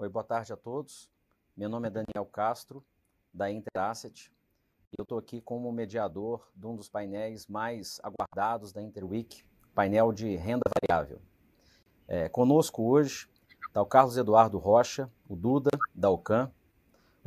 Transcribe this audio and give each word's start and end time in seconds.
Oi, 0.00 0.08
boa 0.08 0.22
tarde 0.22 0.52
a 0.52 0.56
todos. 0.56 1.10
Meu 1.56 1.68
nome 1.68 1.88
é 1.88 1.90
Daniel 1.90 2.24
Castro, 2.24 2.84
da 3.34 3.50
Interasset. 3.50 4.32
Eu 4.96 5.02
estou 5.02 5.18
aqui 5.18 5.40
como 5.40 5.72
mediador 5.72 6.48
de 6.54 6.68
um 6.68 6.76
dos 6.76 6.88
painéis 6.88 7.48
mais 7.48 8.00
aguardados 8.04 8.72
da 8.72 8.80
Interweek, 8.80 9.44
painel 9.74 10.12
de 10.12 10.36
renda 10.36 10.62
variável. 10.80 11.20
É, 12.06 12.28
conosco 12.28 12.84
hoje 12.84 13.28
está 13.66 13.82
o 13.82 13.86
Carlos 13.86 14.16
Eduardo 14.16 14.56
Rocha, 14.56 15.10
o 15.28 15.34
Duda, 15.34 15.70
da 15.92 16.08
OCAN, 16.08 16.48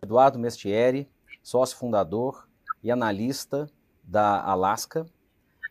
Eduardo 0.01 0.39
Mestieri, 0.39 1.11
sócio 1.43 1.75
fundador 1.75 2.47
e 2.81 2.89
analista 2.89 3.69
da 4.01 4.41
Alaska, 4.41 5.05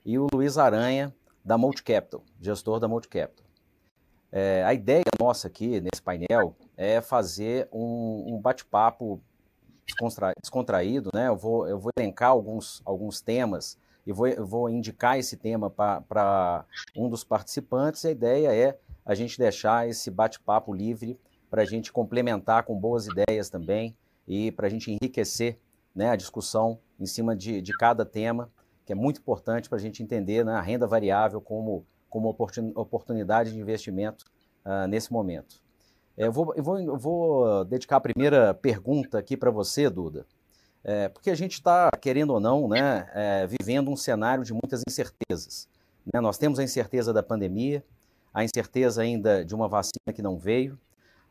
e 0.04 0.18
o 0.18 0.26
Luiz 0.30 0.58
Aranha, 0.58 1.16
da 1.42 1.56
Multicapital, 1.56 2.22
gestor 2.38 2.78
da 2.78 2.86
Multicapital. 2.86 3.49
É, 4.32 4.62
a 4.64 4.72
ideia 4.72 5.02
nossa 5.18 5.48
aqui 5.48 5.80
nesse 5.80 6.02
painel 6.02 6.54
é 6.76 7.00
fazer 7.00 7.68
um, 7.72 8.34
um 8.34 8.40
bate-papo 8.40 9.20
descontraído, 10.40 11.10
né? 11.12 11.28
Eu 11.28 11.36
vou, 11.36 11.66
eu 11.66 11.78
vou 11.78 11.90
elencar 11.98 12.30
alguns, 12.30 12.80
alguns 12.84 13.20
temas 13.20 13.76
e 14.06 14.12
vou, 14.12 14.28
eu 14.28 14.46
vou 14.46 14.68
indicar 14.68 15.18
esse 15.18 15.36
tema 15.36 15.68
para 15.68 16.64
um 16.96 17.08
dos 17.08 17.24
participantes. 17.24 18.04
A 18.04 18.10
ideia 18.10 18.54
é 18.54 18.78
a 19.04 19.14
gente 19.14 19.38
deixar 19.38 19.88
esse 19.88 20.10
bate-papo 20.10 20.72
livre 20.72 21.18
para 21.50 21.62
a 21.62 21.64
gente 21.64 21.92
complementar 21.92 22.62
com 22.62 22.78
boas 22.78 23.06
ideias 23.06 23.50
também 23.50 23.96
e 24.26 24.52
para 24.52 24.68
a 24.68 24.70
gente 24.70 24.90
enriquecer 24.90 25.58
né, 25.94 26.10
a 26.10 26.16
discussão 26.16 26.78
em 26.98 27.06
cima 27.06 27.34
de, 27.34 27.60
de 27.60 27.76
cada 27.76 28.04
tema, 28.04 28.50
que 28.86 28.92
é 28.92 28.94
muito 28.94 29.20
importante 29.20 29.68
para 29.68 29.78
a 29.78 29.80
gente 29.80 30.02
entender 30.02 30.44
né, 30.44 30.52
a 30.52 30.60
renda 30.60 30.86
variável 30.86 31.40
como, 31.40 31.84
como 32.10 32.28
oportunidade 32.28 33.52
de 33.52 33.58
investimento 33.58 34.26
uh, 34.66 34.86
nesse 34.86 35.12
momento. 35.12 35.62
É, 36.16 36.26
eu, 36.26 36.32
vou, 36.32 36.54
eu, 36.54 36.62
vou, 36.62 36.78
eu 36.78 36.98
vou 36.98 37.64
dedicar 37.64 37.96
a 37.96 38.00
primeira 38.00 38.52
pergunta 38.52 39.18
aqui 39.18 39.36
para 39.36 39.50
você, 39.50 39.88
Duda, 39.88 40.26
é, 40.84 41.08
porque 41.08 41.30
a 41.30 41.34
gente 41.34 41.52
está, 41.52 41.90
querendo 42.00 42.34
ou 42.34 42.40
não, 42.40 42.68
né, 42.68 43.08
é, 43.14 43.46
vivendo 43.46 43.90
um 43.90 43.96
cenário 43.96 44.44
de 44.44 44.52
muitas 44.52 44.82
incertezas. 44.86 45.68
Né? 46.12 46.20
Nós 46.20 46.36
temos 46.36 46.58
a 46.58 46.62
incerteza 46.62 47.12
da 47.12 47.22
pandemia, 47.22 47.84
a 48.34 48.44
incerteza 48.44 49.02
ainda 49.02 49.44
de 49.44 49.54
uma 49.54 49.68
vacina 49.68 50.12
que 50.14 50.22
não 50.22 50.38
veio, 50.38 50.78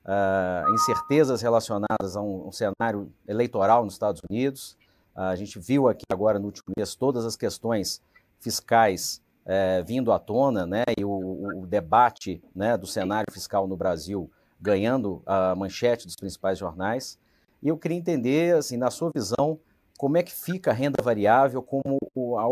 uh, 0.05 0.73
incertezas 0.73 1.41
relacionadas 1.41 2.16
a 2.16 2.21
um, 2.21 2.47
um, 2.47 2.52
cenário 2.52 3.11
eleitoral 3.27 3.83
nos 3.83 3.93
Estados 3.93 4.21
Unidos. 4.30 4.77
Uh, 5.16 5.21
a 5.21 5.36
gente 5.36 5.59
viu 5.59 5.88
aqui 5.88 6.05
agora 6.11 6.39
no 6.39 6.45
último 6.45 6.73
mês 6.77 6.95
todas 6.95 7.25
as 7.25 7.36
questões 7.36 8.02
fiscais 8.39 9.21
uh, 9.50 9.83
vindo 9.83 10.11
à 10.11 10.19
tona, 10.19 10.66
né, 10.66 10.83
e 10.97 11.03
o, 11.03 11.64
o 11.64 11.67
debate 11.67 12.42
né, 12.55 12.78
do 12.78 12.86
cenário 12.86 13.33
fiscal 13.33 13.67
no 13.67 13.75
Brasil 13.75 14.30
ganhando 14.61 15.23
a 15.25 15.55
manchete 15.55 16.05
dos 16.05 16.16
principais 16.16 16.58
jornais. 16.59 17.17
E 17.64 17.70
eu 17.70 17.77
queria 17.77 17.97
entender, 17.97 18.55
assim, 18.55 18.77
na 18.77 18.92
sua 18.92 19.09
visão, 19.14 19.59
como 19.97 20.17
é 20.17 20.23
que 20.23 20.31
fica 20.31 20.72
a 20.72 20.73
renda 20.73 21.02
variável 21.02 21.61
como 21.61 21.97
a, 22.38 22.44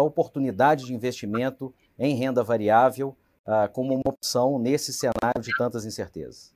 a 0.00 0.04
oportunidade 0.04 0.84
de 0.84 0.94
investimento 0.94 1.74
em 1.98 2.14
renda 2.16 2.42
variável 2.42 3.16
uh, 3.46 3.70
como 3.72 3.94
uma 3.94 4.02
opção 4.06 4.58
nesse 4.58 4.92
cenário 4.92 5.40
de 5.40 5.50
tantas 5.56 5.84
incertezas? 5.84 6.54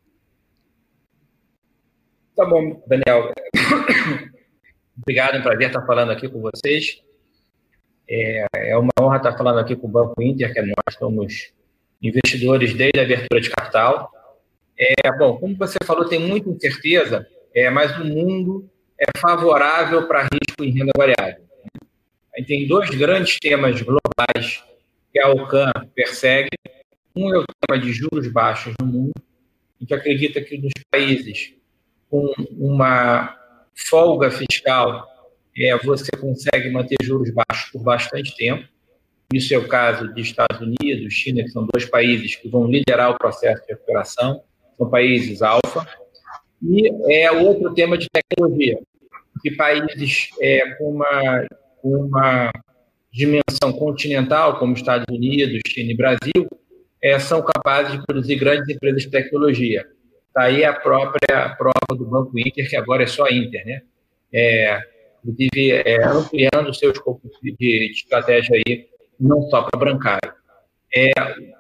Tá 2.34 2.44
bom, 2.44 2.82
Daniel. 2.86 3.32
Obrigado, 4.98 5.36
é 5.36 5.40
um 5.40 5.42
prazer 5.42 5.68
estar 5.68 5.86
falando 5.86 6.10
aqui 6.10 6.28
com 6.28 6.40
vocês. 6.40 7.02
É, 8.08 8.46
é 8.54 8.76
uma 8.76 8.90
honra 9.00 9.16
estar 9.16 9.36
falando 9.36 9.58
aqui 9.58 9.74
com 9.74 9.86
o 9.86 9.90
Banco 9.90 10.22
Inter, 10.22 10.52
que 10.52 10.62
nós 10.62 10.94
somos 10.98 11.52
investidores 12.02 12.74
desde 12.74 13.00
a 13.00 13.02
abertura 13.02 13.40
de 13.40 13.50
capital. 13.50 14.10
É, 14.78 15.10
bom, 15.12 15.36
como 15.38 15.56
você 15.56 15.78
falou, 15.84 16.04
tem 16.04 16.20
muita 16.20 16.50
incerteza, 16.50 17.26
é, 17.54 17.70
mas 17.70 17.96
o 17.98 18.04
mundo 18.04 18.68
é 18.98 19.06
favorável 19.18 20.06
para 20.06 20.22
risco 20.22 20.62
em 20.62 20.70
renda 20.70 20.92
variável. 20.96 21.44
A 22.34 22.38
gente 22.38 22.48
tem 22.48 22.66
dois 22.66 22.90
grandes 22.90 23.38
temas 23.38 23.80
globais 23.80 24.62
que 25.12 25.18
a 25.18 25.30
OCAN 25.30 25.72
persegue. 25.94 26.50
Um 27.14 27.34
é 27.34 27.38
o 27.38 27.44
tema 27.66 27.80
de 27.80 27.92
juros 27.92 28.30
baixos 28.30 28.74
no 28.78 28.86
mundo. 28.86 29.12
A 29.16 29.80
gente 29.80 29.94
acredita 29.94 30.40
que 30.42 30.58
nos 30.58 30.72
países 30.90 31.54
com 32.10 32.30
uma 32.52 33.34
folga 33.74 34.30
fiscal, 34.30 35.06
é, 35.58 35.76
você 35.78 36.10
consegue 36.20 36.70
manter 36.70 36.96
juros 37.02 37.30
baixos 37.30 37.70
por 37.72 37.82
bastante 37.82 38.36
tempo. 38.36 38.66
Isso 39.32 39.52
é 39.52 39.58
o 39.58 39.66
caso 39.66 40.12
de 40.14 40.20
Estados 40.20 40.60
Unidos, 40.60 41.12
China, 41.12 41.42
que 41.42 41.48
são 41.48 41.66
dois 41.72 41.84
países 41.84 42.36
que 42.36 42.48
vão 42.48 42.66
liderar 42.66 43.10
o 43.10 43.18
processo 43.18 43.60
de 43.62 43.72
recuperação 43.72 44.42
são 44.76 44.88
países 44.88 45.42
alfa. 45.42 45.86
E 46.62 46.88
é 47.12 47.30
outro 47.30 47.74
tema 47.74 47.98
de 47.98 48.08
tecnologia, 48.10 48.78
que 49.42 49.50
países 49.50 50.30
é, 50.40 50.74
com, 50.74 50.90
uma, 50.90 51.46
uma 51.82 52.52
dimensão 53.12 53.72
continental, 53.72 54.58
como 54.58 54.74
Estados 54.74 55.06
Unidos, 55.14 55.60
China 55.68 55.92
e 55.92 55.96
Brasil, 55.96 56.48
é, 57.02 57.18
são 57.18 57.42
capazes 57.42 57.92
de 57.92 58.06
produzir 58.06 58.36
grandes 58.36 58.68
empresas 58.68 59.02
de 59.02 59.10
tecnologia. 59.10 59.86
Daí 60.34 60.62
tá 60.62 60.70
a 60.70 60.72
própria 60.74 61.54
prova 61.56 61.96
do 61.96 62.06
Banco 62.06 62.38
Inter, 62.38 62.68
que 62.68 62.76
agora 62.76 63.02
é 63.02 63.06
só 63.06 63.26
Inter, 63.28 63.64
né? 63.64 63.82
É, 64.32 64.80
inclusive 65.26 65.72
é, 65.72 66.04
ampliando 66.04 66.68
o 66.68 66.74
seu 66.74 66.92
escopo 66.92 67.28
de, 67.42 67.90
estratégia 67.90 68.56
aí, 68.56 68.86
não 69.18 69.42
só 69.50 69.62
para 69.62 69.92
bancário. 69.92 70.32
É, 70.94 71.10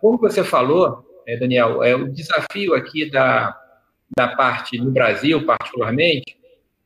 como 0.00 0.18
você 0.18 0.44
falou, 0.44 1.04
é, 1.26 1.36
Daniel, 1.36 1.82
é, 1.82 1.94
o 1.94 2.08
desafio 2.08 2.74
aqui 2.74 3.10
da, 3.10 3.58
da 4.16 4.28
parte 4.28 4.78
no 4.78 4.90
Brasil, 4.90 5.44
particularmente, 5.44 6.36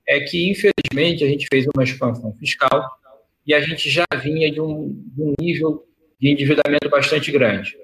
é 0.09 0.21
que, 0.21 0.51
infelizmente, 0.51 1.23
a 1.23 1.29
gente 1.29 1.47
fez 1.53 1.67
uma 1.75 1.85
expansão 1.85 2.33
fiscal 2.39 2.89
e 3.47 3.55
a 3.55 3.61
gente 3.61 3.91
já 3.91 4.07
vinha 4.23 4.51
de 4.51 4.61
um, 4.61 4.89
de 5.15 5.23
um 5.23 5.35
nível 5.39 5.87
de 6.19 6.31
endividamento 6.31 6.89
bastante 6.89 7.31
grande. 7.31 7.77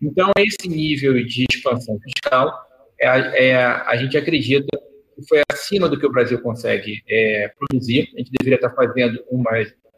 Então, 0.00 0.30
esse 0.38 0.68
nível 0.68 1.14
de 1.24 1.44
expansão 1.50 1.98
fiscal, 2.00 2.52
é, 3.00 3.48
é, 3.48 3.64
a 3.64 3.96
gente 3.96 4.16
acredita 4.16 4.66
que 5.14 5.26
foi 5.26 5.42
acima 5.50 5.88
do 5.88 5.98
que 5.98 6.06
o 6.06 6.10
Brasil 6.10 6.40
consegue 6.40 7.02
é, 7.08 7.52
produzir. 7.58 8.10
A 8.14 8.18
gente 8.18 8.30
deveria 8.38 8.56
estar 8.56 8.70
fazendo 8.70 9.24
uma 9.30 9.50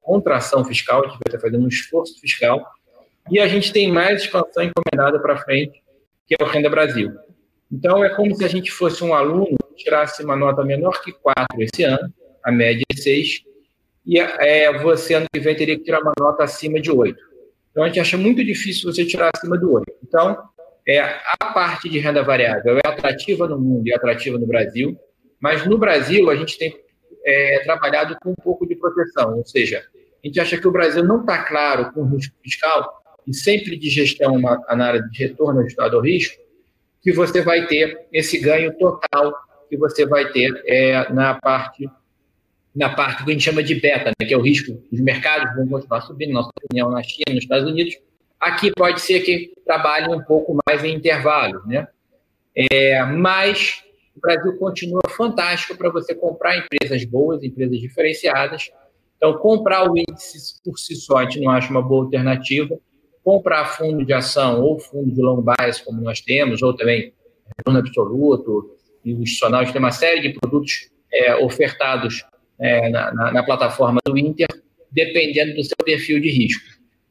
contração 0.03 0.65
fiscal, 0.65 1.01
a 1.01 1.09
gente 1.09 1.19
deveria 1.19 1.37
estar 1.37 1.49
fazendo 1.49 1.65
um 1.65 1.69
esforço 1.69 2.21
fiscal, 2.21 2.65
e 3.31 3.41
a 3.41 3.49
gente 3.49 3.73
tem 3.73 3.91
mais 3.91 4.23
expansão 4.23 4.63
encomendada 4.63 5.21
para 5.21 5.37
frente 5.39 5.83
que 6.27 6.35
é 6.39 6.45
o 6.45 6.47
Renda 6.47 6.69
Brasil. 6.69 7.13
Então, 7.71 8.05
é 8.05 8.11
como 8.11 8.35
se 8.35 8.45
a 8.45 8.49
gente 8.49 8.71
fosse 8.71 9.03
um 9.03 9.15
aluno 9.15 9.57
que 9.69 9.85
tirasse 9.85 10.25
uma 10.25 10.37
nota 10.37 10.65
menor 10.65 11.01
que 11.03 11.13
4 11.13 11.45
esse 11.61 11.85
ano, 11.85 12.13
a 12.43 12.53
média 12.53 12.83
é 12.93 12.97
6, 12.97 13.43
e 14.05 14.19
é, 14.19 14.77
você, 14.79 15.15
ano 15.15 15.27
que 15.33 15.41
vem, 15.41 15.55
teria 15.55 15.77
que 15.77 15.85
tirar 15.85 16.01
uma 16.01 16.13
nota 16.19 16.45
acima 16.45 16.81
de 16.81 16.91
8. 16.91 17.17
Então, 17.71 17.85
a 17.85 17.89
gente 17.89 18.01
acha 18.01 18.17
muito 18.17 18.45
difícil 18.45 18.91
você 18.91 19.05
tirar 19.05 19.31
acima 19.35 19.59
do 19.59 19.73
8. 19.73 19.85
Então, 20.05 20.37
é, 20.89 21.01
a 21.01 21.47
parte 21.53 21.89
de 21.89 21.99
renda 21.99 22.23
variável 22.23 22.79
é 22.79 22.89
atrativa 22.89 23.49
no 23.49 23.59
mundo 23.59 23.87
e 23.87 23.93
atrativa 23.93 24.39
no 24.39 24.47
Brasil, 24.47 24.97
mas 25.41 25.67
no 25.67 25.79
Brasil 25.79 26.31
a 26.31 26.37
gente 26.37 26.59
tem 26.59 26.79
é, 27.25 27.61
trabalhado 27.65 28.17
com 28.23 28.31
um 28.31 28.35
pouco 28.35 28.67
de 28.67 28.77
proteção, 28.77 29.37
ou 29.37 29.45
seja, 29.45 29.85
a 30.23 30.27
gente 30.27 30.41
acha 30.41 30.59
que 30.59 30.67
o 30.67 30.73
Brasil 30.73 31.05
não 31.05 31.21
está 31.21 31.43
claro 31.45 31.93
com 31.93 32.03
o 32.03 32.07
risco 32.07 32.35
fiscal 32.43 33.03
e 33.27 33.35
sempre 33.35 33.77
de 33.77 33.89
gestão 33.89 34.39
na 34.39 34.87
área 34.87 35.03
de 35.03 35.19
retorno 35.19 35.61
ajustado 35.61 35.97
ao 35.97 36.03
risco, 36.03 36.41
que 37.03 37.13
você 37.13 37.43
vai 37.43 37.67
ter 37.67 38.07
esse 38.13 38.39
ganho 38.39 38.77
total 38.79 39.35
que 39.69 39.77
você 39.77 40.07
vai 40.07 40.31
ter 40.33 40.63
é, 40.67 41.13
na 41.13 41.35
parte 41.35 41.89
na 42.75 42.91
parte 42.91 43.25
que 43.25 43.31
a 43.31 43.33
gente 43.33 43.45
chama 43.45 43.63
de 43.63 43.75
beta, 43.75 44.11
né, 44.21 44.27
que 44.27 44.35
é 44.35 44.37
o 44.37 44.43
risco 44.43 44.73
dos 44.93 45.01
mercados 45.01 45.55
vão 45.57 45.67
continuar 45.67 46.03
subindo, 46.03 46.35
nossa 46.35 46.51
opinião 46.63 46.91
na 46.91 47.03
China, 47.03 47.25
nos 47.31 47.45
Estados 47.45 47.71
Unidos. 47.71 47.97
Aqui 48.39 48.71
pode 48.71 49.01
ser 49.01 49.21
que 49.21 49.55
trabalhe 49.65 50.15
um 50.15 50.23
pouco 50.23 50.59
mais 50.67 50.85
em 50.85 50.95
intervalos, 50.95 51.67
né? 51.67 51.89
É, 52.55 53.03
mas 53.03 53.83
o 54.17 54.21
Brasil 54.21 54.57
continua 54.59 55.03
fantástico 55.11 55.77
para 55.77 55.91
você 55.91 56.15
comprar 56.15 56.57
empresas 56.57 57.05
boas, 57.05 57.43
empresas 57.43 57.79
diferenciadas. 57.79 58.71
Então, 59.17 59.35
comprar 59.39 59.91
o 59.91 59.97
índice 59.97 60.61
por 60.65 60.79
si 60.79 60.95
só, 60.95 61.19
a 61.19 61.23
gente 61.25 61.41
não 61.41 61.51
acha 61.51 61.71
uma 61.71 61.83
boa 61.83 62.05
alternativa 62.05 62.79
comprar 63.27 63.65
fundo 63.65 64.05
de 64.05 64.13
ação 64.13 64.63
ou 64.63 64.79
fundo 64.79 65.11
de 65.11 65.21
long 65.21 65.43
bias, 65.43 65.81
como 65.81 66.01
nós 66.01 66.21
temos, 66.21 66.63
ou 66.63 66.77
também 66.77 67.13
retorno 67.59 67.81
absoluto, 67.81 68.71
e 69.05 69.13
o 69.13 69.21
institucional, 69.21 69.61
a 69.61 69.65
gente 69.65 69.73
tem 69.73 69.83
uma 69.83 69.91
série 69.91 70.21
de 70.21 70.39
produtos 70.39 70.89
é, 71.13 71.35
ofertados 71.35 72.25
é, 72.61 72.89
na, 72.89 73.13
na, 73.13 73.33
na, 73.33 73.43
plataforma 73.43 73.99
do 74.07 74.17
Inter, 74.17 74.47
dependendo 74.93 75.57
do 75.57 75.65
seu 75.65 75.77
perfil 75.85 76.21
de 76.21 76.31
risco. 76.31 76.65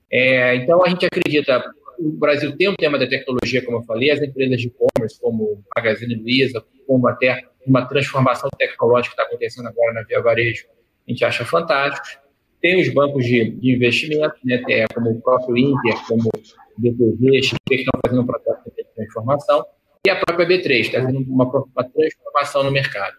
É, 0.10 0.56
então, 0.56 0.86
a 0.86 0.90
gente 0.90 1.06
acredita, 1.06 1.62
o 2.00 2.12
Brasil 2.12 2.56
tem 2.56 2.70
um 2.70 2.76
tema 2.76 2.98
da 2.98 3.08
tecnologia, 3.08 3.64
como 3.64 3.78
eu 3.78 3.84
falei, 3.84 4.12
as 4.12 4.22
empresas 4.22 4.62
de 4.62 4.68
e-commerce, 4.68 5.20
como 5.20 5.64
Magazine 5.76 6.16
Luiza, 6.16 6.64
como 6.88 7.08
até 7.08 7.44
uma 7.66 7.86
transformação 7.86 8.50
tecnológica 8.58 9.16
que 9.16 9.22
está 9.22 9.24
acontecendo 9.24 9.68
agora 9.68 9.94
na 9.94 10.04
Via 10.04 10.22
Varejo, 10.22 10.66
a 11.08 11.12
gente 11.12 11.26
acha 11.26 11.46
fantástico. 11.46 12.24
Tem 12.62 12.82
os 12.82 12.90
bancos 12.90 13.26
de, 13.26 13.52
de 13.52 13.76
investimento, 13.76 14.36
né, 14.44 14.62
é, 14.70 14.88
como 14.88 15.12
o 15.12 15.22
próprio 15.22 15.58
Inter, 15.58 15.96
como 16.08 16.30
o 16.30 16.82
BTG, 16.82 17.42
que 17.68 17.76
estão 17.76 18.00
fazendo 18.06 18.22
um 18.22 18.26
processo 18.26 18.62
de 18.76 18.84
transformação. 18.96 19.66
e 20.06 20.10
a 20.10 20.16
própria 20.16 20.48
B3, 20.48 20.80
está 20.80 21.06
tendo 21.06 21.20
uma, 21.32 21.46
uma 21.46 21.84
transformação 21.84 22.64
no 22.64 22.72
mercado. 22.72 23.16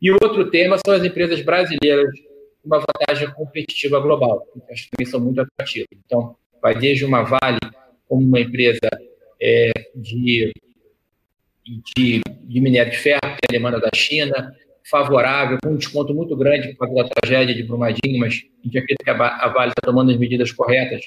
E 0.00 0.10
outro 0.10 0.50
tema 0.50 0.76
são 0.84 0.94
as 0.94 1.04
empresas 1.04 1.40
brasileiras 1.42 2.10
com 2.62 2.66
uma 2.66 2.80
vantagem 2.80 3.30
competitiva 3.34 4.00
global, 4.00 4.46
que 4.52 4.72
acho 4.72 4.84
que 4.84 4.90
também 4.90 5.10
são 5.10 5.20
muito 5.20 5.40
atrativas. 5.40 5.88
Então, 6.04 6.36
vai 6.60 6.74
desde 6.74 7.04
uma 7.04 7.22
Vale 7.22 7.58
como 8.12 8.26
uma 8.26 8.40
empresa 8.40 8.90
é, 9.40 9.72
de, 9.94 10.52
de, 11.96 12.20
de 12.42 12.60
minério 12.60 12.92
de 12.92 12.98
ferro, 12.98 13.20
que 13.22 13.26
é 13.26 13.48
a 13.48 13.52
demanda 13.52 13.80
da 13.80 13.88
China, 13.94 14.54
favorável, 14.90 15.56
com 15.62 15.70
um 15.70 15.76
desconto 15.78 16.12
muito 16.12 16.36
grande 16.36 16.74
causa 16.74 16.94
da 16.94 17.08
tragédia 17.08 17.54
de 17.54 17.62
Brumadinho, 17.62 18.20
mas 18.20 18.34
a 18.34 18.66
gente 18.66 18.76
acredita 18.76 19.02
que 19.02 19.10
a 19.10 19.48
Vale 19.48 19.70
está 19.70 19.80
tomando 19.82 20.10
as 20.10 20.18
medidas 20.18 20.52
corretas 20.52 21.06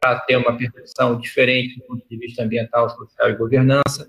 para 0.00 0.20
ter 0.20 0.36
uma 0.36 0.56
percepção 0.56 1.18
diferente 1.18 1.80
do 1.80 1.86
ponto 1.86 2.08
de 2.08 2.16
vista 2.16 2.44
ambiental, 2.44 2.88
social 2.88 3.30
e 3.30 3.34
governança. 3.34 4.08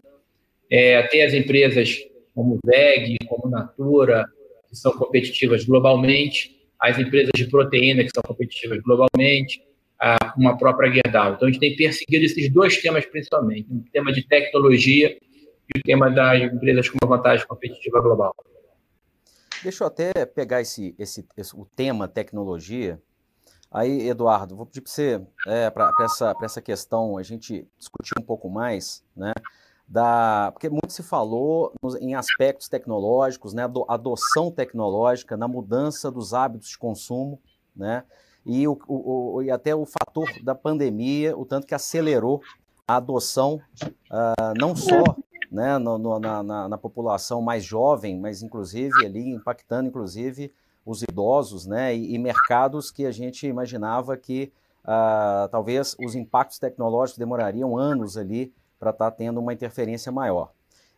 É, 0.70 1.02
tem 1.08 1.24
as 1.24 1.34
empresas 1.34 1.98
como 2.36 2.60
VEG, 2.64 3.18
como 3.28 3.50
Natura, 3.50 4.24
que 4.70 4.76
são 4.76 4.92
competitivas 4.92 5.66
globalmente, 5.66 6.56
as 6.80 7.00
empresas 7.00 7.32
de 7.34 7.48
proteína, 7.48 8.04
que 8.04 8.12
são 8.14 8.22
competitivas 8.22 8.78
globalmente, 8.84 9.65
a, 10.00 10.34
uma 10.38 10.58
própria 10.58 10.92
Gerdau. 10.92 11.34
Então, 11.34 11.48
a 11.48 11.52
gente 11.52 11.60
tem 11.60 11.76
perseguido 11.76 12.26
esses 12.26 12.52
dois 12.52 12.82
temas 12.82 13.06
principalmente, 13.06 13.72
o 13.72 13.84
tema 13.92 14.12
de 14.12 14.28
tecnologia 14.28 15.18
e 15.74 15.80
o 15.80 15.82
tema 15.84 16.10
das 16.10 16.42
empresas 16.42 16.90
com 16.90 16.98
uma 17.04 17.18
vantagem 17.18 17.46
competitiva 17.48 18.02
global. 18.02 18.36
Deixa 19.64 19.84
eu 19.84 19.88
até 19.88 20.26
pegar 20.26 20.62
esse, 20.62 20.94
esse, 21.00 21.26
esse 21.36 21.56
o 21.56 21.66
tema 21.66 22.08
tecnologia. 22.08 23.02
Aí, 23.72 24.08
Eduardo, 24.08 24.56
vou 24.56 24.66
pedir 24.66 24.82
para 24.82 24.92
você, 24.92 25.22
é, 25.48 25.70
para 25.70 25.92
essa, 26.02 26.36
essa 26.42 26.62
questão, 26.62 27.18
a 27.18 27.24
gente 27.24 27.68
discutir 27.78 28.14
um 28.20 28.24
pouco 28.24 28.50
mais, 28.50 29.04
né? 29.16 29.34
Da, 29.88 30.52
porque 30.52 30.70
muito 30.70 30.92
se 30.92 31.04
falou 31.04 31.72
em 32.00 32.16
aspectos 32.16 32.68
tecnológicos, 32.68 33.54
né, 33.54 33.64
adoção 33.88 34.50
tecnológica, 34.50 35.38
na 35.38 35.48
mudança 35.48 36.10
dos 36.10 36.34
hábitos 36.34 36.70
de 36.70 36.78
consumo, 36.78 37.40
né, 37.76 38.04
e, 38.46 38.68
o, 38.68 38.80
o, 38.88 39.42
e 39.42 39.50
até 39.50 39.74
o 39.76 39.86
fator 39.86 40.30
da 40.44 40.54
pandemia, 40.54 41.36
o 41.36 41.46
tanto 41.46 41.66
que 41.66 41.74
acelerou 41.74 42.42
a 42.88 42.98
adoção, 42.98 43.60
uh, 43.84 44.54
não 44.60 44.76
só 44.76 45.04
né, 45.52 45.78
no, 45.78 45.98
no, 45.98 46.20
na, 46.20 46.44
na, 46.44 46.70
na, 46.70 46.78
população 46.78 47.42
mais 47.42 47.64
jovem, 47.64 48.20
mas 48.20 48.44
inclusive 48.44 49.06
ali 49.06 49.30
impactando 49.30 49.90
inclusive 49.90 50.54
os 50.86 51.02
idosos, 51.02 51.66
né, 51.66 51.96
e, 51.96 52.14
e 52.14 52.20
mercados 52.20 52.92
que 52.92 53.06
a 53.06 53.12
gente 53.12 53.48
imaginava 53.48 54.16
que 54.16 54.52
uh, 54.84 55.50
talvez 55.50 55.96
os 56.06 56.14
impactos 56.14 56.60
tecnológicos 56.60 57.18
demorariam 57.18 57.76
anos 57.76 58.18
ali 58.18 58.54
para 58.80 58.92
estar 58.92 59.10
tá 59.10 59.18
tendo 59.18 59.40
uma 59.40 59.54
interferência 59.54 60.12
maior. 60.12 60.52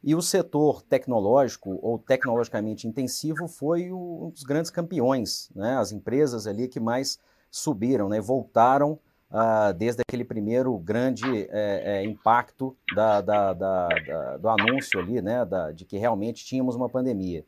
E 0.03 0.13
o 0.13 0.21
setor 0.21 0.81
tecnológico 0.83 1.79
ou 1.81 1.97
tecnologicamente 1.97 2.87
intensivo 2.87 3.47
foi 3.47 3.91
um 3.91 4.29
dos 4.29 4.43
grandes 4.43 4.69
campeões, 4.69 5.49
né? 5.55 5.75
As 5.77 5.91
empresas 5.91 6.45
ali 6.45 6.67
que 6.67 6.79
mais 6.79 7.19
subiram, 7.49 8.09
né? 8.09 8.19
Voltaram 8.19 8.99
uh, 9.31 9.73
desde 9.75 10.01
aquele 10.01 10.23
primeiro 10.23 10.77
grande 10.77 11.47
é, 11.49 11.99
é, 11.99 12.05
impacto 12.05 12.75
da, 12.95 13.21
da, 13.21 13.53
da, 13.53 14.37
do 14.37 14.49
anúncio 14.49 14.99
ali, 14.99 15.21
né? 15.21 15.39
de 15.73 15.85
que 15.85 15.97
realmente 15.97 16.45
tínhamos 16.45 16.75
uma 16.75 16.89
pandemia. 16.89 17.45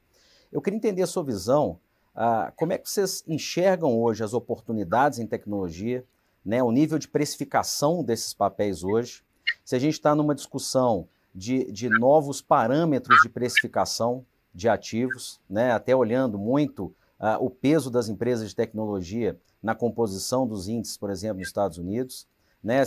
Eu 0.52 0.62
queria 0.62 0.78
entender 0.78 1.02
a 1.02 1.08
sua 1.08 1.24
visão. 1.24 1.80
Uh, 2.16 2.52
como 2.56 2.74
é 2.74 2.78
que 2.78 2.90
vocês 2.90 3.24
enxergam 3.28 4.00
hoje 4.00 4.24
as 4.24 4.34
oportunidades 4.34 5.20
em 5.20 5.28
tecnologia, 5.28 6.04
né? 6.44 6.62
O 6.64 6.72
nível 6.72 6.98
de 6.98 7.08
precificação 7.08 8.04
desses 8.04 8.34
papéis 8.34 8.84
hoje? 8.84 9.24
se 9.64 9.76
a 9.76 9.80
gente 9.80 9.94
está 9.94 10.16
numa 10.16 10.34
discussão 10.34 11.08
de, 11.34 11.72
de 11.72 11.90
novos 11.90 12.42
parâmetros 12.42 13.22
de 13.22 13.30
precificação 13.30 14.26
de 14.52 14.68
ativos, 14.68 15.40
né, 15.50 15.72
até 15.72 15.96
olhando 15.96 16.38
muito 16.40 16.86
uh, 17.20 17.38
o 17.40 17.50
peso 17.50 17.92
das 17.92 18.10
empresas 18.10 18.50
de 18.50 18.56
tecnologia 18.56 19.38
na 19.62 19.76
composição 19.76 20.48
dos 20.48 20.68
índices, 20.68 20.98
por 20.98 21.10
exemplo, 21.10 21.40
nos 21.40 21.48
Estados 21.48 21.78
Unidos. 21.78 22.28
Né, 22.62 22.84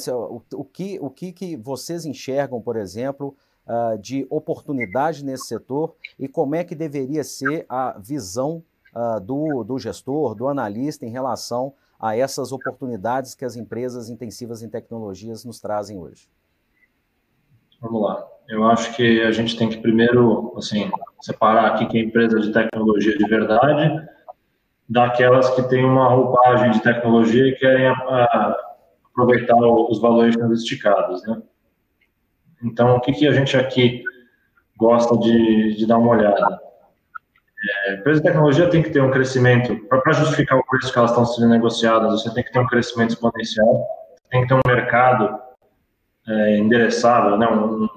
o, 0.52 0.64
que, 0.64 0.98
o 1.00 1.08
que, 1.08 1.32
que 1.32 1.56
vocês 1.56 2.04
enxergam, 2.04 2.60
por 2.60 2.76
exemplo, 2.76 3.34
uh, 3.66 3.96
de 3.98 4.26
oportunidade 4.28 5.24
nesse 5.24 5.46
setor 5.46 5.94
e 6.18 6.28
como 6.28 6.54
é 6.54 6.62
que 6.62 6.74
deveria 6.74 7.24
ser 7.24 7.64
a 7.68 7.98
visão 7.98 8.62
uh, 8.94 9.18
do, 9.18 9.64
do 9.64 9.78
gestor, 9.78 10.34
do 10.34 10.46
analista 10.46 11.06
em 11.06 11.10
relação 11.10 11.72
a 11.98 12.16
essas 12.16 12.52
oportunidades 12.52 13.34
que 13.34 13.44
as 13.44 13.56
empresas 13.56 14.10
intensivas 14.10 14.62
em 14.62 14.68
tecnologias 14.68 15.44
nos 15.44 15.60
trazem 15.60 15.98
hoje? 15.98 16.28
Vamos 17.80 18.02
lá. 18.02 18.26
Eu 18.48 18.64
acho 18.64 18.94
que 18.94 19.22
a 19.22 19.32
gente 19.32 19.56
tem 19.56 19.68
que 19.68 19.78
primeiro, 19.78 20.52
assim, 20.56 20.90
separar 21.20 21.72
aqui 21.72 21.86
que 21.86 21.98
é 21.98 22.02
empresa 22.02 22.38
de 22.40 22.52
tecnologia 22.52 23.16
de 23.16 23.24
verdade 23.26 24.06
daquelas 24.92 25.48
que 25.54 25.62
têm 25.62 25.84
uma 25.84 26.06
roupagem 26.08 26.70
de 26.72 26.82
tecnologia 26.82 27.48
e 27.48 27.56
querem 27.56 27.86
a, 27.86 27.92
a, 27.92 28.56
aproveitar 29.10 29.56
os 29.56 30.00
valores 30.00 30.36
esticados, 30.36 31.26
né? 31.26 31.40
Então, 32.62 32.96
o 32.96 33.00
que, 33.00 33.12
que 33.12 33.26
a 33.26 33.32
gente 33.32 33.56
aqui 33.56 34.04
gosta 34.76 35.16
de, 35.18 35.74
de 35.76 35.86
dar 35.86 35.96
uma 35.96 36.10
olhada? 36.10 36.60
É, 37.86 37.94
empresa 37.94 38.20
de 38.20 38.26
tecnologia 38.26 38.68
tem 38.68 38.82
que 38.82 38.90
ter 38.90 39.02
um 39.02 39.10
crescimento, 39.10 39.76
para 39.88 40.12
justificar 40.12 40.58
o 40.58 40.66
preço 40.66 40.92
que 40.92 40.98
elas 40.98 41.10
estão 41.10 41.24
sendo 41.24 41.48
negociadas, 41.48 42.22
você 42.22 42.32
tem 42.34 42.44
que 42.44 42.52
ter 42.52 42.58
um 42.58 42.66
crescimento 42.66 43.10
exponencial, 43.10 43.86
tem 44.30 44.42
que 44.42 44.48
ter 44.48 44.54
um 44.54 44.60
mercado 44.66 45.40
é, 46.28 46.58
endereçável, 46.58 47.38
né, 47.38 47.48
um, 47.48 47.84
um 47.84 47.88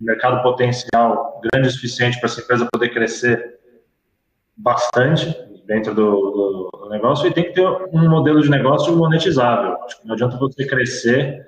mercado 0.00 0.42
potencial 0.42 1.40
grande 1.42 1.68
o 1.68 1.70
suficiente 1.70 2.18
para 2.18 2.28
essa 2.28 2.40
empresa 2.40 2.68
poder 2.70 2.88
crescer 2.88 3.58
bastante 4.56 5.45
dentro 5.66 5.94
do, 5.94 6.70
do, 6.72 6.88
negócio 6.88 7.26
e 7.26 7.32
tem 7.32 7.44
que 7.44 7.52
ter 7.52 7.66
um 7.66 8.08
modelo 8.08 8.40
de 8.40 8.50
negócio 8.50 8.96
monetizável. 8.96 9.76
Acho 9.84 10.00
que 10.00 10.06
não 10.06 10.14
adianta 10.14 10.36
você 10.36 10.66
crescer 10.66 11.44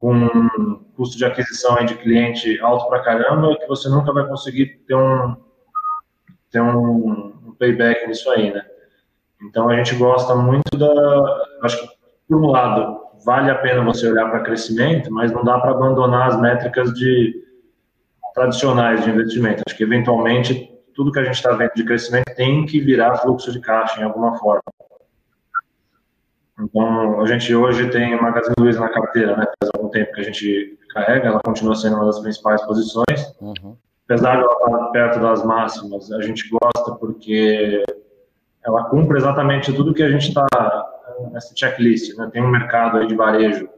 com 0.00 0.14
um 0.14 0.84
custo 0.96 1.16
de 1.16 1.24
aquisição 1.24 1.76
de 1.84 1.94
cliente 1.94 2.58
alto 2.60 2.88
para 2.88 3.00
caramba 3.00 3.56
que 3.56 3.66
você 3.66 3.88
nunca 3.88 4.12
vai 4.12 4.26
conseguir 4.26 4.80
ter 4.86 4.94
um, 4.94 5.36
ter 6.50 6.60
um, 6.60 7.32
um 7.46 7.54
payback 7.58 8.06
nisso 8.06 8.28
aí, 8.30 8.52
né? 8.52 8.64
Então 9.42 9.68
a 9.68 9.76
gente 9.76 9.94
gosta 9.94 10.34
muito 10.34 10.76
da, 10.76 11.44
acho 11.62 11.80
que 11.80 11.88
por 12.28 12.42
um 12.42 12.50
lado 12.50 13.00
vale 13.24 13.50
a 13.50 13.54
pena 13.54 13.84
você 13.84 14.10
olhar 14.10 14.28
para 14.30 14.40
crescimento, 14.40 15.12
mas 15.12 15.32
não 15.32 15.44
dá 15.44 15.58
para 15.58 15.70
abandonar 15.70 16.28
as 16.28 16.40
métricas 16.40 16.92
de 16.94 17.44
tradicionais 18.34 19.04
de 19.04 19.10
investimento. 19.10 19.62
Acho 19.66 19.76
que 19.76 19.82
eventualmente 19.82 20.69
tudo 20.94 21.12
que 21.12 21.18
a 21.18 21.24
gente 21.24 21.36
está 21.36 21.52
vendo 21.52 21.72
de 21.74 21.84
crescimento 21.84 22.34
tem 22.34 22.64
que 22.66 22.80
virar 22.80 23.16
fluxo 23.18 23.52
de 23.52 23.60
caixa 23.60 24.00
em 24.00 24.04
alguma 24.04 24.38
forma. 24.38 24.62
Então, 26.62 27.20
a 27.20 27.26
gente 27.26 27.54
hoje 27.54 27.88
tem 27.90 28.14
a 28.14 28.20
Magazine 28.20 28.54
Luiza 28.58 28.80
na 28.80 28.90
carteira, 28.90 29.36
né? 29.36 29.46
Faz 29.60 29.70
algum 29.74 29.88
tempo 29.88 30.12
que 30.12 30.20
a 30.20 30.24
gente 30.24 30.78
carrega, 30.90 31.28
ela 31.28 31.40
continua 31.42 31.74
sendo 31.74 31.96
uma 31.96 32.04
das 32.04 32.20
principais 32.20 32.62
posições. 32.62 33.34
Uhum. 33.40 33.76
Apesar 34.04 34.36
de 34.36 34.42
ela 34.42 34.52
estar 34.52 34.90
perto 34.90 35.20
das 35.20 35.44
máximas, 35.44 36.12
a 36.12 36.20
gente 36.20 36.48
gosta 36.48 36.96
porque 36.96 37.82
ela 38.64 38.84
cumpre 38.84 39.16
exatamente 39.16 39.72
tudo 39.72 39.94
que 39.94 40.02
a 40.02 40.10
gente 40.10 40.28
está 40.28 40.46
nessa 41.32 41.54
checklist, 41.56 42.16
né? 42.16 42.28
Tem 42.32 42.42
um 42.42 42.50
mercado 42.50 42.98
aí 42.98 43.06
de 43.06 43.14
varejo. 43.14 43.68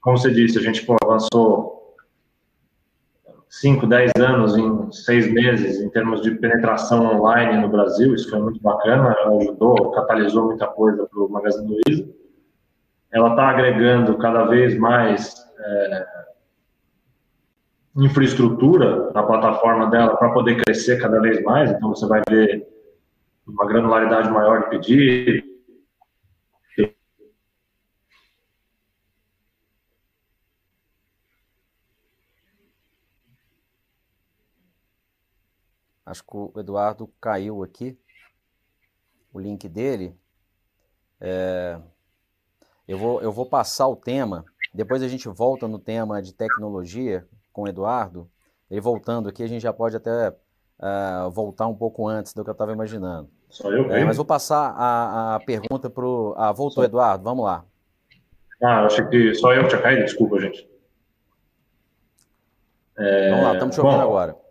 Como 0.00 0.16
você 0.16 0.30
disse, 0.30 0.58
a 0.58 0.62
gente 0.62 0.84
pô, 0.84 0.96
avançou 1.02 1.75
5, 3.48 3.86
10 3.86 4.12
anos 4.18 4.56
em 4.56 4.92
seis 4.92 5.32
meses 5.32 5.80
em 5.80 5.88
termos 5.90 6.20
de 6.20 6.32
penetração 6.32 7.06
online 7.16 7.60
no 7.60 7.68
Brasil, 7.68 8.14
isso 8.14 8.28
foi 8.28 8.40
muito 8.40 8.60
bacana, 8.60 9.16
ajudou, 9.38 9.92
catalisou 9.92 10.46
muita 10.46 10.66
coisa 10.66 11.06
para 11.06 11.20
o 11.20 11.28
Magazine 11.28 11.80
Luiza. 11.86 12.08
Ela 13.12 13.30
está 13.30 13.48
agregando 13.48 14.18
cada 14.18 14.44
vez 14.44 14.76
mais 14.76 15.34
é, 15.58 16.06
infraestrutura 17.96 19.10
na 19.12 19.22
plataforma 19.22 19.88
dela 19.88 20.16
para 20.16 20.30
poder 20.30 20.62
crescer 20.62 21.00
cada 21.00 21.20
vez 21.20 21.42
mais, 21.42 21.70
então 21.70 21.90
você 21.90 22.06
vai 22.06 22.20
ver 22.28 22.66
uma 23.46 23.66
granularidade 23.66 24.28
maior 24.30 24.64
de 24.64 24.70
pedido, 24.70 25.55
Acho 36.06 36.22
que 36.22 36.36
o 36.36 36.52
Eduardo 36.56 37.10
caiu 37.20 37.64
aqui, 37.64 37.98
o 39.32 39.40
link 39.40 39.68
dele. 39.68 40.16
É, 41.20 41.80
eu, 42.86 42.96
vou, 42.96 43.20
eu 43.20 43.32
vou 43.32 43.44
passar 43.44 43.88
o 43.88 43.96
tema, 43.96 44.44
depois 44.72 45.02
a 45.02 45.08
gente 45.08 45.28
volta 45.28 45.66
no 45.66 45.80
tema 45.80 46.22
de 46.22 46.32
tecnologia 46.32 47.26
com 47.52 47.62
o 47.62 47.68
Eduardo. 47.68 48.30
Ele 48.70 48.80
voltando 48.80 49.28
aqui, 49.28 49.42
a 49.42 49.48
gente 49.48 49.62
já 49.62 49.72
pode 49.72 49.96
até 49.96 50.28
uh, 50.30 51.28
voltar 51.32 51.66
um 51.66 51.74
pouco 51.74 52.06
antes 52.06 52.32
do 52.32 52.44
que 52.44 52.50
eu 52.50 52.52
estava 52.52 52.72
imaginando. 52.72 53.28
Só 53.48 53.70
eu 53.72 53.92
é, 53.92 54.04
mas 54.04 54.16
vou 54.16 54.26
passar 54.26 54.74
a, 54.76 55.34
a 55.36 55.40
pergunta 55.40 55.90
para 55.90 56.04
o. 56.04 56.34
Ah, 56.36 56.52
voltou, 56.52 56.82
só... 56.82 56.84
Eduardo, 56.84 57.24
vamos 57.24 57.44
lá. 57.44 57.64
Ah, 58.62 58.80
eu 58.80 58.86
achei 58.86 59.04
que 59.06 59.34
só 59.34 59.52
eu 59.52 59.66
tinha 59.66 59.82
caído, 59.82 60.04
desculpa, 60.04 60.40
gente. 60.40 60.68
É, 62.96 63.30
Vamos 63.30 63.44
lá, 63.44 63.52
estamos 63.54 63.74
te 63.74 63.80
ouvindo 63.80 64.00
agora. 64.00 64.45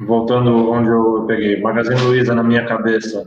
Voltando 0.00 0.70
onde 0.70 0.88
eu 0.88 1.26
peguei, 1.26 1.60
Magazine 1.60 2.00
Luiza 2.00 2.34
na 2.34 2.42
minha 2.42 2.64
cabeça 2.64 3.22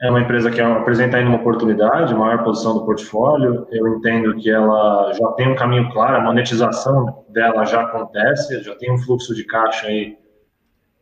é 0.00 0.10
uma 0.10 0.20
empresa 0.20 0.50
que 0.50 0.60
apresenta 0.60 1.16
ainda 1.16 1.30
uma 1.30 1.38
oportunidade, 1.38 2.12
maior 2.12 2.42
posição 2.42 2.74
do 2.74 2.84
portfólio. 2.84 3.68
Eu 3.70 3.86
entendo 3.96 4.34
que 4.36 4.50
ela 4.50 5.12
já 5.12 5.28
tem 5.32 5.48
um 5.48 5.54
caminho 5.54 5.92
claro, 5.92 6.16
a 6.16 6.20
monetização 6.22 7.24
dela 7.28 7.64
já 7.64 7.82
acontece, 7.82 8.62
já 8.64 8.74
tem 8.76 8.92
um 8.92 8.98
fluxo 8.98 9.32
de 9.32 9.44
caixa 9.44 9.86
aí 9.86 10.18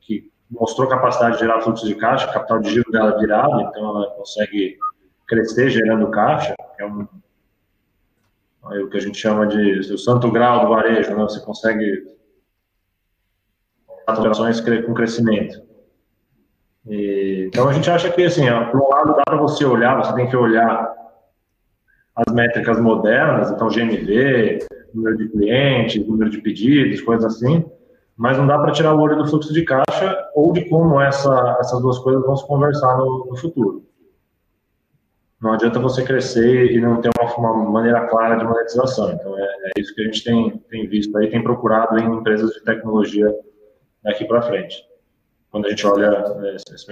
que 0.01 0.31
mostrou 0.51 0.87
capacidade 0.87 1.35
de 1.35 1.41
gerar 1.41 1.63
fluxo 1.63 1.87
de 1.87 1.95
caixa, 1.95 2.31
capital 2.31 2.61
de 2.61 2.71
giro 2.71 2.91
dela 2.91 3.19
virado, 3.19 3.61
então 3.63 3.89
ela 3.89 4.11
consegue 4.17 4.77
crescer 5.27 5.71
gerando 5.71 6.11
caixa, 6.11 6.55
que 6.77 6.83
é 6.83 6.87
um, 6.87 7.07
é 8.73 8.81
o 8.81 8.91
que 8.91 8.99
a 8.99 9.01
gente 9.01 9.17
chama 9.17 9.47
de 9.47 9.79
o 9.93 9.97
santo 9.97 10.31
grau 10.31 10.61
do 10.61 10.69
varejo, 10.69 11.11
né? 11.17 11.23
você 11.23 11.41
consegue 11.41 12.18
operações 14.17 14.61
com 14.61 14.95
crescimento. 14.95 15.61
E, 16.87 17.49
então 17.49 17.69
a 17.69 17.73
gente 17.73 17.91
acha 17.91 18.11
que, 18.11 18.23
assim, 18.23 18.47
por 18.71 18.81
um 18.81 18.89
lado 18.89 19.15
dá 19.17 19.23
para 19.25 19.37
você 19.37 19.65
olhar, 19.65 19.97
você 19.97 20.15
tem 20.15 20.29
que 20.29 20.37
olhar 20.37 20.95
as 22.15 22.33
métricas 22.33 22.81
modernas, 22.81 23.51
então 23.51 23.69
GMV, 23.69 24.61
número 24.95 25.17
de 25.17 25.29
clientes, 25.29 26.07
número 26.07 26.31
de 26.31 26.39
pedidos, 26.41 27.01
coisas 27.01 27.35
assim, 27.35 27.65
mas 28.17 28.37
não 28.37 28.47
dá 28.47 28.59
para 28.59 28.73
tirar 28.73 28.95
o 28.95 29.01
olho 29.01 29.17
do 29.17 29.29
fluxo 29.29 29.53
de 29.53 29.65
caixa 29.65 30.29
ou 30.35 30.53
de 30.53 30.69
como 30.69 31.01
essa, 31.01 31.57
essas 31.61 31.81
duas 31.81 31.99
coisas 31.99 32.25
vão 32.25 32.37
se 32.37 32.47
conversar 32.47 32.97
no, 32.97 33.27
no 33.31 33.37
futuro. 33.37 33.85
Não 35.41 35.53
adianta 35.53 35.79
você 35.79 36.03
crescer 36.03 36.73
e 36.73 36.81
não 36.81 37.01
ter 37.01 37.11
uma, 37.17 37.33
uma 37.37 37.71
maneira 37.71 38.09
clara 38.09 38.37
de 38.37 38.45
monetização. 38.45 39.13
Então, 39.13 39.39
é, 39.39 39.43
é, 39.43 39.81
isso 39.81 39.95
que 39.95 40.01
a 40.01 40.05
gente 40.07 40.25
tem, 40.25 40.59
tem 40.69 40.89
visto 40.89 41.17
aí, 41.17 41.31
tem 41.31 41.43
procurado 41.43 41.97
em 41.97 42.13
empresas 42.13 42.51
de 42.51 42.65
tecnologia 42.65 43.33
daqui 44.09 44.25
para 44.25 44.43
frente 44.43 44.89
quando 45.51 45.67
a 45.67 45.71
gente 45.71 45.87
olha 45.87 46.35
né, 46.35 46.57
esse 46.57 46.87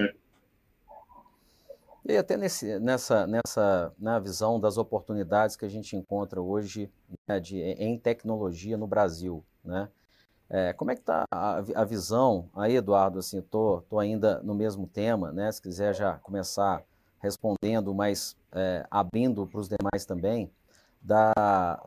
e 2.09 2.17
até 2.17 2.37
nesse, 2.37 2.79
nessa, 2.79 3.27
nessa 3.27 3.93
na 3.99 4.21
visão 4.21 4.61
das 4.61 4.79
oportunidades 4.79 5.57
que 5.57 5.65
a 5.65 5.69
gente 5.69 5.97
encontra 5.97 6.41
hoje 6.41 6.89
né, 7.27 7.41
de, 7.41 7.59
em 7.59 7.99
tecnologia 7.99 8.77
no 8.77 8.87
Brasil, 8.87 9.45
né? 9.65 9.89
É, 10.49 10.73
como 10.73 10.93
é 10.93 10.95
que 10.95 11.01
está 11.01 11.25
a, 11.29 11.57
a, 11.75 11.85
visão 11.85 12.49
aí, 12.55 12.77
Eduardo? 12.77 13.19
Assim, 13.19 13.43
tô, 13.43 13.83
tô 13.89 13.99
ainda 13.99 14.41
no 14.45 14.55
mesmo 14.55 14.87
tema, 14.87 15.33
né? 15.33 15.51
Se 15.51 15.61
quiser 15.61 15.93
já 15.93 16.19
começar 16.19 16.85
respondendo, 17.21 17.93
mas 17.93 18.37
é, 18.53 18.87
abrindo 18.89 19.45
para 19.45 19.59
os 19.59 19.69
demais 19.69 20.07
também, 20.07 20.49
da, 21.03 21.33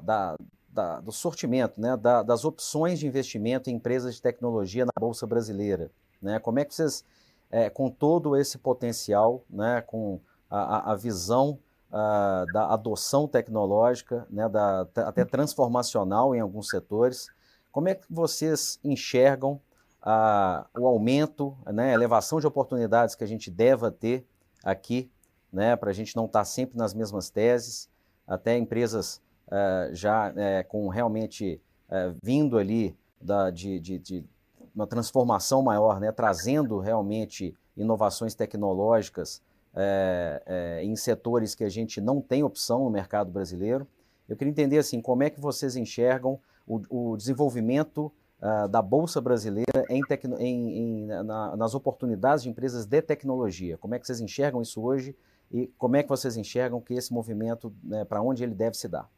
da, 0.01 0.35
da, 0.79 1.01
do 1.01 1.11
sortimento, 1.11 1.79
né? 1.79 1.97
Da, 1.97 2.23
das 2.23 2.45
opções 2.45 2.99
de 2.99 3.07
investimento 3.07 3.69
em 3.69 3.73
empresas 3.73 4.15
de 4.15 4.21
tecnologia 4.21 4.85
na 4.85 4.93
Bolsa 4.97 5.27
Brasileira. 5.27 5.91
Né? 6.21 6.39
Como 6.39 6.59
é 6.59 6.65
que 6.65 6.73
vocês, 6.73 7.03
é, 7.51 7.69
com 7.69 7.89
todo 7.89 8.35
esse 8.37 8.57
potencial, 8.57 9.43
né, 9.49 9.81
com 9.81 10.19
a, 10.49 10.93
a 10.93 10.95
visão 10.95 11.59
uh, 11.89 12.51
da 12.53 12.73
adoção 12.73 13.27
tecnológica, 13.27 14.25
né, 14.29 14.47
da, 14.47 14.87
até 14.95 15.25
transformacional 15.25 16.33
em 16.33 16.39
alguns 16.39 16.69
setores, 16.69 17.29
como 17.71 17.89
é 17.89 17.95
que 17.95 18.05
vocês 18.09 18.79
enxergam 18.83 19.59
uh, 20.01 20.79
o 20.79 20.87
aumento, 20.87 21.55
né, 21.67 21.91
a 21.91 21.93
elevação 21.93 22.39
de 22.39 22.47
oportunidades 22.47 23.15
que 23.15 23.23
a 23.23 23.27
gente 23.27 23.51
deva 23.51 23.91
ter 23.91 24.25
aqui, 24.63 25.11
né, 25.51 25.75
para 25.75 25.89
a 25.89 25.93
gente 25.93 26.15
não 26.15 26.25
estar 26.25 26.39
tá 26.39 26.45
sempre 26.45 26.77
nas 26.77 26.93
mesmas 26.93 27.29
teses, 27.29 27.89
até 28.27 28.57
empresas 28.57 29.21
uh, 29.49 29.93
já 29.93 30.33
é, 30.35 30.63
com 30.63 30.87
realmente 30.87 31.61
é, 31.89 32.13
vindo 32.23 32.57
ali 32.57 32.95
da, 33.21 33.49
de, 33.49 33.79
de, 33.79 33.99
de 33.99 34.25
uma 34.73 34.87
transformação 34.87 35.61
maior, 35.61 35.99
né, 35.99 36.11
trazendo 36.11 36.79
realmente 36.79 37.55
inovações 37.75 38.33
tecnológicas 38.33 39.41
é, 39.75 40.81
em 40.83 40.95
setores 40.95 41.53
que 41.53 41.63
a 41.63 41.69
gente 41.69 42.01
não 42.01 42.21
tem 42.21 42.43
opção 42.43 42.83
no 42.83 42.89
mercado 42.89 43.31
brasileiro. 43.31 43.87
Eu 44.27 44.35
queria 44.35 44.51
entender 44.51 44.77
assim, 44.77 45.01
como 45.01 45.23
é 45.23 45.29
que 45.29 45.39
vocês 45.39 45.75
enxergam 45.75 46.39
o, 46.67 47.11
o 47.11 47.17
desenvolvimento 47.17 48.11
uh, 48.41 48.67
da 48.67 48.81
Bolsa 48.81 49.19
Brasileira 49.19 49.85
em, 49.89 50.01
em, 50.39 50.77
em 50.77 51.05
na, 51.07 51.55
nas 51.55 51.73
oportunidades 51.73 52.43
de 52.43 52.49
empresas 52.49 52.85
de 52.85 53.01
tecnologia. 53.01 53.77
Como 53.77 53.95
é 53.95 53.99
que 53.99 54.05
vocês 54.05 54.19
enxergam 54.19 54.61
isso 54.61 54.81
hoje 54.81 55.15
e 55.51 55.67
como 55.77 55.95
é 55.95 56.03
que 56.03 56.09
vocês 56.09 56.37
enxergam 56.37 56.79
que 56.79 56.93
esse 56.93 57.11
movimento, 57.11 57.73
né, 57.83 58.05
para 58.05 58.21
onde 58.21 58.43
ele 58.43 58.53
deve 58.53 58.77
se 58.77 58.87
dar? 58.87 59.09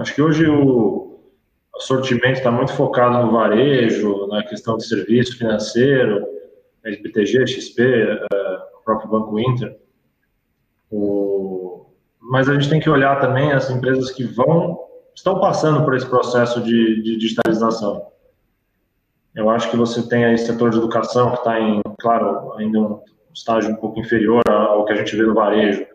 Acho 0.00 0.14
que 0.14 0.22
hoje 0.22 0.48
o, 0.48 1.20
o 1.76 1.80
sortimento 1.80 2.38
está 2.38 2.50
muito 2.50 2.72
focado 2.72 3.22
no 3.22 3.32
varejo, 3.32 4.26
na 4.28 4.42
questão 4.42 4.78
de 4.78 4.86
serviço 4.86 5.36
financeiro, 5.36 6.26
SBTG, 6.82 7.46
XP, 7.46 7.82
uh, 7.82 8.78
o 8.78 8.82
próprio 8.82 9.10
Banco 9.10 9.38
Inter. 9.38 9.76
O... 10.90 11.84
Mas 12.18 12.48
a 12.48 12.54
gente 12.54 12.70
tem 12.70 12.80
que 12.80 12.88
olhar 12.88 13.20
também 13.20 13.52
as 13.52 13.68
empresas 13.68 14.10
que 14.10 14.24
vão, 14.24 14.80
estão 15.14 15.38
passando 15.38 15.84
por 15.84 15.94
esse 15.94 16.06
processo 16.06 16.62
de, 16.62 17.02
de 17.02 17.18
digitalização. 17.18 18.06
Eu 19.34 19.50
acho 19.50 19.70
que 19.70 19.76
você 19.76 20.08
tem 20.08 20.24
aí 20.24 20.38
setor 20.38 20.70
de 20.70 20.78
educação 20.78 21.32
que 21.32 21.38
está 21.40 21.60
em, 21.60 21.82
claro, 22.00 22.54
ainda 22.54 22.80
um 22.80 23.02
estágio 23.34 23.70
um 23.70 23.76
pouco 23.76 24.00
inferior 24.00 24.42
ao 24.48 24.86
que 24.86 24.94
a 24.94 24.96
gente 24.96 25.14
vê 25.14 25.24
no 25.24 25.34
varejo, 25.34 25.86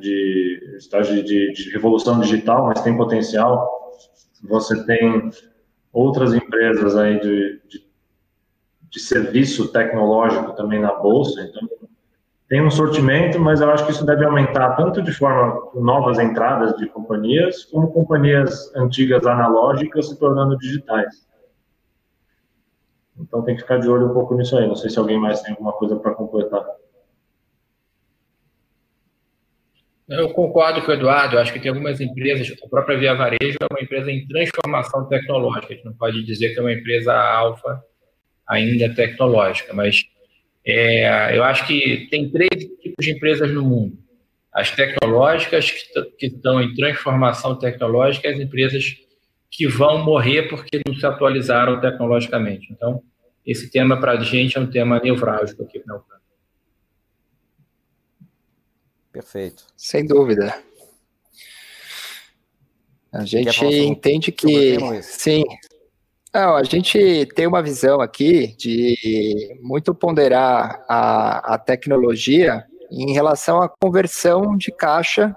de 0.00 0.74
estágio 0.76 1.22
de, 1.22 1.52
de 1.52 1.70
revolução 1.70 2.20
digital, 2.20 2.66
mas 2.66 2.82
tem 2.82 2.96
potencial. 2.96 3.92
Você 4.44 4.84
tem 4.84 5.30
outras 5.92 6.34
empresas 6.34 6.96
aí 6.96 7.20
de, 7.20 7.60
de, 7.68 7.84
de 8.90 9.00
serviço 9.00 9.72
tecnológico 9.72 10.52
também 10.52 10.80
na 10.80 10.94
bolsa, 10.94 11.40
então 11.42 11.68
tem 12.48 12.64
um 12.64 12.70
sortimento, 12.70 13.38
mas 13.38 13.60
eu 13.60 13.70
acho 13.70 13.84
que 13.84 13.92
isso 13.92 14.06
deve 14.06 14.24
aumentar 14.24 14.74
tanto 14.74 15.02
de 15.02 15.12
forma 15.12 15.70
novas 15.74 16.18
entradas 16.18 16.74
de 16.76 16.86
companhias, 16.86 17.66
como 17.66 17.92
companhias 17.92 18.74
antigas 18.74 19.26
analógicas 19.26 20.08
se 20.08 20.18
tornando 20.18 20.56
digitais. 20.56 21.28
Então 23.18 23.42
tem 23.42 23.54
que 23.54 23.60
ficar 23.60 23.78
de 23.78 23.88
olho 23.88 24.10
um 24.10 24.14
pouco 24.14 24.34
nisso 24.34 24.56
aí. 24.56 24.66
Não 24.66 24.76
sei 24.76 24.88
se 24.88 24.98
alguém 24.98 25.20
mais 25.20 25.42
tem 25.42 25.52
alguma 25.52 25.72
coisa 25.72 25.96
para 25.96 26.14
completar. 26.14 26.64
Eu 30.08 30.30
concordo 30.30 30.80
com 30.82 30.90
o 30.90 30.94
Eduardo, 30.94 31.36
eu 31.36 31.40
acho 31.40 31.52
que 31.52 31.60
tem 31.60 31.68
algumas 31.68 32.00
empresas, 32.00 32.50
a 32.64 32.68
própria 32.68 32.96
Via 32.96 33.14
Varejo 33.14 33.58
é 33.60 33.66
uma 33.70 33.82
empresa 33.82 34.10
em 34.10 34.26
transformação 34.26 35.06
tecnológica, 35.06 35.66
a 35.72 35.76
gente 35.76 35.84
não 35.84 35.92
pode 35.92 36.24
dizer 36.24 36.54
que 36.54 36.58
é 36.58 36.62
uma 36.62 36.72
empresa 36.72 37.14
alfa 37.14 37.82
ainda 38.48 38.94
tecnológica, 38.94 39.74
mas 39.74 40.04
é, 40.64 41.36
eu 41.36 41.44
acho 41.44 41.66
que 41.66 42.08
tem 42.10 42.30
três 42.30 42.64
tipos 42.80 43.04
de 43.04 43.10
empresas 43.10 43.52
no 43.52 43.62
mundo. 43.62 43.98
As 44.52 44.70
tecnológicas, 44.70 45.70
que 46.18 46.26
estão 46.26 46.60
em 46.60 46.74
transformação 46.74 47.54
tecnológica, 47.56 48.28
e 48.28 48.32
as 48.32 48.40
empresas 48.40 48.96
que 49.50 49.66
vão 49.66 50.04
morrer 50.04 50.44
porque 50.44 50.80
não 50.86 50.94
se 50.94 51.04
atualizaram 51.06 51.80
tecnologicamente. 51.80 52.68
Então, 52.72 53.02
esse 53.46 53.70
tema 53.70 53.98
para 53.98 54.12
a 54.12 54.20
gente 54.24 54.56
é 54.56 54.60
um 54.60 54.66
tema 54.66 55.00
nevrálgico 55.00 55.62
aqui 55.62 55.82
na 55.86 55.96
Ucrânia. 55.96 56.24
Perfeito. 59.18 59.64
Sem 59.76 60.06
dúvida. 60.06 60.54
A 63.12 63.24
gente 63.24 63.64
entende 63.64 64.30
que 64.30 64.78
sim. 65.02 65.42
Não, 66.32 66.54
a 66.54 66.62
gente 66.62 67.26
tem 67.34 67.44
uma 67.44 67.60
visão 67.60 68.00
aqui 68.00 68.54
de 68.56 69.58
muito 69.60 69.92
ponderar 69.92 70.84
a, 70.88 71.54
a 71.54 71.58
tecnologia 71.58 72.64
em 72.92 73.12
relação 73.12 73.60
à 73.60 73.68
conversão 73.68 74.56
de 74.56 74.70
caixa 74.70 75.36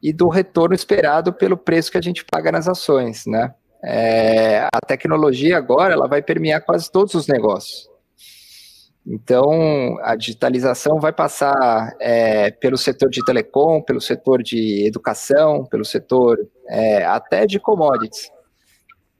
e 0.00 0.12
do 0.12 0.28
retorno 0.28 0.76
esperado 0.76 1.32
pelo 1.32 1.56
preço 1.56 1.90
que 1.90 1.98
a 1.98 2.02
gente 2.02 2.24
paga 2.24 2.52
nas 2.52 2.68
ações, 2.68 3.26
né? 3.26 3.52
É, 3.82 4.60
a 4.72 4.80
tecnologia 4.86 5.58
agora 5.58 5.94
ela 5.94 6.06
vai 6.06 6.22
permear 6.22 6.64
quase 6.64 6.88
todos 6.88 7.14
os 7.14 7.26
negócios. 7.26 7.91
Então, 9.04 9.98
a 10.02 10.14
digitalização 10.14 11.00
vai 11.00 11.12
passar 11.12 11.94
é, 12.00 12.52
pelo 12.52 12.78
setor 12.78 13.10
de 13.10 13.24
telecom, 13.24 13.82
pelo 13.82 14.00
setor 14.00 14.42
de 14.42 14.86
educação, 14.86 15.64
pelo 15.66 15.84
setor 15.84 16.38
é, 16.68 17.04
até 17.04 17.46
de 17.46 17.58
commodities. 17.58 18.30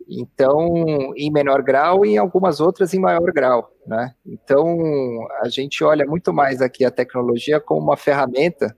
Então, 0.09 1.13
em 1.17 1.31
menor 1.33 1.63
grau 1.63 2.05
e 2.05 2.11
em 2.11 2.19
algumas 2.19 2.61
outras 2.61 2.95
em 2.95 3.01
maior 3.01 3.33
grau. 3.33 3.73
Né? 3.87 4.15
Então, 4.25 4.79
a 5.41 5.49
gente 5.49 5.83
olha 5.83 6.07
muito 6.07 6.33
mais 6.33 6.61
aqui 6.63 6.85
a 6.85 6.91
tecnologia 6.91 7.61
como 7.61 7.81
uma 7.81 7.97
ferramenta 7.97 8.75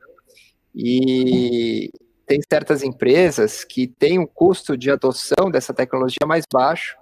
e 0.75 1.91
tem 2.27 2.41
certas 2.51 2.83
empresas 2.83 3.63
que 3.63 3.87
têm 3.87 4.19
um 4.19 4.27
custo 4.27 4.77
de 4.77 4.91
adoção 4.91 5.51
dessa 5.51 5.75
tecnologia 5.75 6.27
mais 6.27 6.45
baixo 6.51 6.97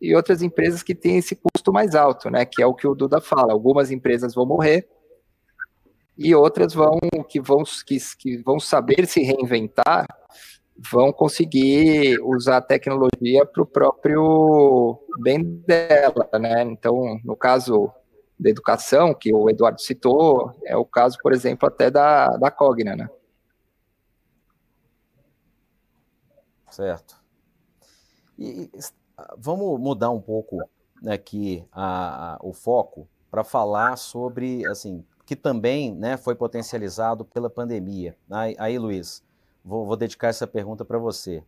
e 0.00 0.14
outras 0.14 0.42
empresas 0.42 0.82
que 0.82 0.94
têm 0.94 1.18
esse 1.18 1.34
custo 1.34 1.57
mais 1.72 1.94
alto, 1.94 2.30
né? 2.30 2.44
Que 2.44 2.62
é 2.62 2.66
o 2.66 2.74
que 2.74 2.86
o 2.86 2.94
Duda 2.94 3.20
fala. 3.20 3.52
Algumas 3.52 3.90
empresas 3.90 4.34
vão 4.34 4.46
morrer 4.46 4.88
e 6.16 6.34
outras 6.34 6.74
vão 6.74 6.98
que 7.28 7.40
vão 7.40 7.62
que, 7.86 7.98
que 8.18 8.38
vão 8.38 8.58
saber 8.58 9.06
se 9.06 9.22
reinventar 9.22 10.06
vão 10.90 11.12
conseguir 11.12 12.20
usar 12.20 12.58
a 12.58 12.62
tecnologia 12.62 13.44
para 13.44 13.62
o 13.62 13.66
próprio 13.66 14.98
bem 15.18 15.42
dela, 15.66 16.28
né? 16.38 16.62
Então, 16.62 17.18
no 17.24 17.36
caso 17.36 17.90
da 18.38 18.48
educação, 18.48 19.12
que 19.12 19.34
o 19.34 19.50
Eduardo 19.50 19.80
citou, 19.80 20.54
é 20.64 20.76
o 20.76 20.84
caso, 20.84 21.18
por 21.20 21.32
exemplo, 21.32 21.68
até 21.68 21.90
da, 21.90 22.36
da 22.36 22.50
Cogna, 22.50 22.94
né? 22.94 23.10
Certo. 26.70 27.20
E 28.38 28.70
vamos 29.36 29.80
mudar 29.80 30.10
um 30.10 30.20
pouco 30.20 30.58
aqui 31.06 31.64
a, 31.72 32.34
a, 32.34 32.38
o 32.42 32.52
foco 32.52 33.08
para 33.30 33.44
falar 33.44 33.96
sobre, 33.96 34.66
assim, 34.66 35.04
que 35.26 35.36
também 35.36 35.94
né, 35.94 36.16
foi 36.16 36.34
potencializado 36.34 37.24
pela 37.24 37.50
pandemia. 37.50 38.16
Aí, 38.30 38.56
aí 38.58 38.78
Luiz, 38.78 39.22
vou, 39.64 39.86
vou, 39.86 39.96
dedicar 39.96 40.28
essa 40.28 40.46
pergunta 40.46 40.84
para 40.84 40.98
você. 40.98 41.44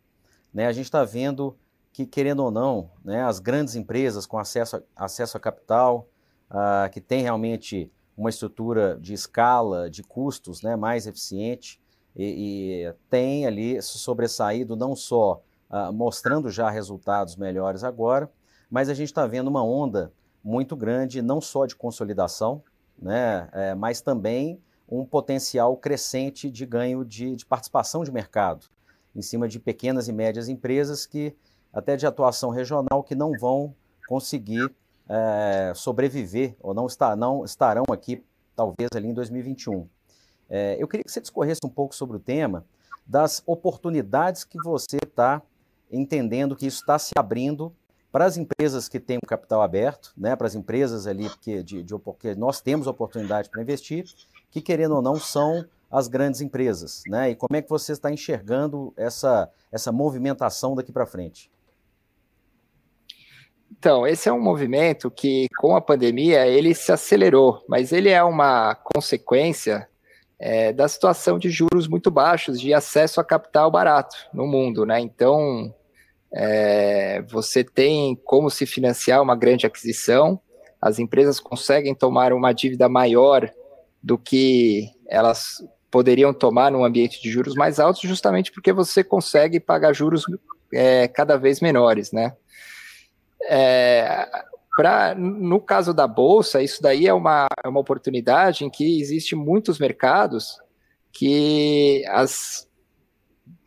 Né, 0.53 0.67
a 0.67 0.73
gente 0.73 0.85
está 0.85 1.05
vendo 1.05 1.57
que, 1.93 2.07
querendo 2.07 2.45
ou 2.45 2.51
não, 2.51 2.91
né, 3.05 3.23
as 3.23 3.39
grandes 3.39 3.75
empresas 3.75 4.27
com 4.27 4.39
acesso 4.39 4.77
a, 4.77 5.05
acesso 5.05 5.37
a 5.37 5.41
capital, 5.41 6.09
uh, 6.51 6.91
que 6.91 7.01
tem 7.01 7.23
realmente 7.23 7.91
uma 8.17 8.29
estrutura 8.29 8.99
de 9.01 9.15
escala, 9.15 9.89
de 9.89 10.03
custos 10.03 10.61
né, 10.63 10.77
mais 10.77 11.07
eficiente, 11.07 11.81
e, 12.15 12.85
e 12.85 12.95
tem 13.09 13.47
ali 13.47 13.81
sobressaído 13.81 14.77
não 14.77 14.95
só 14.95 15.43
uh, 15.71 15.93
mostrando 15.93 16.51
já 16.51 16.69
resultados 16.69 17.37
melhores 17.37 17.83
agora, 17.83 18.31
mas 18.71 18.89
a 18.89 18.95
gente 18.95 19.09
está 19.09 19.27
vendo 19.27 19.49
uma 19.49 19.65
onda 19.65 20.13
muito 20.43 20.77
grande, 20.77 21.21
não 21.21 21.41
só 21.41 21.67
de 21.67 21.77
consolidação, 21.77 22.63
né, 22.99 23.49
é, 23.53 23.75
mas 23.75 24.01
também 24.01 24.61
um 24.89 25.05
potencial 25.05 25.77
crescente 25.77 26.51
de 26.51 26.67
ganho 26.67 27.05
de, 27.05 27.37
de, 27.37 27.47
participação 27.47 28.03
de 28.03 28.11
mercado 28.11 28.67
em 29.15 29.23
cima 29.23 29.49
de 29.49 29.59
pequenas 29.59 30.09
e 30.09 30.13
médias 30.13 30.49
empresas 30.49 31.07
que 31.07 31.35
até 31.73 31.97
de 31.97 32.07
atuação 32.07 32.51
regional 32.51 33.03
que 33.03 33.15
não 33.15 33.33
vão 33.39 33.75
conseguir 34.09 34.75
é, 35.09 35.73
sobreviver 35.75 36.57
ou 36.61 36.75
não, 36.75 36.87
está, 36.87 37.15
não 37.15 37.45
estarão 37.45 37.85
aqui 37.91 38.25
talvez 38.57 38.91
ali 38.95 39.09
em 39.09 39.15
2021. 39.15 39.89
É, 40.49 40.77
eu 40.79 40.89
queria 40.89 41.05
que 41.05 41.11
você 41.11 41.21
discorresse 41.21 41.61
um 41.65 41.69
pouco 41.69 41.95
sobre 41.95 42.17
o 42.17 42.21
tema 42.21 42.65
das 43.07 43.43
oportunidades 43.47 44.45
que 44.45 44.59
você 44.63 44.99
está 45.03 45.41
entendendo 45.91 46.57
que 46.57 46.67
isso 46.67 46.81
está 46.81 46.99
se 46.99 47.13
abrindo 47.17 47.75
para 48.13 48.25
as 48.25 48.37
empresas 48.37 48.89
que 48.89 48.99
têm 48.99 49.19
um 49.19 49.27
capital 49.27 49.63
aberto, 49.63 50.13
né, 50.17 50.35
para 50.35 50.47
as 50.47 50.55
empresas 50.55 51.07
ali 51.07 51.31
que, 51.41 51.63
de, 51.63 51.83
de, 51.83 51.95
nós 52.37 52.61
temos 52.61 52.87
oportunidade 52.87 53.49
para 53.49 53.63
investir, 53.63 54.05
que 54.51 54.61
querendo 54.61 54.97
ou 54.97 55.03
não 55.03 55.17
são 55.17 55.65
as 55.91 56.07
grandes 56.07 56.41
empresas, 56.41 57.03
né? 57.09 57.31
E 57.31 57.35
como 57.35 57.57
é 57.57 57.63
que 57.63 57.69
você 57.69 57.93
está 57.93 58.13
enxergando 58.13 58.93
essa, 58.97 59.51
essa 59.73 59.91
movimentação 59.91 60.77
daqui 60.77 60.93
para 60.93 61.05
frente? 61.05 61.51
Então, 63.73 64.07
esse 64.07 64.29
é 64.29 64.33
um 64.33 64.41
movimento 64.41 65.11
que, 65.11 65.49
com 65.59 65.75
a 65.75 65.81
pandemia, 65.81 66.47
ele 66.47 66.75
se 66.75 66.93
acelerou, 66.93 67.65
mas 67.69 67.93
ele 67.93 68.09
é 68.09 68.23
uma 68.23 68.75
consequência 68.75 69.89
é, 70.39 70.73
da 70.73 70.87
situação 70.87 71.39
de 71.39 71.51
juros 71.51 71.89
muito 71.89 72.11
baixos, 72.11 72.61
de 72.61 72.73
acesso 72.73 73.21
a 73.21 73.25
capital 73.25 73.71
barato 73.71 74.17
no 74.33 74.47
mundo, 74.47 74.87
né? 74.87 75.01
Então, 75.01 75.75
é, 76.33 77.23
você 77.23 77.65
tem 77.65 78.17
como 78.25 78.51
se 78.51 78.67
financiar 78.67 79.23
uma 79.23 79.37
grande 79.37 79.67
aquisição, 79.67 80.41
as 80.81 80.99
empresas 80.99 81.39
conseguem 81.39 81.95
tomar 81.95 82.33
uma 82.33 82.53
dívida 82.53 82.89
maior 82.89 83.51
do 84.03 84.17
que 84.17 84.89
elas 85.09 85.63
poderiam 85.91 86.33
tomar 86.33 86.71
num 86.71 86.85
ambiente 86.85 87.21
de 87.21 87.31
juros 87.31 87.55
mais 87.55 87.81
altos, 87.81 88.03
justamente 88.03 88.53
porque 88.53 88.73
você 88.73 89.03
consegue 89.03 89.59
pagar 89.59 89.93
juros 89.93 90.25
é, 90.73 91.09
cada 91.09 91.37
vez 91.37 91.61
menores, 91.61 92.13
né? 92.13 92.35
É, 93.49 94.27
pra, 94.77 95.15
no 95.15 95.61
caso 95.61 95.93
da 95.93 96.07
Bolsa, 96.07 96.63
isso 96.63 96.81
daí 96.81 97.07
é 97.07 97.13
uma, 97.13 97.49
é 97.65 97.69
uma 97.69 97.81
oportunidade 97.81 98.65
em 98.65 98.71
que 98.71 99.01
existe 99.01 99.35
muitos 99.35 99.79
mercados 99.79 100.59
que 101.13 102.05
as 102.09 102.69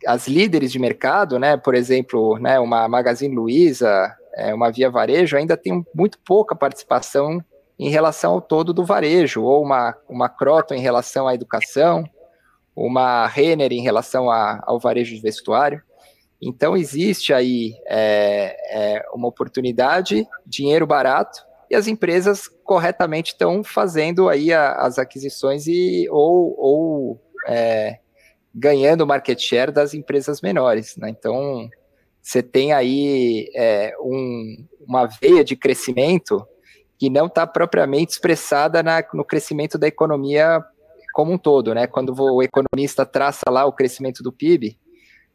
as 0.06 0.28
líderes 0.28 0.70
de 0.72 0.78
mercado, 0.78 1.38
né, 1.38 1.56
por 1.56 1.74
exemplo, 1.74 2.38
né, 2.38 2.58
uma 2.58 2.88
Magazine 2.88 3.34
Luiza, 3.34 4.14
é, 4.34 4.54
uma 4.54 4.70
Via 4.70 4.90
Varejo, 4.90 5.36
ainda 5.36 5.56
tem 5.56 5.84
muito 5.94 6.18
pouca 6.18 6.54
participação 6.54 7.42
em 7.78 7.88
relação 7.88 8.32
ao 8.32 8.40
todo 8.40 8.72
do 8.72 8.84
varejo, 8.84 9.42
ou 9.42 9.62
uma, 9.62 9.96
uma 10.08 10.28
Croton 10.28 10.74
em 10.74 10.80
relação 10.80 11.26
à 11.26 11.34
educação, 11.34 12.04
uma 12.74 13.26
Renner 13.26 13.72
em 13.72 13.82
relação 13.82 14.30
a, 14.30 14.62
ao 14.64 14.78
varejo 14.78 15.14
de 15.14 15.20
vestuário. 15.20 15.82
Então, 16.40 16.76
existe 16.76 17.32
aí 17.32 17.74
é, 17.86 18.56
é, 18.70 19.04
uma 19.12 19.28
oportunidade, 19.28 20.26
dinheiro 20.46 20.86
barato, 20.86 21.44
e 21.70 21.74
as 21.74 21.86
empresas 21.86 22.46
corretamente 22.46 23.32
estão 23.32 23.64
fazendo 23.64 24.28
aí 24.28 24.52
a, 24.52 24.74
as 24.74 24.98
aquisições 24.98 25.66
e, 25.66 26.06
ou, 26.10 26.54
ou 26.58 27.20
é, 27.46 27.98
ganhando 28.54 29.06
market 29.06 29.40
share 29.40 29.72
das 29.72 29.94
empresas 29.94 30.40
menores. 30.40 30.96
Né? 30.96 31.10
Então, 31.10 31.68
você 32.22 32.42
tem 32.42 32.72
aí 32.72 33.50
é, 33.54 33.94
um, 34.00 34.66
uma 34.86 35.06
veia 35.06 35.42
de 35.42 35.56
crescimento 35.56 36.46
que 36.98 37.10
não 37.10 37.26
está 37.26 37.46
propriamente 37.46 38.12
expressada 38.12 38.82
na, 38.82 39.04
no 39.12 39.24
crescimento 39.24 39.76
da 39.76 39.88
economia 39.88 40.62
como 41.12 41.32
um 41.32 41.38
todo. 41.38 41.74
Né? 41.74 41.86
Quando 41.86 42.14
o 42.14 42.42
economista 42.42 43.04
traça 43.04 43.50
lá 43.50 43.64
o 43.66 43.72
crescimento 43.72 44.22
do 44.22 44.32
PIB, 44.32 44.78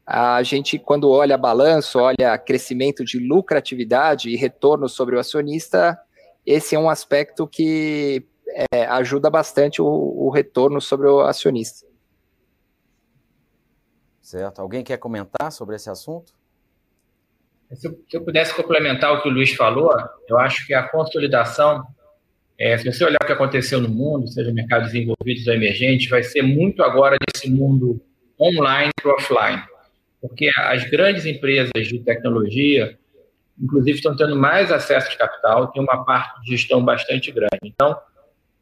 a 0.05 0.41
gente, 0.41 0.79
quando 0.79 1.09
olha 1.09 1.37
balanço, 1.37 1.99
olha 1.99 2.37
crescimento 2.37 3.03
de 3.03 3.19
lucratividade 3.19 4.29
e 4.29 4.35
retorno 4.35 4.89
sobre 4.89 5.15
o 5.15 5.19
acionista, 5.19 5.99
esse 6.45 6.73
é 6.73 6.79
um 6.79 6.89
aspecto 6.89 7.45
que 7.45 8.25
é, 8.73 8.85
ajuda 8.85 9.29
bastante 9.29 9.81
o, 9.81 9.85
o 9.85 10.31
retorno 10.31 10.81
sobre 10.81 11.07
o 11.07 11.19
acionista. 11.19 11.88
Certo. 14.29 14.59
Alguém 14.59 14.83
quer 14.83 14.97
comentar 14.97 15.51
sobre 15.51 15.75
esse 15.75 15.89
assunto? 15.89 16.31
Se 17.73 17.87
eu, 17.87 17.99
se 18.07 18.15
eu, 18.15 18.23
pudesse 18.23 18.53
complementar 18.55 19.11
o 19.11 19.23
que 19.23 19.27
o 19.27 19.31
Luiz 19.31 19.55
falou, 19.55 19.91
eu 20.27 20.37
acho 20.37 20.67
que 20.67 20.73
a 20.75 20.83
consolidação, 20.83 21.83
é, 22.55 22.77
se 22.77 22.91
você 22.91 23.03
olhar 23.03 23.17
o 23.19 23.25
que 23.25 23.31
aconteceu 23.31 23.81
no 23.81 23.89
mundo, 23.89 24.27
seja 24.27 24.53
mercados 24.53 24.91
desenvolvidos 24.91 25.47
ou 25.47 25.53
emergentes, 25.55 26.07
vai 26.11 26.21
ser 26.21 26.43
muito 26.43 26.83
agora 26.83 27.17
desse 27.17 27.49
mundo 27.49 27.99
online 28.39 28.91
para 29.01 29.15
offline. 29.15 29.63
Porque 30.21 30.47
as 30.59 30.87
grandes 30.87 31.25
empresas 31.25 31.87
de 31.87 31.97
tecnologia, 31.97 32.99
inclusive, 33.59 33.97
estão 33.97 34.15
tendo 34.15 34.35
mais 34.35 34.71
acesso 34.71 35.09
de 35.09 35.17
capital, 35.17 35.71
tem 35.71 35.81
uma 35.81 36.05
parte 36.05 36.39
de 36.43 36.51
gestão 36.51 36.85
bastante 36.85 37.31
grande. 37.31 37.57
Então, 37.63 37.99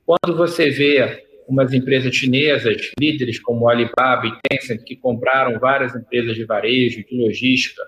quando 0.06 0.34
você 0.38 0.70
vê 0.70 1.27
umas 1.48 1.74
empresas 1.74 2.14
chinesas, 2.14 2.92
líderes 3.00 3.40
como 3.40 3.70
Alibaba 3.70 4.28
e 4.28 4.34
Tencent, 4.48 4.84
que 4.84 4.98
compraram 4.98 5.58
várias 5.60 5.96
empresas 5.96 6.36
de 6.36 6.44
varejo, 6.44 7.04
de 7.06 7.18
logística. 7.18 7.82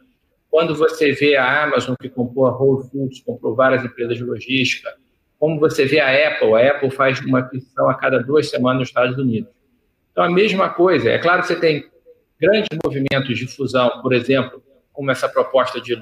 Quando 0.50 0.74
você 0.74 1.12
vê 1.12 1.36
a 1.36 1.64
Amazon, 1.64 1.96
que 2.02 2.10
comprou 2.10 2.48
a 2.48 2.58
Whole 2.58 2.90
Foods, 2.90 3.22
comprou 3.22 3.54
várias 3.56 3.84
empresas 3.84 4.18
de 4.18 4.24
logística. 4.24 4.90
Como 5.38 5.60
você 5.60 5.86
vê 5.86 6.00
a 6.00 6.30
Apple, 6.30 6.54
a 6.54 6.72
Apple 6.72 6.90
faz 6.90 7.20
uma 7.20 7.40
aquisição 7.40 7.90
a 7.90 7.94
cada 7.96 8.20
duas 8.20 8.50
semanas 8.50 8.80
nos 8.80 8.90
Estados 8.90 9.18
Unidos. 9.18 9.52
Então, 10.12 10.24
a 10.24 10.30
mesma 10.30 10.70
coisa. 10.70 11.10
É 11.10 11.20
claro 11.20 11.42
que 11.42 11.48
você 11.48 11.60
tem 11.60 11.86
grandes 12.40 12.68
movimentos 12.84 13.38
de 13.38 13.46
fusão, 13.46 14.02
por 14.02 14.14
exemplo, 14.14 14.64
como 14.94 15.12
essa 15.12 15.28
proposta 15.30 15.80
de, 15.82 15.96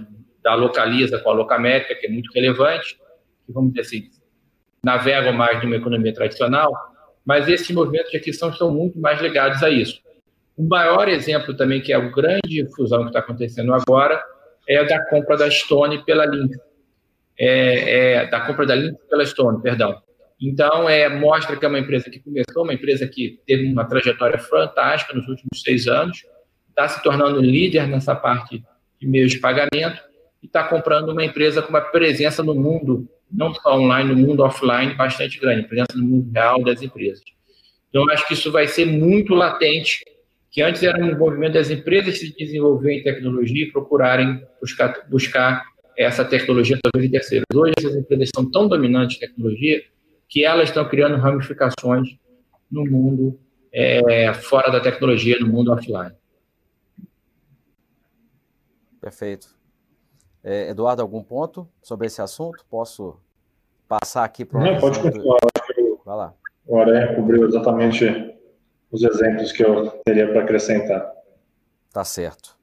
da 0.43 0.54
Localiza 0.54 1.20
com 1.20 1.32
a 1.32 1.34
Locamétrica, 1.34 1.96
que 1.96 2.08
é 2.08 2.10
muito 2.10 2.32
relevante, 2.34 2.96
que, 3.46 3.52
vamos 3.52 3.74
dizer 3.74 3.82
assim, 3.82 4.10
navegam 4.84 5.34
mais 5.34 5.62
numa 5.62 5.76
economia 5.76 6.13
tradicional, 6.13 6.72
mas 7.27 7.45
esses 7.49 7.69
movimentos 7.71 8.09
de 8.09 8.15
aquisição 8.15 8.49
estão 8.49 8.71
muito 8.73 8.97
mais 8.97 9.21
ligados 9.21 9.61
a 9.61 9.69
isso. 9.69 9.99
O 10.55 10.63
maior 10.63 11.09
exemplo 11.09 11.53
também, 11.57 11.81
que 11.81 11.91
é 11.91 11.95
a 11.97 11.99
grande 11.99 12.65
fusão 12.73 13.01
que 13.01 13.09
está 13.09 13.19
acontecendo 13.19 13.73
agora, 13.73 14.23
é 14.65 14.77
a 14.77 14.83
da 14.83 15.05
compra 15.07 15.35
da 15.35 15.51
Stone 15.51 16.05
pela 16.05 16.25
Link. 16.25 16.55
É, 17.37 18.21
é, 18.21 18.27
da 18.27 18.39
compra 18.39 18.65
da 18.65 18.75
Link 18.75 18.97
pela 19.09 19.25
Stone, 19.25 19.61
perdão. 19.61 20.01
Então, 20.41 20.89
é, 20.89 21.09
mostra 21.09 21.57
que 21.57 21.65
é 21.65 21.67
uma 21.67 21.79
empresa 21.79 22.09
que 22.09 22.19
começou, 22.21 22.63
uma 22.63 22.73
empresa 22.73 23.05
que 23.05 23.41
teve 23.45 23.69
uma 23.69 23.83
trajetória 23.83 24.39
fantástica 24.39 25.13
nos 25.13 25.27
últimos 25.27 25.61
seis 25.61 25.85
anos, 25.85 26.23
está 26.69 26.87
se 26.87 27.03
tornando 27.03 27.41
líder 27.41 27.87
nessa 27.87 28.15
parte 28.15 28.63
de 29.01 29.07
meios 29.07 29.31
de 29.31 29.39
pagamento 29.39 30.01
e 30.41 30.45
está 30.45 30.63
comprando 30.63 31.09
uma 31.09 31.25
empresa 31.25 31.61
com 31.61 31.69
uma 31.69 31.81
presença 31.81 32.41
no 32.41 32.55
mundo 32.55 33.09
não 33.31 33.53
só 33.53 33.77
online, 33.77 34.13
no 34.13 34.27
mundo 34.27 34.43
offline 34.43 34.93
bastante 34.95 35.39
grande, 35.39 35.67
presença 35.67 35.97
no 35.97 36.03
mundo 36.03 36.31
real 36.31 36.63
das 36.63 36.81
empresas. 36.81 37.21
Então, 37.89 38.09
acho 38.09 38.27
que 38.27 38.33
isso 38.33 38.51
vai 38.51 38.67
ser 38.67 38.85
muito 38.85 39.33
latente, 39.33 40.03
que 40.51 40.61
antes 40.61 40.83
era 40.83 41.03
um 41.03 41.17
movimento 41.17 41.53
das 41.53 41.69
empresas 41.69 42.19
se 42.19 42.35
desenvolverem 42.35 42.99
em 42.99 43.03
tecnologia 43.03 43.65
e 43.65 43.71
procurarem 43.71 44.41
buscar, 44.61 45.07
buscar 45.09 45.65
essa 45.97 46.23
tecnologia 46.23 46.79
talvez 46.81 47.09
em 47.09 47.11
terceiros. 47.11 47.45
Hoje, 47.53 47.73
essas 47.77 47.95
empresas 47.95 48.29
são 48.35 48.49
tão 48.49 48.67
dominantes 48.67 49.17
em 49.17 49.19
tecnologia 49.19 49.83
que 50.29 50.43
elas 50.43 50.69
estão 50.69 50.87
criando 50.87 51.17
ramificações 51.17 52.17
no 52.71 52.85
mundo 52.85 53.39
é, 53.71 54.33
fora 54.33 54.71
da 54.71 54.79
tecnologia, 54.79 55.39
no 55.39 55.47
mundo 55.47 55.71
offline. 55.71 56.13
Perfeito. 58.99 59.57
É, 60.49 60.69
Eduardo, 60.69 61.01
algum 61.01 61.21
ponto 61.21 61.67
sobre 61.81 62.07
esse 62.07 62.21
assunto? 62.21 62.65
Posso 62.69 63.19
passar 63.86 64.23
aqui 64.23 64.45
para 64.45 64.57
o. 64.57 64.63
Não, 64.63 64.79
pode 64.79 64.97
continuar. 64.97 65.39
Que 65.75 65.97
Vai 66.05 66.15
lá. 66.15 66.33
O 66.65 66.79
Aranha 66.79 67.13
cobriu 67.13 67.45
exatamente 67.45 68.05
os 68.89 69.03
exemplos 69.03 69.51
que 69.51 69.62
eu 69.62 69.89
teria 70.05 70.25
para 70.31 70.43
acrescentar. 70.43 71.12
Tá 71.91 72.05
certo. 72.05 72.57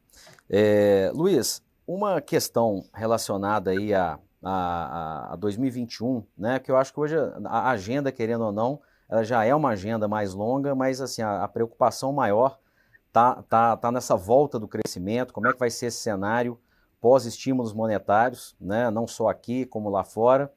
É, 0.49 1.11
Luiz, 1.13 1.63
uma 1.87 2.23
questão 2.23 2.87
relacionada 2.95 3.73
aí 3.73 3.93
a, 3.93 4.19
a, 4.43 5.35
a 5.35 5.37
2021, 5.37 6.25
né? 6.39 6.59
Que 6.61 6.71
eu 6.71 6.79
acho 6.79 6.91
que 6.91 6.99
hoje 6.99 7.17
a 7.45 7.69
agenda, 7.69 8.11
querendo 8.11 8.47
ou 8.47 8.53
não, 8.53 8.81
ela 9.11 9.23
já 9.23 9.45
é 9.45 9.55
uma 9.55 9.73
agenda 9.73 10.09
mais 10.09 10.33
longa, 10.33 10.75
mas 10.75 11.03
assim 11.03 11.21
a, 11.21 11.45
a 11.45 11.49
preocupação 11.49 12.15
maior 12.15 12.59
tá, 13.13 13.43
tá, 13.47 13.77
tá 13.77 13.93
nessa 13.93 14.17
volta 14.17 14.59
do 14.59 14.67
crescimento. 14.67 15.35
Como 15.35 15.49
é 15.49 15.53
que 15.53 15.59
vai 15.59 15.69
ser 15.69 15.87
esse 15.87 15.99
cenário 15.99 16.59
pós 17.05 17.27
estímulos 17.27 17.75
monetários, 17.75 18.57
né? 18.59 18.91
Não 18.91 19.07
só 19.07 19.29
aqui 19.29 19.67
como 19.67 19.91
lá 19.91 20.03
fora. 20.03 20.51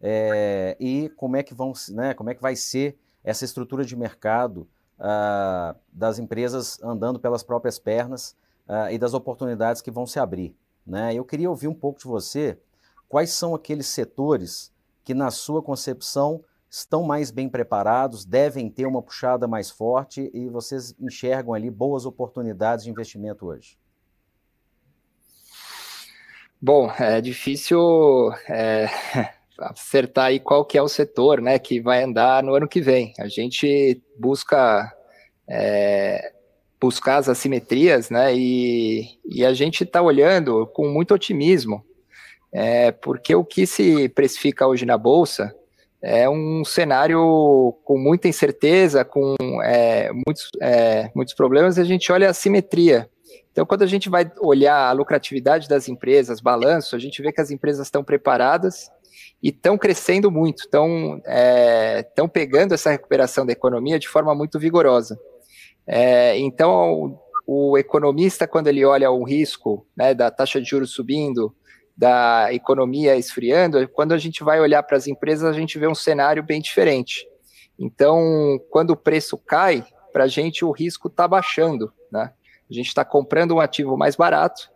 É, 0.00 0.74
e 0.80 1.10
como 1.10 1.36
é 1.36 1.42
que 1.42 1.52
vão, 1.52 1.74
né? 1.90 2.14
Como 2.14 2.30
é 2.30 2.34
que 2.34 2.40
vai 2.40 2.56
ser 2.56 2.98
essa 3.22 3.44
estrutura 3.44 3.84
de 3.84 3.94
mercado 3.94 4.66
uh, 4.98 5.78
das 5.92 6.18
empresas 6.18 6.82
andando 6.82 7.20
pelas 7.20 7.42
próprias 7.42 7.78
pernas 7.78 8.34
uh, 8.66 8.90
e 8.90 8.96
das 8.96 9.12
oportunidades 9.12 9.82
que 9.82 9.90
vão 9.90 10.06
se 10.06 10.18
abrir. 10.18 10.56
Né? 10.86 11.12
Eu 11.12 11.22
queria 11.22 11.50
ouvir 11.50 11.68
um 11.68 11.74
pouco 11.74 11.98
de 11.98 12.06
você 12.06 12.58
quais 13.06 13.28
são 13.32 13.54
aqueles 13.54 13.88
setores 13.88 14.72
que, 15.04 15.12
na 15.12 15.30
sua 15.30 15.62
concepção, 15.62 16.42
estão 16.70 17.02
mais 17.02 17.30
bem 17.30 17.46
preparados, 17.46 18.24
devem 18.24 18.70
ter 18.70 18.86
uma 18.86 19.02
puxada 19.02 19.46
mais 19.46 19.70
forte 19.70 20.30
e 20.32 20.48
vocês 20.48 20.94
enxergam 20.98 21.52
ali 21.52 21.70
boas 21.70 22.06
oportunidades 22.06 22.86
de 22.86 22.90
investimento 22.90 23.44
hoje? 23.44 23.79
Bom, 26.62 26.92
é 26.98 27.20
difícil 27.20 28.30
é, 28.48 28.86
acertar 29.58 30.26
aí 30.26 30.38
qual 30.38 30.64
que 30.64 30.76
é 30.76 30.82
o 30.82 30.88
setor 30.88 31.40
né, 31.40 31.58
que 31.58 31.80
vai 31.80 32.02
andar 32.02 32.42
no 32.42 32.54
ano 32.54 32.68
que 32.68 32.80
vem. 32.80 33.14
A 33.18 33.28
gente 33.28 34.02
busca 34.18 34.92
é, 35.48 36.32
buscar 36.80 37.16
as 37.16 37.28
assimetrias, 37.28 38.10
né? 38.10 38.34
E, 38.34 39.18
e 39.24 39.44
a 39.44 39.52
gente 39.52 39.84
está 39.84 40.00
olhando 40.00 40.66
com 40.68 40.88
muito 40.88 41.14
otimismo, 41.14 41.84
é, 42.52 42.90
porque 42.90 43.34
o 43.34 43.44
que 43.44 43.66
se 43.66 44.08
precifica 44.08 44.66
hoje 44.66 44.86
na 44.86 44.96
Bolsa 44.96 45.54
é 46.02 46.28
um 46.28 46.64
cenário 46.64 47.74
com 47.84 47.98
muita 47.98 48.28
incerteza, 48.28 49.04
com 49.04 49.34
é, 49.62 50.10
muitos, 50.12 50.50
é, 50.60 51.10
muitos 51.14 51.34
problemas, 51.34 51.76
e 51.76 51.80
a 51.80 51.84
gente 51.84 52.10
olha 52.10 52.30
a 52.30 52.34
simetria. 52.34 53.08
Então, 53.52 53.66
quando 53.66 53.82
a 53.82 53.86
gente 53.86 54.08
vai 54.08 54.30
olhar 54.38 54.88
a 54.88 54.92
lucratividade 54.92 55.68
das 55.68 55.88
empresas, 55.88 56.40
balanço, 56.40 56.94
a 56.94 56.98
gente 56.98 57.20
vê 57.20 57.32
que 57.32 57.40
as 57.40 57.50
empresas 57.50 57.86
estão 57.86 58.04
preparadas 58.04 58.90
e 59.42 59.48
estão 59.48 59.76
crescendo 59.76 60.30
muito, 60.30 60.60
estão 60.60 61.20
é, 61.26 62.06
pegando 62.32 62.74
essa 62.74 62.90
recuperação 62.90 63.44
da 63.44 63.52
economia 63.52 63.98
de 63.98 64.08
forma 64.08 64.34
muito 64.34 64.58
vigorosa. 64.58 65.18
É, 65.86 66.38
então, 66.38 67.18
o, 67.46 67.72
o, 67.72 67.78
economista, 67.78 68.46
quando 68.46 68.68
ele 68.68 68.84
olha 68.84 69.10
o 69.10 69.24
risco 69.24 69.86
né, 69.96 70.14
da 70.14 70.30
taxa 70.30 70.60
de 70.60 70.68
juros 70.68 70.92
subindo, 70.92 71.54
da 71.96 72.52
economia 72.52 73.16
esfriando, 73.16 73.86
quando 73.88 74.12
a 74.12 74.18
gente 74.18 74.44
vai 74.44 74.60
olhar 74.60 74.82
para 74.84 74.96
as 74.96 75.06
empresas, 75.06 75.44
a 75.44 75.52
gente 75.52 75.78
vê 75.78 75.88
um 75.88 75.94
cenário 75.94 76.42
bem 76.42 76.60
diferente. 76.60 77.26
Então, 77.78 78.60
quando 78.70 78.90
o 78.90 78.96
preço 78.96 79.36
cai, 79.36 79.84
para 80.12 80.24
a 80.24 80.28
gente 80.28 80.64
o 80.64 80.70
risco 80.70 81.08
está 81.08 81.26
baixando. 81.26 81.92
Né? 82.12 82.32
A 82.70 82.74
gente 82.74 82.88
está 82.88 83.04
comprando 83.04 83.54
um 83.54 83.60
ativo 83.60 83.96
mais 83.96 84.14
barato 84.16 84.70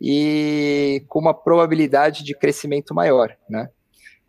e 0.00 1.04
com 1.08 1.18
uma 1.18 1.34
probabilidade 1.34 2.24
de 2.24 2.34
crescimento 2.34 2.94
maior. 2.94 3.36
Né? 3.48 3.68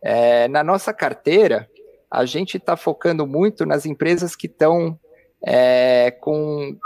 É, 0.02 0.48
na 0.48 0.64
nossa 0.64 0.94
carteira, 0.94 1.70
a 2.10 2.26
gente 2.26 2.58
está 2.58 2.76
focando 2.76 3.26
muito 3.26 3.66
nas 3.66 3.86
empresas 3.86 4.36
que 4.36 4.48
estão 4.48 5.00
é, 5.44 6.12
com 6.20 6.78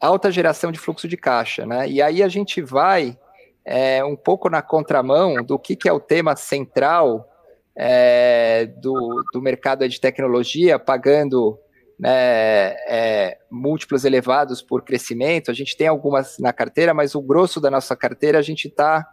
alta 0.00 0.30
geração 0.30 0.72
de 0.72 0.78
fluxo 0.78 1.06
de 1.06 1.16
caixa, 1.16 1.64
né? 1.64 1.88
E 1.88 2.02
aí 2.02 2.22
a 2.22 2.28
gente 2.28 2.60
vai 2.60 3.16
é, 3.64 4.04
um 4.04 4.16
pouco 4.16 4.48
na 4.48 4.60
contramão 4.60 5.44
do 5.44 5.58
que, 5.58 5.76
que 5.76 5.88
é 5.88 5.92
o 5.92 6.00
tema 6.00 6.34
central 6.34 7.28
é, 7.76 8.66
do, 8.66 9.22
do 9.32 9.40
mercado 9.40 9.88
de 9.88 10.00
tecnologia, 10.00 10.78
pagando 10.78 11.58
né, 12.02 12.74
é, 12.88 13.38
múltiplos 13.48 14.04
elevados 14.04 14.60
por 14.60 14.82
crescimento. 14.82 15.52
A 15.52 15.54
gente 15.54 15.76
tem 15.76 15.86
algumas 15.86 16.36
na 16.40 16.52
carteira, 16.52 16.92
mas 16.92 17.14
o 17.14 17.22
grosso 17.22 17.60
da 17.60 17.70
nossa 17.70 17.94
carteira 17.94 18.40
a 18.40 18.42
gente 18.42 18.66
está 18.66 19.06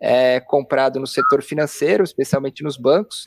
é, 0.00 0.38
comprado 0.38 1.00
no 1.00 1.06
setor 1.06 1.42
financeiro, 1.42 2.04
especialmente 2.04 2.62
nos 2.62 2.76
bancos, 2.76 3.24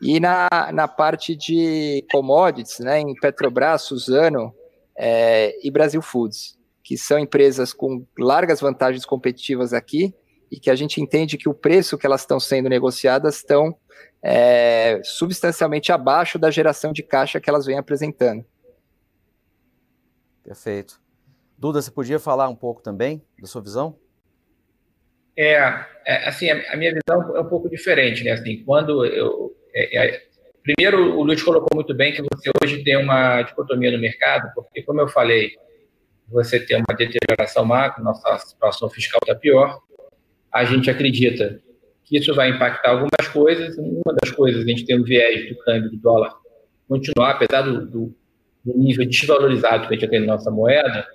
e 0.00 0.18
na, 0.18 0.48
na 0.72 0.88
parte 0.88 1.36
de 1.36 2.02
commodities, 2.10 2.78
né, 2.78 3.00
em 3.00 3.12
Petrobras, 3.20 3.82
Suzano 3.82 4.54
é, 4.96 5.54
e 5.62 5.70
Brasil 5.70 6.00
Foods, 6.00 6.56
que 6.82 6.96
são 6.96 7.18
empresas 7.18 7.74
com 7.74 8.06
largas 8.18 8.62
vantagens 8.62 9.04
competitivas 9.04 9.74
aqui 9.74 10.14
e 10.50 10.58
que 10.58 10.70
a 10.70 10.74
gente 10.74 11.00
entende 11.00 11.36
que 11.36 11.48
o 11.48 11.54
preço 11.54 11.98
que 11.98 12.06
elas 12.06 12.22
estão 12.22 12.40
sendo 12.40 12.68
negociadas 12.68 13.36
estão 13.36 13.76
é, 14.22 15.00
substancialmente 15.04 15.92
abaixo 15.92 16.38
da 16.38 16.50
geração 16.50 16.92
de 16.92 17.02
caixa 17.02 17.40
que 17.40 17.48
elas 17.48 17.66
vêm 17.66 17.78
apresentando. 17.78 18.44
Perfeito. 20.44 21.00
Duda, 21.56 21.82
você 21.82 21.90
podia 21.90 22.18
falar 22.18 22.48
um 22.48 22.56
pouco 22.56 22.82
também 22.82 23.22
da 23.40 23.46
sua 23.46 23.60
visão? 23.60 23.98
É, 25.36 25.52
é 26.06 26.28
assim, 26.28 26.50
a, 26.50 26.72
a 26.72 26.76
minha 26.76 26.92
visão 26.92 27.36
é 27.36 27.40
um 27.40 27.48
pouco 27.48 27.68
diferente, 27.68 28.24
né? 28.24 28.32
Assim, 28.32 28.64
quando 28.64 29.04
eu 29.04 29.54
é, 29.74 30.06
é, 30.06 30.22
primeiro, 30.62 31.16
o 31.16 31.22
Luiz 31.22 31.42
colocou 31.42 31.70
muito 31.74 31.94
bem 31.94 32.12
que 32.12 32.22
você 32.22 32.50
hoje 32.62 32.82
tem 32.82 32.96
uma 32.96 33.42
dicotomia 33.42 33.92
no 33.92 33.98
mercado, 33.98 34.50
porque, 34.54 34.82
como 34.82 35.00
eu 35.00 35.08
falei, 35.08 35.52
você 36.28 36.58
tem 36.58 36.76
uma 36.76 36.96
deterioração 36.96 37.64
macro, 37.64 38.02
nossa 38.02 38.38
situação 38.38 38.88
fiscal 38.90 39.20
está 39.22 39.34
pior. 39.34 39.80
A 40.58 40.64
gente 40.64 40.90
acredita 40.90 41.60
que 42.02 42.18
isso 42.18 42.34
vai 42.34 42.50
impactar 42.50 42.90
algumas 42.90 43.28
coisas. 43.32 43.76
Uma 43.78 44.12
das 44.20 44.32
coisas, 44.32 44.64
a 44.64 44.66
gente 44.66 44.84
tem 44.84 44.98
o 44.98 45.04
viés 45.04 45.48
do 45.48 45.56
câmbio 45.58 45.90
do 45.90 45.96
dólar 45.98 46.34
continuar, 46.88 47.32
apesar 47.32 47.62
do, 47.62 47.86
do, 47.86 48.14
do 48.64 48.76
nível 48.76 49.06
desvalorizado 49.06 49.86
que 49.86 49.94
a 49.94 49.96
gente 49.96 50.10
tem 50.10 50.20
na 50.20 50.34
nossa 50.34 50.50
moeda, 50.50 51.06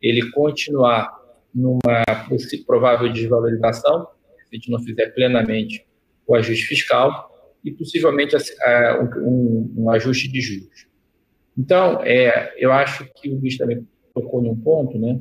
ele 0.00 0.30
continuar 0.30 1.10
numa 1.52 2.04
provável 2.64 3.12
desvalorização, 3.12 4.06
se 4.36 4.48
a 4.52 4.54
gente 4.54 4.70
não 4.70 4.78
fizer 4.80 5.06
plenamente 5.14 5.84
o 6.26 6.36
ajuste 6.36 6.64
fiscal 6.66 7.28
e 7.64 7.72
possivelmente 7.72 8.36
um, 9.16 9.74
um 9.78 9.90
ajuste 9.90 10.30
de 10.30 10.40
juros. 10.40 10.86
Então, 11.58 12.02
é, 12.04 12.54
eu 12.56 12.72
acho 12.72 13.04
que 13.16 13.30
o 13.30 13.40
Luiz 13.40 13.56
também 13.56 13.84
tocou 14.14 14.44
em 14.44 14.48
um 14.48 14.56
ponto, 14.56 14.96
né? 14.96 15.20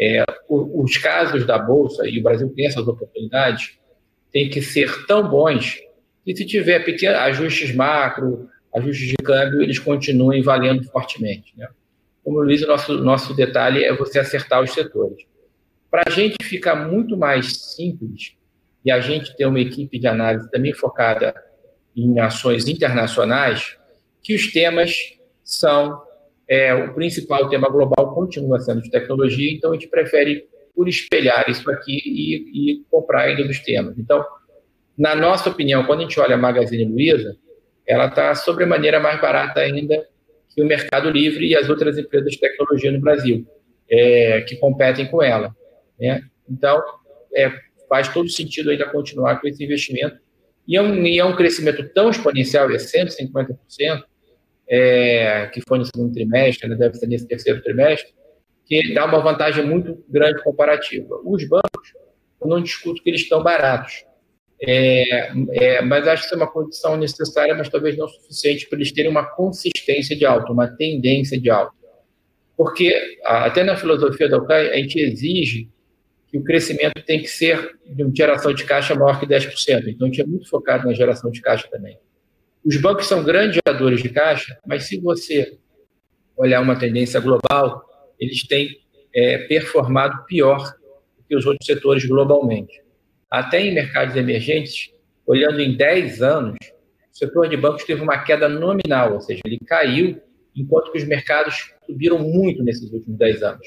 É, 0.00 0.24
os 0.48 0.96
casos 0.96 1.44
da 1.46 1.58
Bolsa, 1.58 2.08
e 2.08 2.20
o 2.20 2.22
Brasil 2.22 2.48
tem 2.54 2.66
essas 2.66 2.86
oportunidades, 2.86 3.78
tem 4.32 4.48
que 4.48 4.62
ser 4.62 5.06
tão 5.06 5.28
bons 5.28 5.80
que 6.24 6.36
se 6.36 6.44
tiver 6.44 6.84
pequenos 6.84 7.18
ajustes 7.18 7.74
macro, 7.74 8.48
ajustes 8.74 9.08
de 9.08 9.16
câmbio, 9.16 9.62
eles 9.62 9.78
continuem 9.78 10.42
valendo 10.42 10.84
fortemente. 10.84 11.52
Né? 11.56 11.68
Como 12.22 12.38
o 12.38 12.42
Luiz, 12.42 12.62
o 12.62 12.66
nosso, 12.66 12.98
nosso 12.98 13.34
detalhe 13.34 13.82
é 13.82 13.94
você 13.94 14.18
acertar 14.18 14.62
os 14.62 14.72
setores. 14.72 15.26
Para 15.90 16.02
a 16.06 16.10
gente 16.10 16.44
ficar 16.44 16.74
muito 16.74 17.16
mais 17.16 17.74
simples 17.74 18.36
e 18.84 18.90
a 18.90 19.00
gente 19.00 19.34
ter 19.36 19.46
uma 19.46 19.58
equipe 19.58 19.98
de 19.98 20.06
análise 20.06 20.50
também 20.50 20.74
focada 20.74 21.34
em 21.96 22.20
ações 22.20 22.68
internacionais, 22.68 23.76
que 24.22 24.34
os 24.34 24.52
temas 24.52 24.94
são 25.42 26.02
é, 26.48 26.74
o 26.74 26.94
principal 26.94 27.48
tema 27.48 27.68
global 27.68 28.14
continua 28.14 28.58
sendo 28.60 28.82
de 28.82 28.90
tecnologia, 28.90 29.52
então 29.52 29.70
a 29.70 29.74
gente 29.74 29.88
prefere 29.88 30.46
por 30.74 30.88
espelhar 30.88 31.48
isso 31.48 31.68
aqui 31.70 32.00
e, 32.04 32.72
e 32.72 32.84
comprar 32.90 33.22
ainda 33.22 33.44
dos 33.44 33.58
temas. 33.60 33.98
Então, 33.98 34.24
na 34.96 35.14
nossa 35.14 35.50
opinião, 35.50 35.84
quando 35.84 36.00
a 36.00 36.02
gente 36.04 36.18
olha 36.18 36.34
a 36.34 36.38
Magazine 36.38 36.84
Luiza, 36.84 37.36
ela 37.86 38.06
está 38.06 38.34
sobremaneira 38.34 38.98
mais 38.98 39.20
barata 39.20 39.60
ainda 39.60 40.06
que 40.54 40.62
o 40.62 40.66
Mercado 40.66 41.10
Livre 41.10 41.46
e 41.46 41.56
as 41.56 41.68
outras 41.68 41.98
empresas 41.98 42.32
de 42.32 42.40
tecnologia 42.40 42.90
no 42.90 43.00
Brasil, 43.00 43.46
é, 43.90 44.40
que 44.42 44.56
competem 44.56 45.06
com 45.06 45.22
ela. 45.22 45.54
Né? 45.98 46.22
Então, 46.48 46.82
é, 47.34 47.52
faz 47.88 48.08
todo 48.08 48.28
sentido 48.28 48.70
ainda 48.70 48.88
continuar 48.88 49.40
com 49.40 49.48
esse 49.48 49.62
investimento 49.62 50.16
e 50.66 50.76
é 50.76 50.82
um, 50.82 51.06
e 51.06 51.18
é 51.18 51.24
um 51.24 51.34
crescimento 51.34 51.88
tão 51.94 52.10
exponencial, 52.10 52.70
é 52.70 52.76
150%, 52.76 53.56
é, 54.68 55.46
que 55.52 55.60
foi 55.66 55.78
no 55.78 55.84
segundo 55.86 56.12
trimestre, 56.12 56.68
né, 56.68 56.76
deve 56.76 56.96
ser 56.96 57.06
nesse 57.06 57.26
terceiro 57.26 57.62
trimestre, 57.62 58.12
que 58.66 58.92
dá 58.92 59.06
uma 59.06 59.20
vantagem 59.20 59.64
muito 59.64 60.04
grande 60.08 60.42
comparativa. 60.42 61.20
Os 61.24 61.48
bancos, 61.48 61.94
eu 62.40 62.48
não 62.48 62.62
discuto 62.62 63.02
que 63.02 63.10
eles 63.10 63.22
estão 63.22 63.42
baratos, 63.42 64.04
é, 64.60 65.30
é, 65.52 65.82
mas 65.82 66.06
acho 66.08 66.22
que 66.22 66.26
isso 66.26 66.34
é 66.34 66.38
uma 66.38 66.50
condição 66.50 66.96
necessária, 66.96 67.54
mas 67.54 67.68
talvez 67.68 67.96
não 67.96 68.08
suficiente 68.08 68.68
para 68.68 68.78
eles 68.78 68.92
terem 68.92 69.10
uma 69.10 69.24
consistência 69.24 70.16
de 70.16 70.26
alta, 70.26 70.52
uma 70.52 70.66
tendência 70.66 71.40
de 71.40 71.48
alta. 71.48 71.72
Porque, 72.56 72.92
até 73.24 73.62
na 73.62 73.76
filosofia 73.76 74.28
da 74.28 74.38
UCAI, 74.38 74.72
a 74.72 74.76
gente 74.76 74.98
exige 74.98 75.68
que 76.26 76.36
o 76.36 76.42
crescimento 76.42 77.00
tem 77.06 77.20
que 77.20 77.28
ser 77.28 77.78
de 77.86 78.02
uma 78.02 78.12
geração 78.14 78.52
de 78.52 78.64
caixa 78.64 78.96
maior 78.96 79.20
que 79.20 79.26
10%. 79.26 79.86
Então, 79.86 80.08
a 80.08 80.10
gente 80.10 80.20
é 80.20 80.26
muito 80.26 80.48
focado 80.48 80.86
na 80.86 80.92
geração 80.92 81.30
de 81.30 81.40
caixa 81.40 81.68
também. 81.70 81.96
Os 82.68 82.76
bancos 82.76 83.06
são 83.06 83.24
grandes 83.24 83.58
geradores 83.64 84.02
de 84.02 84.10
caixa, 84.10 84.58
mas 84.66 84.84
se 84.84 85.00
você 85.00 85.58
olhar 86.36 86.60
uma 86.60 86.78
tendência 86.78 87.18
global, 87.18 87.82
eles 88.20 88.46
têm 88.46 88.68
é, 89.14 89.38
performado 89.38 90.22
pior 90.26 90.74
que 91.26 91.34
os 91.34 91.46
outros 91.46 91.64
setores 91.64 92.04
globalmente. 92.04 92.82
Até 93.30 93.62
em 93.62 93.72
mercados 93.72 94.16
emergentes, 94.16 94.90
olhando 95.26 95.62
em 95.62 95.78
10 95.78 96.20
anos, 96.20 96.58
o 97.10 97.16
setor 97.16 97.48
de 97.48 97.56
bancos 97.56 97.84
teve 97.84 98.02
uma 98.02 98.18
queda 98.18 98.50
nominal, 98.50 99.14
ou 99.14 99.20
seja, 99.22 99.40
ele 99.46 99.58
caiu, 99.66 100.20
enquanto 100.54 100.92
que 100.92 100.98
os 100.98 101.04
mercados 101.04 101.72
subiram 101.86 102.18
muito 102.18 102.62
nesses 102.62 102.92
últimos 102.92 103.18
10 103.18 103.42
anos. 103.44 103.66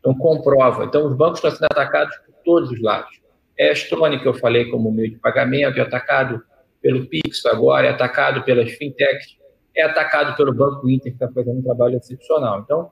Então, 0.00 0.12
comprova. 0.12 0.86
Então, 0.86 1.06
os 1.06 1.16
bancos 1.16 1.38
estão 1.38 1.52
sendo 1.52 1.66
atacados 1.66 2.16
por 2.26 2.34
todos 2.44 2.72
os 2.72 2.82
lados. 2.82 3.16
É 3.56 3.70
a 3.70 3.74
Stone, 3.76 4.18
que 4.20 4.26
eu 4.26 4.34
falei 4.34 4.68
como 4.70 4.90
meio 4.90 5.12
de 5.12 5.18
pagamento, 5.18 5.78
é 5.78 5.82
atacado 5.82 6.42
pelo 6.80 7.06
Pix 7.06 7.44
agora, 7.46 7.86
é 7.86 7.90
atacado 7.90 8.42
pelas 8.44 8.70
fintechs, 8.72 9.36
é 9.76 9.82
atacado 9.82 10.36
pelo 10.36 10.52
Banco 10.52 10.88
Inter, 10.88 11.12
que 11.12 11.24
está 11.24 11.28
fazendo 11.28 11.58
um 11.58 11.62
trabalho 11.62 11.96
excepcional. 11.96 12.60
Então, 12.60 12.90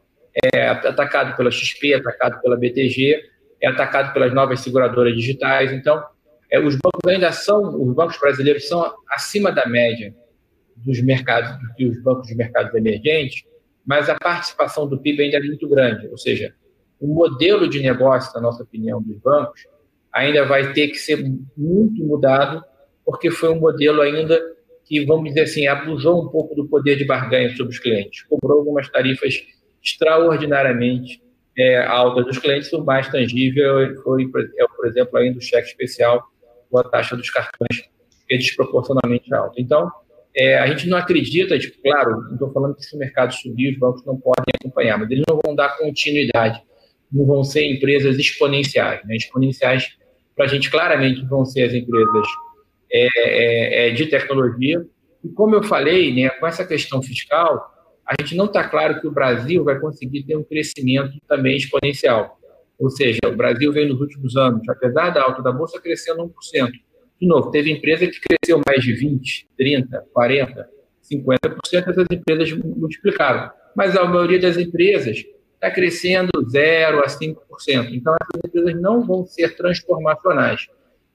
é 0.55 0.69
atacado 0.69 1.37
pela 1.37 1.51
XP, 1.51 1.93
é 1.93 1.97
atacado 1.97 2.41
pela 2.41 2.57
BTG, 2.57 3.21
é 3.61 3.69
atacado 3.69 4.13
pelas 4.13 4.33
novas 4.33 4.61
seguradoras 4.61 5.15
digitais. 5.15 5.73
Então, 5.73 6.03
é, 6.51 6.59
os 6.59 6.77
bancos 6.77 7.07
ainda 7.07 7.33
são, 7.33 7.81
os 7.83 7.95
bancos 7.95 8.19
brasileiros 8.19 8.69
são 8.69 8.95
acima 9.11 9.51
da 9.51 9.67
média 9.67 10.15
dos 10.77 11.01
mercados, 11.03 11.51
do 11.61 11.75
que 11.75 11.87
os 11.87 12.01
bancos 12.03 12.29
de 12.29 12.35
mercados 12.37 12.73
emergentes, 12.75 13.43
mas 13.85 14.09
a 14.09 14.15
participação 14.15 14.87
do 14.87 14.99
PIB 14.99 15.25
ainda 15.25 15.39
é 15.39 15.41
muito 15.41 15.69
grande. 15.69 16.07
Ou 16.09 16.17
seja, 16.17 16.55
o 17.01 17.07
modelo 17.09 17.69
de 17.69 17.81
negócio, 17.81 18.33
na 18.35 18.41
nossa 18.41 18.63
opinião, 18.63 19.03
dos 19.03 19.19
bancos, 19.19 19.67
ainda 20.13 20.45
vai 20.45 20.73
ter 20.73 20.89
que 20.89 20.97
ser 20.97 21.19
muito 21.57 22.05
mudado, 22.05 22.63
porque 23.09 23.31
foi 23.31 23.49
um 23.49 23.59
modelo 23.59 24.03
ainda 24.03 24.39
que, 24.85 25.03
vamos 25.07 25.31
dizer 25.31 25.41
assim, 25.41 25.67
abusou 25.67 26.23
um 26.23 26.29
pouco 26.29 26.55
do 26.55 26.69
poder 26.69 26.95
de 26.95 27.07
barganha 27.07 27.49
sobre 27.57 27.73
os 27.73 27.79
clientes, 27.79 28.23
cobrou 28.25 28.59
algumas 28.59 28.87
tarifas 28.91 29.35
extraordinariamente 29.83 31.23
é, 31.57 31.83
altas 31.87 32.27
dos 32.27 32.37
clientes, 32.39 32.71
o 32.71 32.85
mais 32.85 33.09
tangível 33.09 33.97
foi, 34.03 34.25
é, 34.25 34.67
por 34.77 34.87
exemplo, 34.87 35.17
ainda 35.17 35.39
o 35.39 35.41
cheque 35.41 35.69
especial 35.69 36.23
ou 36.71 36.81
a 36.81 36.85
taxa 36.85 37.17
dos 37.17 37.31
cartões, 37.31 37.89
que 38.29 38.35
é 38.35 38.37
desproporcionalmente 38.37 39.33
alta. 39.33 39.55
Então, 39.57 39.91
é, 40.37 40.59
a 40.59 40.67
gente 40.67 40.87
não 40.87 40.99
acredita, 40.99 41.59
tipo, 41.59 41.81
claro, 41.81 42.11
não 42.11 42.35
estou 42.35 42.53
falando 42.53 42.75
que 42.75 42.85
se 42.85 42.95
o 42.95 42.99
mercado 42.99 43.33
subir, 43.33 43.73
os 43.73 43.79
bancos 43.79 44.05
não 44.05 44.19
podem 44.21 44.53
acompanhar, 44.61 44.99
mas 44.99 45.11
eles 45.11 45.25
não 45.27 45.41
vão 45.43 45.55
dar 45.55 45.79
continuidade, 45.79 46.61
não 47.11 47.25
vão 47.25 47.43
ser 47.43 47.65
empresas 47.65 48.19
exponenciais. 48.19 49.01
Né? 49.07 49.17
Exponenciais, 49.17 49.97
para 50.37 50.45
a 50.45 50.49
gente, 50.49 50.71
claramente, 50.71 51.25
vão 51.25 51.47
ser 51.47 51.63
as 51.63 51.73
empresas 51.73 52.29
é, 52.91 53.09
é, 53.17 53.89
é, 53.89 53.91
de 53.91 54.07
tecnologia. 54.07 54.85
E 55.25 55.29
como 55.29 55.55
eu 55.55 55.63
falei, 55.63 56.15
né, 56.15 56.31
com 56.31 56.47
essa 56.47 56.65
questão 56.65 57.03
fiscal, 57.03 57.73
a 58.07 58.15
gente 58.21 58.35
não 58.35 58.47
está 58.47 58.69
claro 58.69 59.01
que 59.01 59.07
o 59.07 59.11
Brasil 59.11 59.65
vai 59.65 59.79
conseguir 59.79 60.25
ter 60.25 60.37
um 60.37 60.45
crescimento 60.45 61.13
também 61.29 61.57
exponencial. 61.57 62.39
Ou 62.79 62.89
seja, 62.91 63.19
o 63.27 63.37
Brasil 63.37 63.73
veio 63.73 63.89
nos 63.89 64.01
últimos 64.01 64.37
anos, 64.37 64.67
apesar 64.69 65.11
da 65.11 65.23
alta 65.23 65.43
da 65.43 65.53
Bolsa, 65.53 65.81
crescendo 65.81 66.23
1%. 66.23 66.71
De 67.21 67.27
novo, 67.27 67.51
teve 67.51 67.71
empresa 67.71 68.07
que 68.07 68.21
cresceu 68.21 68.63
mais 68.65 68.83
de 68.83 68.93
20%, 68.95 69.47
30%, 69.61 69.87
40%, 70.17 70.65
50%, 71.13 71.89
essas 71.89 72.07
empresas 72.11 72.53
multiplicaram. 72.53 73.51
Mas 73.77 73.97
a 73.97 74.05
maioria 74.05 74.39
das 74.39 74.57
empresas 74.57 75.25
está 75.55 75.71
crescendo 75.71 76.31
0% 76.33 77.01
a 77.01 77.07
5%. 77.07 77.93
Então, 77.93 78.15
essas 78.23 78.41
empresas 78.47 78.81
não 78.81 79.05
vão 79.05 79.27
ser 79.27 79.57
transformacionais. 79.57 80.69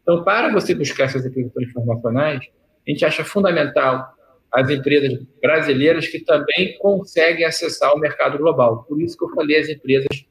Então, 0.04 0.24
para 0.24 0.52
você 0.52 0.76
buscar 0.76 1.06
essas 1.06 1.26
empresas 1.26 1.52
transformacionais, 1.54 2.42
a 2.86 2.90
gente 2.90 3.04
acha 3.04 3.24
fundamental 3.24 4.06
as 4.52 4.70
empresas 4.70 5.20
brasileiras 5.42 6.08
que 6.08 6.20
também 6.20 6.78
conseguem 6.78 7.44
acessar 7.44 7.92
o 7.96 8.00
mercado 8.00 8.38
global. 8.38 8.84
Por 8.84 9.02
isso 9.02 9.18
que 9.18 9.26
eu 9.26 9.30
falei 9.30 9.58
as 9.58 9.68
empresas 9.68 10.26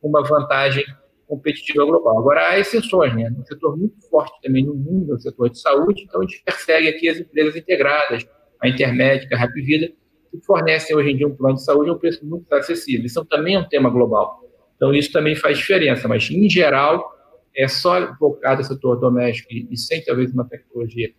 com 0.00 0.08
uma 0.08 0.22
vantagem 0.22 0.84
competitiva 1.26 1.84
global. 1.84 2.18
Agora, 2.18 2.48
há 2.48 2.58
exceções, 2.58 3.14
né? 3.14 3.28
Um 3.36 3.44
setor 3.44 3.76
muito 3.76 4.00
forte 4.08 4.40
também 4.40 4.64
no 4.64 4.74
mundo, 4.74 5.14
o 5.14 5.20
setor 5.20 5.50
de 5.50 5.60
saúde, 5.60 6.04
então 6.08 6.20
a 6.20 6.24
gente 6.24 6.42
persegue 6.42 6.88
aqui 6.88 7.08
as 7.08 7.18
empresas 7.18 7.56
integradas, 7.56 8.26
a 8.62 8.68
Intermédica, 8.68 9.34
a 9.34 9.38
Rapvida, 9.38 9.88
que 10.30 10.40
fornecem 10.46 10.96
hoje 10.96 11.10
em 11.10 11.16
dia 11.16 11.26
um 11.26 11.34
plano 11.34 11.56
de 11.56 11.64
saúde 11.64 11.90
a 11.90 11.92
um 11.92 11.98
preço 11.98 12.24
muito 12.24 12.50
acessível. 12.54 13.04
Isso 13.04 13.24
também 13.24 13.56
é 13.56 13.58
um 13.58 13.68
tema 13.68 13.90
global. 13.90 14.40
Então, 14.76 14.94
isso 14.94 15.10
também 15.12 15.34
faz 15.34 15.58
diferença, 15.58 16.06
mas, 16.06 16.30
em 16.30 16.48
geral, 16.48 17.15
é 17.56 17.66
só 17.66 18.14
focado 18.16 18.58
no 18.58 18.64
setor 18.68 18.96
doméstico 19.00 19.48
e 19.52 19.76
sem, 19.76 20.04
talvez, 20.04 20.32
uma 20.32 20.44
tecnologia 20.44 21.12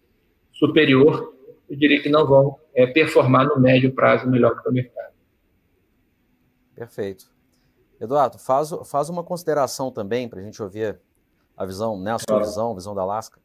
superior, 0.52 1.34
eu 1.69 1.76
diria 1.76 2.02
que 2.02 2.10
não 2.10 2.26
vão 2.26 2.60
é, 2.73 2.88
performar 2.88 3.47
no 3.47 3.60
médio 3.60 3.93
prazo 3.93 4.30
melhor 4.30 4.62
que 4.62 4.69
o 4.69 4.71
mercado. 4.71 5.13
Perfeito. 6.76 7.26
Eduardo, 8.00 8.38
faz, 8.38 8.69
faz 8.86 9.10
uma 9.10 9.23
consideração 9.23 9.91
também 9.91 10.30
para 10.30 10.39
a 10.39 10.43
gente 10.43 10.62
ouvir 10.62 11.00
a 11.56 11.65
visão, 11.65 12.00
né, 12.00 12.13
a 12.13 12.19
sua 12.19 12.39
visão, 12.39 12.71
a 12.71 12.76
visão 12.76 12.93
da 12.93 13.04
Lasca. 13.04 13.41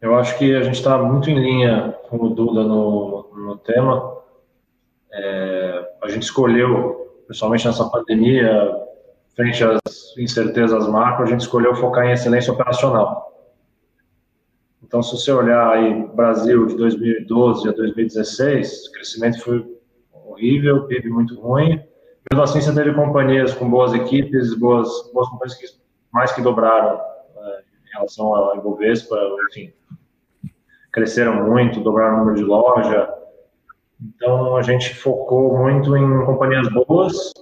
Eu 0.00 0.16
acho 0.16 0.36
que 0.36 0.54
a 0.54 0.62
gente 0.62 0.74
está 0.74 0.98
muito 0.98 1.30
em 1.30 1.38
linha 1.38 1.92
com 2.08 2.16
o 2.16 2.28
Duda 2.30 2.64
no, 2.64 3.30
no 3.32 3.56
tema. 3.58 4.22
É, 5.12 5.94
a 6.02 6.08
gente 6.08 6.24
escolheu, 6.24 7.22
principalmente 7.26 7.66
nessa 7.66 7.88
pandemia, 7.88 8.83
frente 9.36 9.64
às 9.64 9.80
incertezas 10.16 10.86
macro, 10.88 11.24
a 11.24 11.26
gente 11.26 11.40
escolheu 11.40 11.74
focar 11.74 12.06
em 12.06 12.12
excelência 12.12 12.52
operacional. 12.52 13.32
Então, 14.82 15.02
se 15.02 15.12
você 15.12 15.32
olhar 15.32 15.70
aí 15.70 16.06
Brasil 16.14 16.66
de 16.66 16.76
2012 16.76 17.68
a 17.68 17.72
2016, 17.72 18.88
o 18.88 18.92
crescimento 18.92 19.40
foi 19.40 19.66
horrível, 20.12 20.86
PIB 20.86 21.08
muito 21.08 21.40
ruim. 21.40 21.82
Mesmo 22.30 22.42
assim, 22.42 22.60
você 22.60 22.72
teve 22.72 22.94
companhias 22.94 23.54
com 23.54 23.68
boas 23.68 23.92
equipes, 23.92 24.54
boas, 24.54 24.88
boas 25.12 25.28
companhias 25.28 25.58
que 25.58 25.66
mais 26.12 26.30
que 26.32 26.40
dobraram 26.40 26.96
né, 27.34 27.62
em 27.84 27.92
relação 27.92 28.32
ao 28.32 28.56
Ibovespa, 28.56 29.16
enfim, 29.50 29.72
cresceram 30.92 31.44
muito, 31.44 31.80
dobraram 31.80 32.14
o 32.14 32.18
número 32.18 32.36
de 32.36 32.44
loja. 32.44 33.12
Então, 34.00 34.56
a 34.56 34.62
gente 34.62 34.94
focou 34.94 35.58
muito 35.58 35.96
em 35.96 36.24
companhias 36.24 36.68
boas 36.68 37.32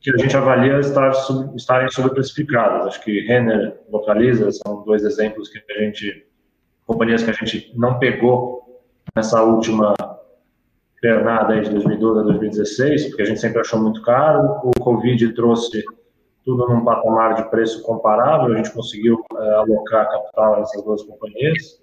que 0.00 0.10
a 0.10 0.16
gente 0.16 0.36
avalia 0.36 0.80
estar, 0.80 1.12
estarem 1.54 1.90
subprecificadas. 1.90 2.86
Acho 2.86 3.04
que 3.04 3.20
Renner, 3.20 3.78
Localiza 3.90 4.50
são 4.52 4.82
dois 4.82 5.04
exemplos 5.04 5.48
que 5.48 5.60
a 5.72 5.82
gente 5.82 6.26
companhias 6.86 7.22
que 7.22 7.30
a 7.30 7.34
gente 7.34 7.72
não 7.76 8.00
pegou 8.00 8.82
nessa 9.14 9.44
última 9.44 9.94
pernada 11.00 11.60
de 11.60 11.70
2012 11.70 12.20
a 12.20 12.22
2016, 12.24 13.06
porque 13.08 13.22
a 13.22 13.24
gente 13.26 13.40
sempre 13.40 13.60
achou 13.60 13.80
muito 13.80 14.02
caro. 14.02 14.60
O 14.64 14.72
Covid 14.80 15.32
trouxe 15.34 15.84
tudo 16.44 16.68
num 16.68 16.84
patamar 16.84 17.36
de 17.36 17.48
preço 17.48 17.82
comparável, 17.82 18.52
a 18.52 18.56
gente 18.56 18.72
conseguiu 18.72 19.24
é, 19.36 19.50
alocar 19.54 20.10
capital 20.10 20.58
nessas 20.58 20.82
duas 20.82 21.02
companhias. 21.04 21.80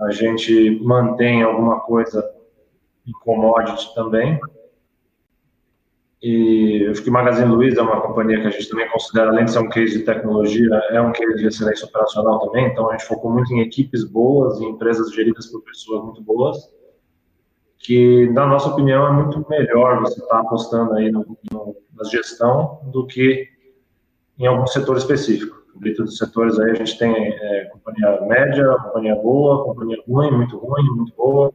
A 0.00 0.10
gente 0.10 0.78
mantém 0.82 1.42
alguma 1.42 1.80
coisa 1.80 2.22
em 3.06 3.12
commodity 3.12 3.94
também, 3.94 4.38
e 6.22 6.86
acho 6.88 7.02
que 7.02 7.10
Magazine 7.10 7.50
Luiza 7.50 7.80
é 7.80 7.82
uma 7.82 8.00
companhia 8.00 8.40
que 8.40 8.46
a 8.46 8.50
gente 8.50 8.68
também 8.68 8.88
considera, 8.90 9.30
além 9.30 9.44
de 9.44 9.50
ser 9.50 9.58
um 9.58 9.68
case 9.68 9.98
de 9.98 10.04
tecnologia, 10.04 10.72
é 10.90 11.00
um 11.00 11.10
case 11.10 11.34
de 11.34 11.46
excelência 11.48 11.84
operacional 11.84 12.38
também. 12.38 12.66
Então, 12.68 12.88
a 12.88 12.92
gente 12.92 13.08
focou 13.08 13.28
muito 13.28 13.52
em 13.52 13.60
equipes 13.60 14.04
boas, 14.04 14.60
em 14.60 14.70
empresas 14.70 15.12
geridas 15.12 15.48
por 15.48 15.64
pessoas 15.64 16.04
muito 16.04 16.22
boas, 16.22 16.72
que, 17.76 18.30
na 18.30 18.46
nossa 18.46 18.68
opinião, 18.68 19.04
é 19.08 19.10
muito 19.10 19.44
melhor 19.50 20.00
você 20.00 20.20
estar 20.20 20.36
tá 20.36 20.40
apostando 20.42 20.92
aí 20.92 21.10
no, 21.10 21.26
no, 21.50 21.76
na 21.92 22.04
gestão 22.04 22.78
do 22.92 23.04
que 23.04 23.48
em 24.38 24.46
algum 24.46 24.66
setor 24.68 24.96
específico. 24.98 25.60
Dentro 25.74 26.04
dos 26.04 26.18
setores 26.18 26.56
aí, 26.60 26.70
a 26.70 26.74
gente 26.74 26.96
tem 26.98 27.12
é, 27.12 27.64
companhia 27.64 28.20
média, 28.28 28.76
companhia 28.84 29.16
boa, 29.16 29.64
companhia 29.64 29.98
ruim, 30.06 30.30
muito 30.30 30.56
ruim, 30.56 30.84
muito 30.94 31.12
boa 31.16 31.52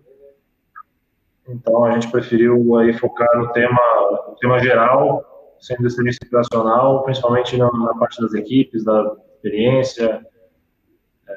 então 1.48 1.84
a 1.86 1.92
gente 1.92 2.12
preferiu 2.12 2.76
aí 2.78 2.94
focar 2.94 3.30
no 3.38 3.52
tema, 3.52 3.80
no 4.28 4.36
tema 4.36 4.60
geral, 4.60 5.56
sendo 5.60 5.88
excelência 5.88 6.20
operacional, 6.26 7.04
principalmente 7.04 7.58
na, 7.58 7.72
na, 7.72 7.96
parte 7.96 8.22
das 8.22 8.34
equipes, 8.34 8.84
da 8.84 9.16
experiência. 9.36 10.26
É, 11.28 11.36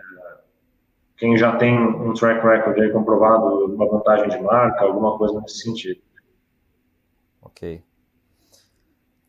quem 1.17 1.37
já 1.37 1.57
tem 1.57 1.79
um 1.79 2.13
track 2.13 2.45
record 2.45 2.79
aí 2.79 2.91
comprovado, 2.91 3.75
uma 3.75 3.89
vantagem 3.89 4.29
de 4.29 4.41
marca, 4.43 4.85
alguma 4.85 5.17
coisa 5.17 5.41
nesse 5.41 5.61
sentido. 5.61 6.01
Ok. 7.41 7.83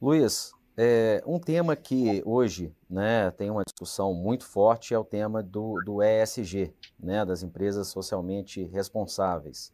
Luiz, 0.02 0.52
é, 0.76 1.22
um 1.28 1.40
tema 1.40 1.76
que 1.76 2.24
hoje 2.26 2.74
né, 2.90 3.30
tem 3.32 3.52
uma 3.52 3.64
discussão 3.64 4.14
muito 4.14 4.46
forte 4.46 4.94
é 4.94 5.00
o 5.00 5.04
tema 5.04 5.44
do, 5.44 5.76
do 5.86 6.02
ESG, 6.02 6.74
né, 7.00 7.24
das 7.24 7.44
empresas 7.44 7.88
socialmente 7.88 8.64
responsáveis. 8.66 9.72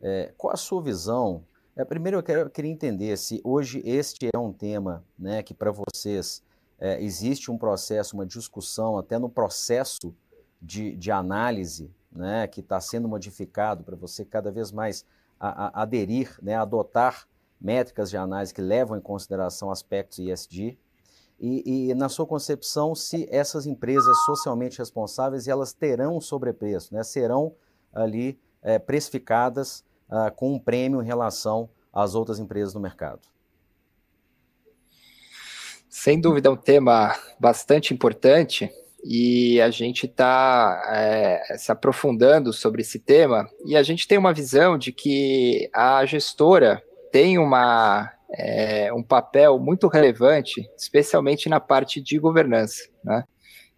É, 0.00 0.32
qual 0.36 0.52
a 0.52 0.56
sua 0.56 0.82
visão? 0.82 1.44
É, 1.76 1.84
primeiro, 1.84 2.18
eu, 2.18 2.22
quero, 2.22 2.40
eu 2.40 2.50
queria 2.50 2.70
entender 2.70 3.16
se 3.16 3.40
hoje 3.44 3.82
este 3.84 4.28
é 4.32 4.38
um 4.38 4.52
tema 4.52 5.04
né, 5.18 5.42
que 5.42 5.54
para 5.54 5.70
vocês 5.70 6.42
é, 6.78 7.02
existe 7.02 7.50
um 7.50 7.58
processo, 7.58 8.16
uma 8.16 8.26
discussão, 8.26 8.96
até 8.96 9.18
no 9.18 9.28
processo 9.28 10.14
de, 10.60 10.96
de 10.96 11.10
análise, 11.10 11.90
né, 12.10 12.46
que 12.46 12.60
está 12.60 12.80
sendo 12.80 13.08
modificado 13.08 13.84
para 13.84 13.94
você 13.94 14.24
cada 14.24 14.50
vez 14.50 14.72
mais 14.72 15.04
a, 15.38 15.66
a, 15.66 15.82
aderir, 15.82 16.36
né, 16.42 16.54
adotar 16.54 17.28
métricas 17.60 18.10
de 18.10 18.16
análise 18.16 18.54
que 18.54 18.62
levam 18.62 18.96
em 18.96 19.00
consideração 19.00 19.70
aspectos 19.70 20.18
ESG. 20.18 20.78
E, 21.38 21.88
e, 21.90 21.94
na 21.94 22.08
sua 22.08 22.26
concepção, 22.26 22.94
se 22.94 23.26
essas 23.30 23.66
empresas 23.66 24.14
socialmente 24.26 24.78
responsáveis 24.78 25.48
elas 25.48 25.72
terão 25.72 26.20
sobrepreço, 26.20 26.94
né, 26.94 27.02
serão 27.02 27.54
ali 27.92 28.38
é, 28.62 28.78
precificadas 28.78 29.84
uh, 30.10 30.34
com 30.34 30.54
um 30.54 30.58
prêmio 30.58 31.02
em 31.02 31.06
relação 31.06 31.70
às 31.92 32.14
outras 32.14 32.38
empresas 32.38 32.74
no 32.74 32.80
mercado? 32.80 33.20
Sem 35.88 36.20
dúvida, 36.20 36.48
é 36.48 36.52
um 36.52 36.56
tema 36.56 37.14
bastante 37.38 37.92
importante 37.92 38.70
e 39.02 39.60
a 39.60 39.70
gente 39.70 40.06
está 40.06 40.82
é, 40.88 41.56
se 41.56 41.72
aprofundando 41.72 42.52
sobre 42.52 42.82
esse 42.82 42.98
tema 42.98 43.48
e 43.64 43.76
a 43.76 43.82
gente 43.82 44.06
tem 44.06 44.18
uma 44.18 44.32
visão 44.32 44.78
de 44.78 44.92
que 44.92 45.68
a 45.74 46.04
gestora 46.04 46.82
tem 47.10 47.38
uma, 47.38 48.12
é, 48.32 48.92
um 48.92 49.02
papel 49.02 49.58
muito 49.58 49.88
relevante, 49.88 50.68
especialmente 50.76 51.48
na 51.48 51.58
parte 51.58 52.00
de 52.00 52.18
governança. 52.18 52.88
Né? 53.02 53.24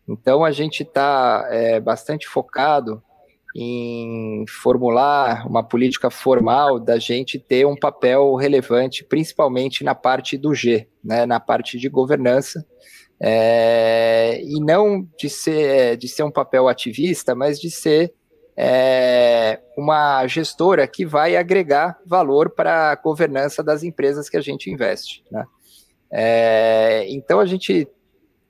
Então 0.06 0.44
a 0.44 0.50
gente 0.50 0.82
está 0.82 1.46
é, 1.50 1.80
bastante 1.80 2.28
focado 2.28 3.02
em 3.54 4.44
formular 4.48 5.46
uma 5.46 5.62
política 5.62 6.10
formal 6.10 6.80
da 6.80 6.98
gente 6.98 7.38
ter 7.38 7.66
um 7.66 7.76
papel 7.76 8.34
relevante, 8.34 9.04
principalmente 9.04 9.84
na 9.84 9.94
parte 9.94 10.38
do 10.38 10.54
G, 10.54 10.88
né, 11.04 11.26
na 11.26 11.38
parte 11.38 11.78
de 11.78 11.88
governança, 11.88 12.64
é, 13.20 14.40
e 14.42 14.58
não 14.60 15.06
de 15.18 15.28
ser, 15.28 15.96
de 15.96 16.08
ser 16.08 16.22
um 16.22 16.30
papel 16.30 16.66
ativista, 16.66 17.34
mas 17.34 17.60
de 17.60 17.70
ser 17.70 18.12
é, 18.56 19.60
uma 19.76 20.26
gestora 20.26 20.86
que 20.86 21.06
vai 21.06 21.36
agregar 21.36 21.98
valor 22.06 22.50
para 22.50 22.90
a 22.90 22.96
governança 22.96 23.62
das 23.62 23.82
empresas 23.82 24.28
que 24.28 24.36
a 24.36 24.40
gente 24.40 24.70
investe. 24.70 25.22
Né? 25.30 25.44
É, 26.10 27.06
então 27.08 27.38
a 27.38 27.46
gente 27.46 27.88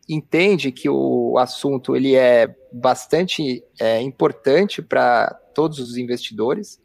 entende 0.08 0.72
que 0.72 0.88
o 0.88 1.38
assunto 1.38 1.94
ele 1.94 2.14
é 2.14 2.54
bastante 2.72 3.64
é, 3.80 4.00
importante 4.00 4.82
para 4.82 5.28
todos 5.54 5.78
os 5.78 5.96
investidores 5.96 6.80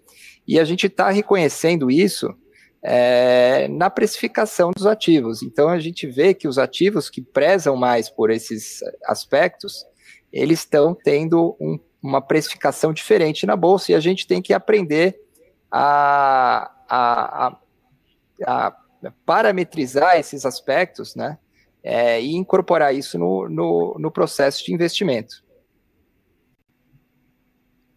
e 0.48 0.60
a 0.60 0.64
gente 0.64 0.88
está 0.88 1.10
reconhecendo 1.10 1.90
isso 1.92 2.34
é, 2.82 3.68
na 3.70 3.90
precificação 3.90 4.72
dos 4.72 4.86
ativos. 4.86 5.42
Então 5.42 5.70
a 5.70 5.80
gente 5.80 6.08
vê 6.08 6.34
que 6.34 6.48
os 6.48 6.58
ativos 6.58 7.10
que 7.10 7.22
prezam 7.22 7.76
mais 7.76 8.10
por 8.10 8.30
esses 8.30 8.80
aspectos, 9.06 9.86
eles 10.32 10.60
estão 10.60 10.94
tendo 10.94 11.58
um, 11.60 11.80
uma 12.02 12.22
precificação 12.22 12.94
diferente 12.94 13.46
na 13.46 13.56
bolsa 13.56 13.92
e 13.92 13.96
a 13.96 14.00
gente 14.00 14.28
tem 14.28 14.42
que 14.42 14.54
aprender 14.54 15.20
a, 15.72 16.72
a, 16.88 17.58
a, 18.46 18.72
a 18.72 19.12
parametrizar 19.26 20.18
esses 20.18 20.46
aspectos, 20.46 21.16
né? 21.16 21.38
É, 21.84 22.22
e 22.22 22.36
incorporar 22.36 22.94
isso 22.94 23.18
no, 23.18 23.48
no, 23.50 23.96
no, 24.00 24.12
processo 24.12 24.66
de 24.66 24.74
investimento. 24.74 25.44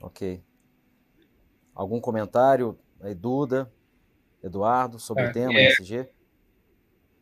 Ok. 0.01 0.40
Algum 1.75 2.01
comentário 2.01 2.79
aí, 3.01 3.14
Duda, 3.14 3.71
Eduardo, 4.43 4.99
sobre 4.99 5.25
é, 5.25 5.29
o 5.29 5.33
tema 5.33 5.59
é, 5.59 5.69
SG? 5.69 6.09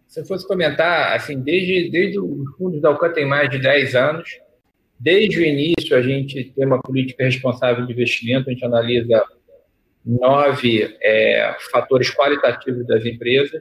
Se 0.07 0.21
eu 0.21 0.27
fosse 0.27 0.47
comentar, 0.47 1.15
assim, 1.15 1.41
desde, 1.41 1.91
desde 1.91 2.19
os 2.19 2.57
fundos 2.57 2.81
da 2.81 2.89
Alcan 2.89 3.13
tem 3.13 3.27
mais 3.27 3.51
de 3.51 3.59
10 3.59 3.95
anos, 3.95 4.41
desde 4.99 5.39
o 5.39 5.45
início 5.45 5.97
a 5.97 6.03
gente 6.03 6.53
tem 6.57 6.67
uma 6.67 6.81
política 6.81 7.25
responsável 7.25 7.87
de 7.87 7.93
investimento, 7.93 8.49
a 8.49 8.53
gente 8.53 8.65
analisa 8.65 9.25
nove 10.05 10.97
é, 11.03 11.55
fatores 11.71 12.11
qualitativos 12.15 12.87
das 12.87 13.05
empresas, 13.05 13.61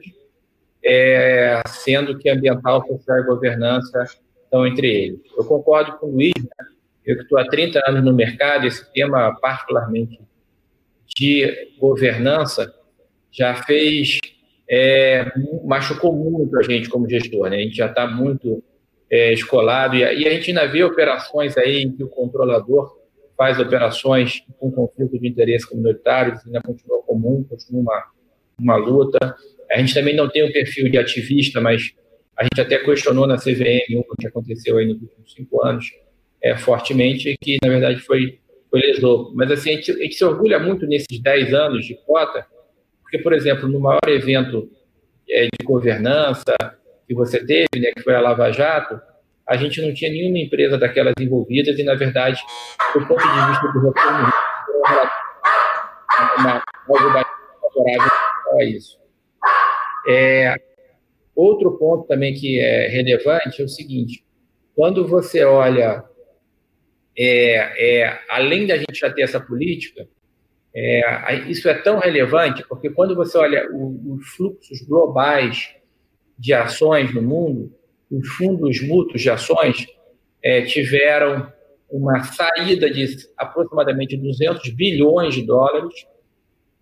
é, 0.84 1.60
sendo 1.66 2.18
que 2.18 2.28
ambiental, 2.28 2.86
social 2.86 3.18
e 3.18 3.24
governança 3.24 4.04
estão 4.44 4.66
entre 4.66 4.86
eles. 4.86 5.20
Eu 5.36 5.44
concordo 5.44 5.98
com 5.98 6.06
o 6.06 6.10
Luiz, 6.12 6.32
né? 6.36 6.66
eu 7.04 7.16
que 7.16 7.22
estou 7.22 7.38
há 7.38 7.46
30 7.46 7.82
anos 7.86 8.04
no 8.04 8.12
mercado, 8.12 8.66
esse 8.66 8.90
tema 8.92 9.34
particularmente 9.40 10.20
de 11.16 11.74
governança 11.78 12.72
já 13.30 13.54
fez, 13.54 14.18
é, 14.68 15.30
machucou 15.64 16.14
muito 16.14 16.58
a 16.58 16.62
gente 16.62 16.88
como 16.88 17.08
gestor, 17.08 17.50
né? 17.50 17.56
a 17.56 17.60
gente 17.60 17.76
já 17.76 17.86
está 17.86 18.06
muito 18.06 18.62
é, 19.10 19.32
escolado 19.32 19.96
e, 19.96 20.00
e 20.00 20.26
a 20.26 20.30
gente 20.30 20.50
ainda 20.50 20.66
vê 20.66 20.84
operações 20.84 21.56
aí 21.56 21.82
em 21.82 21.92
que 21.92 22.04
o 22.04 22.08
controlador 22.08 22.98
faz 23.38 23.60
operações 23.60 24.42
com 24.58 24.70
conflito 24.72 25.16
de 25.16 25.28
interesse 25.28 25.66
comunitário, 25.66 26.36
ainda 26.44 26.60
continua 26.60 27.00
comum, 27.04 27.44
continua 27.48 27.82
uma, 27.82 28.04
uma 28.60 28.76
luta. 28.76 29.36
A 29.70 29.78
gente 29.78 29.94
também 29.94 30.16
não 30.16 30.28
tem 30.28 30.42
o 30.42 30.48
um 30.48 30.52
perfil 30.52 30.90
de 30.90 30.98
ativista, 30.98 31.60
mas 31.60 31.92
a 32.36 32.44
gente 32.44 32.60
até 32.60 32.78
questionou 32.78 33.26
na 33.26 33.36
CVM 33.36 33.98
o 33.98 34.16
que 34.16 34.26
aconteceu 34.26 34.78
aí 34.78 34.86
nos 34.86 35.00
últimos 35.02 35.32
cinco 35.32 35.64
anos 35.64 35.86
é, 36.42 36.56
fortemente, 36.56 37.36
que 37.40 37.58
na 37.62 37.68
verdade 37.68 38.00
foi, 38.00 38.38
foi 38.70 38.80
lesou. 38.80 39.32
Mas 39.34 39.50
assim, 39.50 39.70
a 39.70 39.74
gente, 39.74 39.90
a 39.90 39.96
gente 39.96 40.14
se 40.14 40.24
orgulha 40.24 40.58
muito 40.58 40.86
nesses 40.86 41.20
dez 41.20 41.52
anos 41.52 41.84
de 41.84 41.94
cota, 42.06 42.46
porque, 43.02 43.18
por 43.18 43.32
exemplo, 43.32 43.68
no 43.68 43.80
maior 43.80 44.06
evento 44.06 44.70
é, 45.28 45.46
de 45.46 45.64
governança 45.64 46.54
que 47.06 47.14
você 47.14 47.44
teve, 47.44 47.80
né, 47.80 47.90
que 47.96 48.02
foi 48.02 48.14
a 48.14 48.20
Lava 48.20 48.52
Jato, 48.52 49.00
a 49.48 49.56
gente 49.56 49.80
não 49.80 49.94
tinha 49.94 50.10
nenhuma 50.10 50.38
empresa 50.38 50.76
daquelas 50.76 51.14
envolvidas 51.18 51.78
e, 51.78 51.82
na 51.82 51.94
verdade, 51.94 52.40
do 52.92 53.06
ponto 53.06 53.22
de 53.22 53.48
vista 53.48 53.66
do 53.72 53.80
retorno, 53.80 54.32
uma, 56.38 56.62
uma 56.86 57.24
favorável 57.62 58.12
a 58.60 58.64
isso. 58.64 58.98
É, 60.08 60.54
outro 61.34 61.76
ponto 61.78 62.06
também 62.06 62.34
que 62.34 62.58
é 62.58 62.88
relevante 62.88 63.60
é 63.60 63.64
o 63.64 63.68
seguinte: 63.68 64.24
quando 64.74 65.06
você 65.06 65.44
olha, 65.44 66.04
é, 67.16 68.00
é, 68.04 68.20
além 68.28 68.66
da 68.66 68.76
gente 68.76 68.98
já 68.98 69.10
ter 69.12 69.22
essa 69.22 69.40
política, 69.40 70.08
é, 70.74 71.34
isso 71.48 71.68
é 71.68 71.74
tão 71.74 71.98
relevante 71.98 72.64
porque 72.68 72.90
quando 72.90 73.14
você 73.14 73.36
olha 73.36 73.68
o, 73.72 74.14
os 74.14 74.28
fluxos 74.28 74.80
globais 74.82 75.74
de 76.38 76.52
ações 76.52 77.12
no 77.12 77.22
mundo, 77.22 77.74
os 78.10 78.28
fundos 78.28 78.80
mútuos 78.80 79.20
de 79.20 79.30
ações 79.30 79.86
é, 80.42 80.62
tiveram 80.62 81.52
uma 81.90 82.22
saída 82.22 82.90
de 82.90 83.06
aproximadamente 83.36 84.16
200 84.16 84.68
bilhões 84.70 85.34
de 85.34 85.42
dólares 85.44 86.06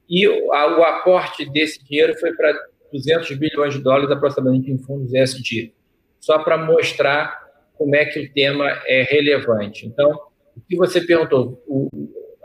e 0.08 0.26
o, 0.28 0.48
o 0.48 0.82
aporte 0.84 1.48
desse 1.50 1.82
dinheiro 1.84 2.14
foi 2.18 2.34
para 2.34 2.54
200 2.92 3.36
bilhões 3.36 3.74
de 3.74 3.82
dólares 3.82 4.10
aproximadamente 4.10 4.70
em 4.70 4.78
fundos 4.78 5.12
ESG, 5.12 5.72
só 6.20 6.38
para 6.38 6.56
mostrar 6.56 7.46
como 7.74 7.94
é 7.94 8.04
que 8.04 8.20
o 8.20 8.32
tema 8.32 8.68
é 8.86 9.02
relevante. 9.02 9.86
Então, 9.86 10.10
o 10.56 10.60
que 10.66 10.76
você 10.76 11.00
perguntou, 11.00 11.62
o, 11.66 11.88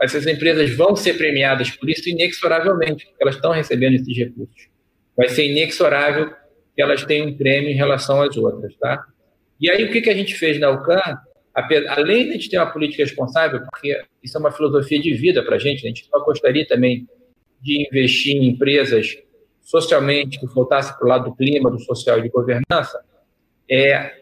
essas 0.01 0.25
empresas 0.25 0.75
vão 0.75 0.95
ser 0.95 1.13
premiadas 1.13 1.69
por 1.71 1.89
isso 1.89 2.09
inexoravelmente, 2.09 3.05
porque 3.05 3.23
elas 3.23 3.35
estão 3.35 3.51
recebendo 3.51 3.95
esses 3.95 4.17
recursos. 4.17 4.69
Vai 5.15 5.29
ser 5.29 5.47
inexorável 5.47 6.33
que 6.75 6.81
elas 6.81 7.05
tenham 7.05 7.27
um 7.27 7.37
prêmio 7.37 7.69
em 7.69 7.75
relação 7.75 8.21
às 8.21 8.35
outras, 8.35 8.75
tá? 8.77 9.05
E 9.59 9.69
aí, 9.69 9.83
o 9.83 9.91
que, 9.91 10.01
que 10.01 10.09
a 10.09 10.15
gente 10.15 10.33
fez 10.33 10.59
na 10.59 10.71
UCAN? 10.71 11.19
Além 11.89 12.25
de 12.25 12.29
a 12.29 12.33
gente 12.33 12.49
ter 12.49 12.57
uma 12.57 12.71
política 12.71 13.03
responsável, 13.03 13.61
porque 13.69 14.01
isso 14.23 14.37
é 14.37 14.39
uma 14.39 14.51
filosofia 14.51 14.99
de 14.99 15.13
vida 15.13 15.43
para 15.43 15.57
a 15.57 15.59
gente, 15.59 15.85
a 15.85 15.89
gente 15.89 16.05
só 16.05 16.19
gostaria 16.23 16.65
também 16.65 17.07
de 17.61 17.87
investir 17.87 18.35
em 18.35 18.49
empresas 18.49 19.17
socialmente, 19.61 20.39
que 20.39 20.45
voltasse 20.47 20.97
para 20.97 21.05
o 21.05 21.09
lado 21.09 21.29
do 21.29 21.35
clima, 21.35 21.69
do 21.69 21.79
social 21.79 22.19
e 22.19 22.23
de 22.23 22.29
governança, 22.29 23.03
é, 23.69 24.13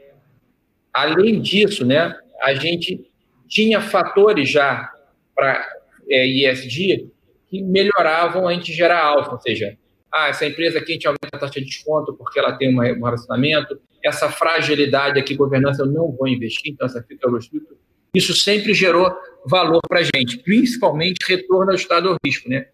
além 0.94 1.42
disso, 1.42 1.86
né, 1.86 2.16
a 2.42 2.54
gente 2.54 3.10
tinha 3.48 3.82
fatores 3.82 4.50
já 4.50 4.92
para 5.36 5.66
é, 6.10 6.28
ISD 6.28 7.10
que 7.48 7.64
melhoravam 7.64 8.48
a 8.48 8.54
gente 8.54 8.72
gerar 8.72 9.04
alfa, 9.04 9.32
ou 9.32 9.40
seja, 9.40 9.76
ah, 10.12 10.28
essa 10.28 10.46
empresa 10.46 10.80
aqui 10.80 10.92
a 10.92 10.94
gente 10.94 11.08
aumenta 11.08 11.30
a 11.34 11.40
taxa 11.40 11.60
de 11.60 11.66
desconto 11.66 12.14
porque 12.14 12.38
ela 12.38 12.54
tem 12.54 12.76
um 12.76 12.80
relacionamento, 12.80 13.80
essa 14.04 14.30
fragilidade 14.30 15.20
aqui, 15.20 15.36
governança, 15.36 15.82
eu 15.82 15.88
não 15.88 16.12
vou 16.12 16.28
investir, 16.28 16.72
então 16.72 16.86
essa 16.86 17.04
fica 17.04 17.30
restrito. 17.30 17.78
Isso 18.14 18.34
sempre 18.34 18.74
gerou 18.74 19.14
valor 19.46 19.82
para 19.88 20.00
a 20.00 20.04
gente, 20.04 20.40
principalmente 20.40 21.18
retorno 21.28 21.72
ao 21.72 22.18
risco. 22.26 22.50
Né? 22.50 22.66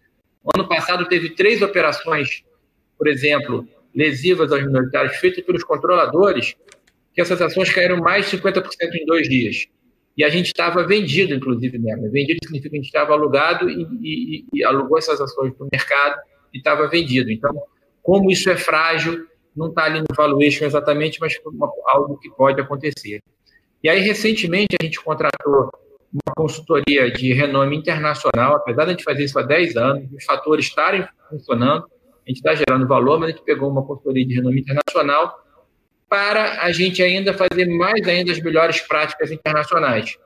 No 0.46 0.60
ano 0.60 0.68
passado 0.68 1.06
teve 1.08 1.30
três 1.30 1.60
operações 1.60 2.44
por 2.98 3.08
exemplo, 3.08 3.66
lesivas 3.94 4.50
aos 4.52 4.64
minoritários 4.64 5.16
feitas 5.16 5.44
pelos 5.44 5.62
controladores, 5.62 6.56
que 7.14 7.20
essas 7.20 7.40
ações 7.40 7.72
caíram 7.72 7.98
mais 7.98 8.30
de 8.30 8.38
50% 8.38 8.64
em 8.94 9.06
dois 9.06 9.28
dias. 9.28 9.66
E 10.16 10.24
a 10.24 10.28
gente 10.30 10.46
estava 10.46 10.86
vendido, 10.86 11.34
inclusive, 11.34 11.78
nela. 11.78 12.08
Vendido 12.08 12.38
significa 12.42 12.70
que 12.70 12.76
a 12.76 12.80
gente 12.80 12.86
estava 12.86 13.12
alugado 13.12 13.68
e, 13.68 13.86
e, 14.02 14.44
e 14.54 14.64
alugou 14.64 14.98
essas 14.98 15.20
ações 15.20 15.52
para 15.54 15.66
o 15.66 15.68
mercado 15.70 16.20
e 16.54 16.58
estava 16.58 16.88
vendido. 16.88 17.30
Então, 17.30 17.54
como 18.02 18.30
isso 18.30 18.48
é 18.50 18.56
frágil 18.56 19.26
não 19.54 19.68
está 19.68 19.84
ali 19.84 20.00
no 20.00 20.14
valuation 20.14 20.66
exatamente, 20.66 21.18
mas 21.18 21.34
uma, 21.46 21.70
algo 21.86 22.18
que 22.18 22.28
pode 22.30 22.60
acontecer. 22.60 23.20
E 23.82 23.88
aí, 23.88 24.00
recentemente, 24.00 24.76
a 24.78 24.84
gente 24.84 25.00
contratou 25.02 25.70
uma 26.12 26.34
consultoria 26.36 27.10
de 27.10 27.32
renome 27.32 27.76
internacional, 27.76 28.56
apesar 28.56 28.84
de 28.84 28.90
a 28.90 28.92
gente 28.92 29.04
fazer 29.04 29.24
isso 29.24 29.38
há 29.38 29.42
10 29.42 29.76
anos, 29.76 30.12
os 30.12 30.24
fatores 30.24 30.66
estarem 30.66 31.06
funcionando, 31.28 31.84
a 31.84 32.28
gente 32.28 32.38
está 32.38 32.54
gerando 32.54 32.86
valor, 32.86 33.18
mas 33.18 33.28
a 33.28 33.32
gente 33.32 33.44
pegou 33.44 33.70
uma 33.70 33.84
consultoria 33.84 34.26
de 34.26 34.34
renome 34.34 34.60
internacional 34.60 35.34
para 36.08 36.62
a 36.62 36.72
gente 36.72 37.02
ainda 37.02 37.34
fazer 37.34 37.66
mais 37.66 38.06
ainda 38.06 38.32
as 38.32 38.40
melhores 38.40 38.80
práticas 38.80 39.30
internacionais. 39.30 40.16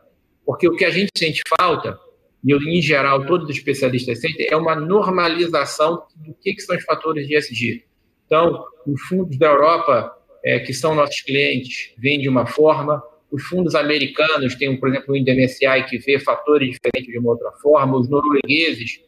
Porque 0.45 0.69
o 0.69 0.77
que 0.77 0.85
a 0.85 0.91
gente 0.91 1.11
sente 1.17 1.43
falta, 1.59 1.99
e 2.45 2.51
eu, 2.51 2.59
em 2.59 2.81
geral 2.81 3.27
todos 3.27 3.49
os 3.49 3.57
especialistas 3.57 4.21
sentem, 4.21 4.49
é 4.51 4.57
uma 4.57 4.75
normalização 4.75 6.03
do 6.17 6.35
que, 6.35 6.55
que 6.55 6.61
são 6.63 6.77
os 6.77 6.85
fatores 6.85 7.27
de 7.27 7.37
ESG. 7.37 7.85
Então, 8.27 8.65
os 8.87 9.01
fundos 9.03 9.39
da 9.39 9.47
Europa, 9.47 10.15
é, 10.45 10.61
que 10.61 10.73
são 10.73 10.95
nossos 10.95 11.21
clientes, 11.23 11.93
vêm 11.99 12.21
de 12.21 12.29
uma 12.29 12.47
forma, 12.47 13.03
os 13.31 13.43
fundos 13.45 13.75
americanos 13.75 14.55
têm, 14.55 14.79
por 14.79 14.89
exemplo, 14.89 15.15
o 15.15 15.17
INDMSI, 15.17 15.85
que 15.89 15.99
vê 15.99 16.19
fatores 16.19 16.71
diferentes 16.71 17.13
de 17.13 17.19
uma 17.19 17.31
outra 17.31 17.51
forma, 17.53 17.99
os 17.99 18.09
noruegueses, 18.09 19.01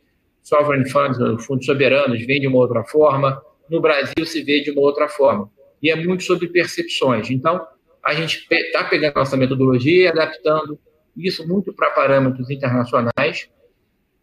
sovereign 0.43 0.89
funds, 0.89 1.18
fundos 1.45 1.66
soberanos, 1.66 2.25
vêm 2.27 2.41
de 2.41 2.47
uma 2.47 2.59
outra 2.59 2.85
forma, 2.85 3.41
no 3.68 3.81
Brasil 3.81 4.25
se 4.25 4.43
vê 4.43 4.61
de 4.61 4.70
uma 4.70 4.83
outra 4.83 5.09
forma 5.09 5.51
e 5.83 5.91
é 5.91 5.97
muito 5.97 6.23
sobre 6.23 6.47
percepções. 6.47 7.31
Então, 7.31 7.66
a 8.05 8.14
gente 8.14 8.47
está 8.51 8.85
pegando 8.85 9.14
nossa 9.16 9.37
metodologia 9.37 10.05
e 10.05 10.07
adaptando 10.07 10.79
isso 11.16 11.47
muito 11.47 11.73
para 11.73 11.91
parâmetros 11.91 12.49
internacionais. 12.49 13.49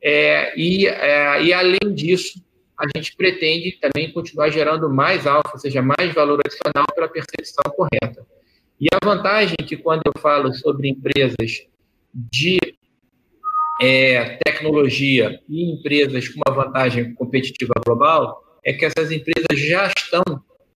É, 0.01 0.57
e, 0.57 0.87
é, 0.87 1.43
e, 1.43 1.53
além 1.53 1.93
disso, 1.93 2.41
a 2.77 2.85
gente 2.95 3.15
pretende 3.15 3.77
também 3.79 4.11
continuar 4.11 4.49
gerando 4.49 4.89
mais 4.89 5.27
alfa, 5.27 5.51
ou 5.53 5.59
seja, 5.59 5.81
mais 5.81 6.13
valor 6.13 6.39
adicional 6.45 6.85
pela 6.95 7.09
percepção 7.09 7.63
correta. 7.75 8.25
E 8.79 8.87
a 8.93 9.05
vantagem 9.05 9.57
que, 9.57 9.75
quando 9.75 10.01
eu 10.05 10.21
falo 10.21 10.53
sobre 10.53 10.89
empresas 10.89 11.67
de 12.13 12.57
é, 13.81 14.37
tecnologia 14.43 15.39
e 15.49 15.73
empresas 15.73 16.29
com 16.29 16.41
uma 16.45 16.55
vantagem 16.55 17.13
competitiva 17.13 17.73
global, 17.85 18.41
é 18.63 18.71
que 18.71 18.85
essas 18.85 19.11
empresas 19.11 19.59
já 19.59 19.91
estão 19.97 20.23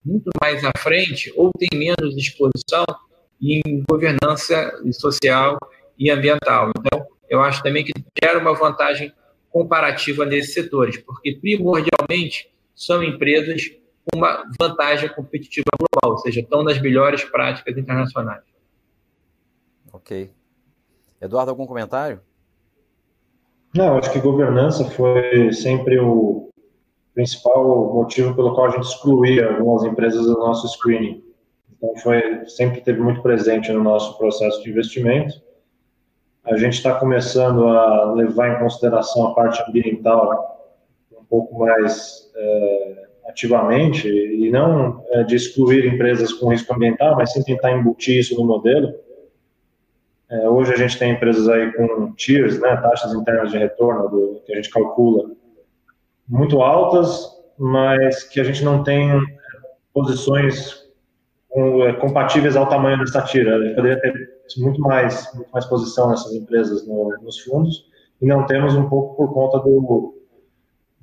muito 0.04 0.30
mais 0.42 0.62
à 0.64 0.72
frente 0.78 1.32
ou 1.34 1.50
tem 1.58 1.68
menos 1.78 2.16
exposição 2.16 2.84
em 3.40 3.82
governança 3.88 4.70
social 4.92 5.58
e 5.98 6.10
ambiental. 6.10 6.72
Então, 6.78 7.06
eu 7.28 7.40
acho 7.40 7.62
também 7.62 7.84
que 7.84 7.92
gera 8.22 8.38
uma 8.38 8.54
vantagem 8.54 9.12
comparativa 9.50 10.26
nesses 10.26 10.52
setores, 10.52 10.98
porque 10.98 11.38
primordialmente 11.40 12.50
são 12.74 13.02
empresas 13.02 13.70
uma 14.12 14.44
vantagem 14.60 15.08
competitiva 15.08 15.70
global, 15.78 16.16
ou 16.16 16.18
seja, 16.18 16.40
estão 16.40 16.62
nas 16.62 16.80
melhores 16.80 17.24
práticas 17.24 17.76
internacionais. 17.76 18.42
Ok. 19.92 20.30
Eduardo, 21.20 21.50
algum 21.50 21.66
comentário? 21.66 22.20
Não, 23.74 23.96
acho 23.96 24.12
que 24.12 24.20
governança 24.20 24.84
foi 24.90 25.52
sempre 25.52 25.98
o, 25.98 26.44
principal 27.14 27.94
motivo 27.94 28.34
pelo 28.34 28.54
qual 28.54 28.66
a 28.66 28.70
gente 28.70 28.84
excluía 28.84 29.48
algumas 29.48 29.84
empresas 29.84 30.26
do 30.26 30.34
nosso 30.34 30.68
screening. 30.68 31.22
Então, 31.72 31.96
foi 31.96 32.44
sempre 32.46 32.80
teve 32.80 33.00
muito 33.00 33.22
presente 33.22 33.72
no 33.72 33.82
nosso 33.82 34.18
processo 34.18 34.62
de 34.62 34.70
investimento. 34.70 35.40
A 36.42 36.56
gente 36.56 36.74
está 36.74 36.98
começando 36.98 37.66
a 37.66 38.12
levar 38.12 38.48
em 38.48 38.58
consideração 38.58 39.28
a 39.28 39.34
parte 39.34 39.62
ambiental 39.62 40.74
um 41.12 41.24
pouco 41.24 41.60
mais 41.60 42.30
é, 42.34 43.03
ativamente 43.26 44.08
e 44.08 44.50
não 44.50 45.04
é, 45.10 45.22
de 45.24 45.34
excluir 45.36 45.86
empresas 45.86 46.32
com 46.32 46.48
risco 46.50 46.74
ambiental, 46.74 47.16
mas 47.16 47.32
sim 47.32 47.42
tentar 47.42 47.72
embutir 47.72 48.18
isso 48.18 48.34
no 48.36 48.46
modelo. 48.46 48.94
É, 50.30 50.48
hoje 50.48 50.72
a 50.72 50.76
gente 50.76 50.98
tem 50.98 51.12
empresas 51.12 51.48
aí 51.48 51.72
com 51.72 52.12
tiers, 52.14 52.58
né, 52.60 52.76
taxas 52.76 53.14
internas 53.14 53.50
de 53.50 53.58
retorno 53.58 54.08
do, 54.08 54.42
que 54.44 54.52
a 54.52 54.56
gente 54.56 54.70
calcula 54.70 55.30
muito 56.28 56.60
altas, 56.60 57.28
mas 57.58 58.24
que 58.24 58.40
a 58.40 58.44
gente 58.44 58.64
não 58.64 58.82
tem 58.82 59.08
posições 59.92 60.84
é, 61.54 61.92
compatíveis 61.94 62.56
ao 62.56 62.68
tamanho 62.68 62.98
dessa 62.98 63.22
tira. 63.22 63.56
A 63.56 63.62
gente 63.62 63.76
poderia 63.76 64.00
ter 64.00 64.12
muito 64.58 64.80
mais, 64.80 65.32
muito 65.34 65.50
mais 65.50 65.64
posição 65.66 66.10
nessas 66.10 66.34
empresas 66.34 66.86
no, 66.86 67.16
nos 67.22 67.40
fundos 67.40 67.86
e 68.20 68.26
não 68.26 68.46
temos 68.46 68.74
um 68.74 68.88
pouco 68.88 69.16
por 69.16 69.32
conta 69.32 69.58
do, 69.58 70.13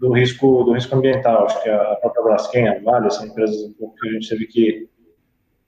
do 0.01 0.11
risco 0.11 0.63
do 0.63 0.73
risco 0.73 0.95
ambiental. 0.95 1.45
Acho 1.45 1.61
que 1.61 1.69
a 1.69 1.95
própria 1.97 2.23
Braskem, 2.23 2.67
a 2.67 2.79
Vale, 2.79 3.11
são 3.11 3.27
empresas 3.27 3.71
que 3.77 4.07
a 4.07 4.11
gente 4.11 4.29
teve 4.29 4.47
que, 4.47 4.89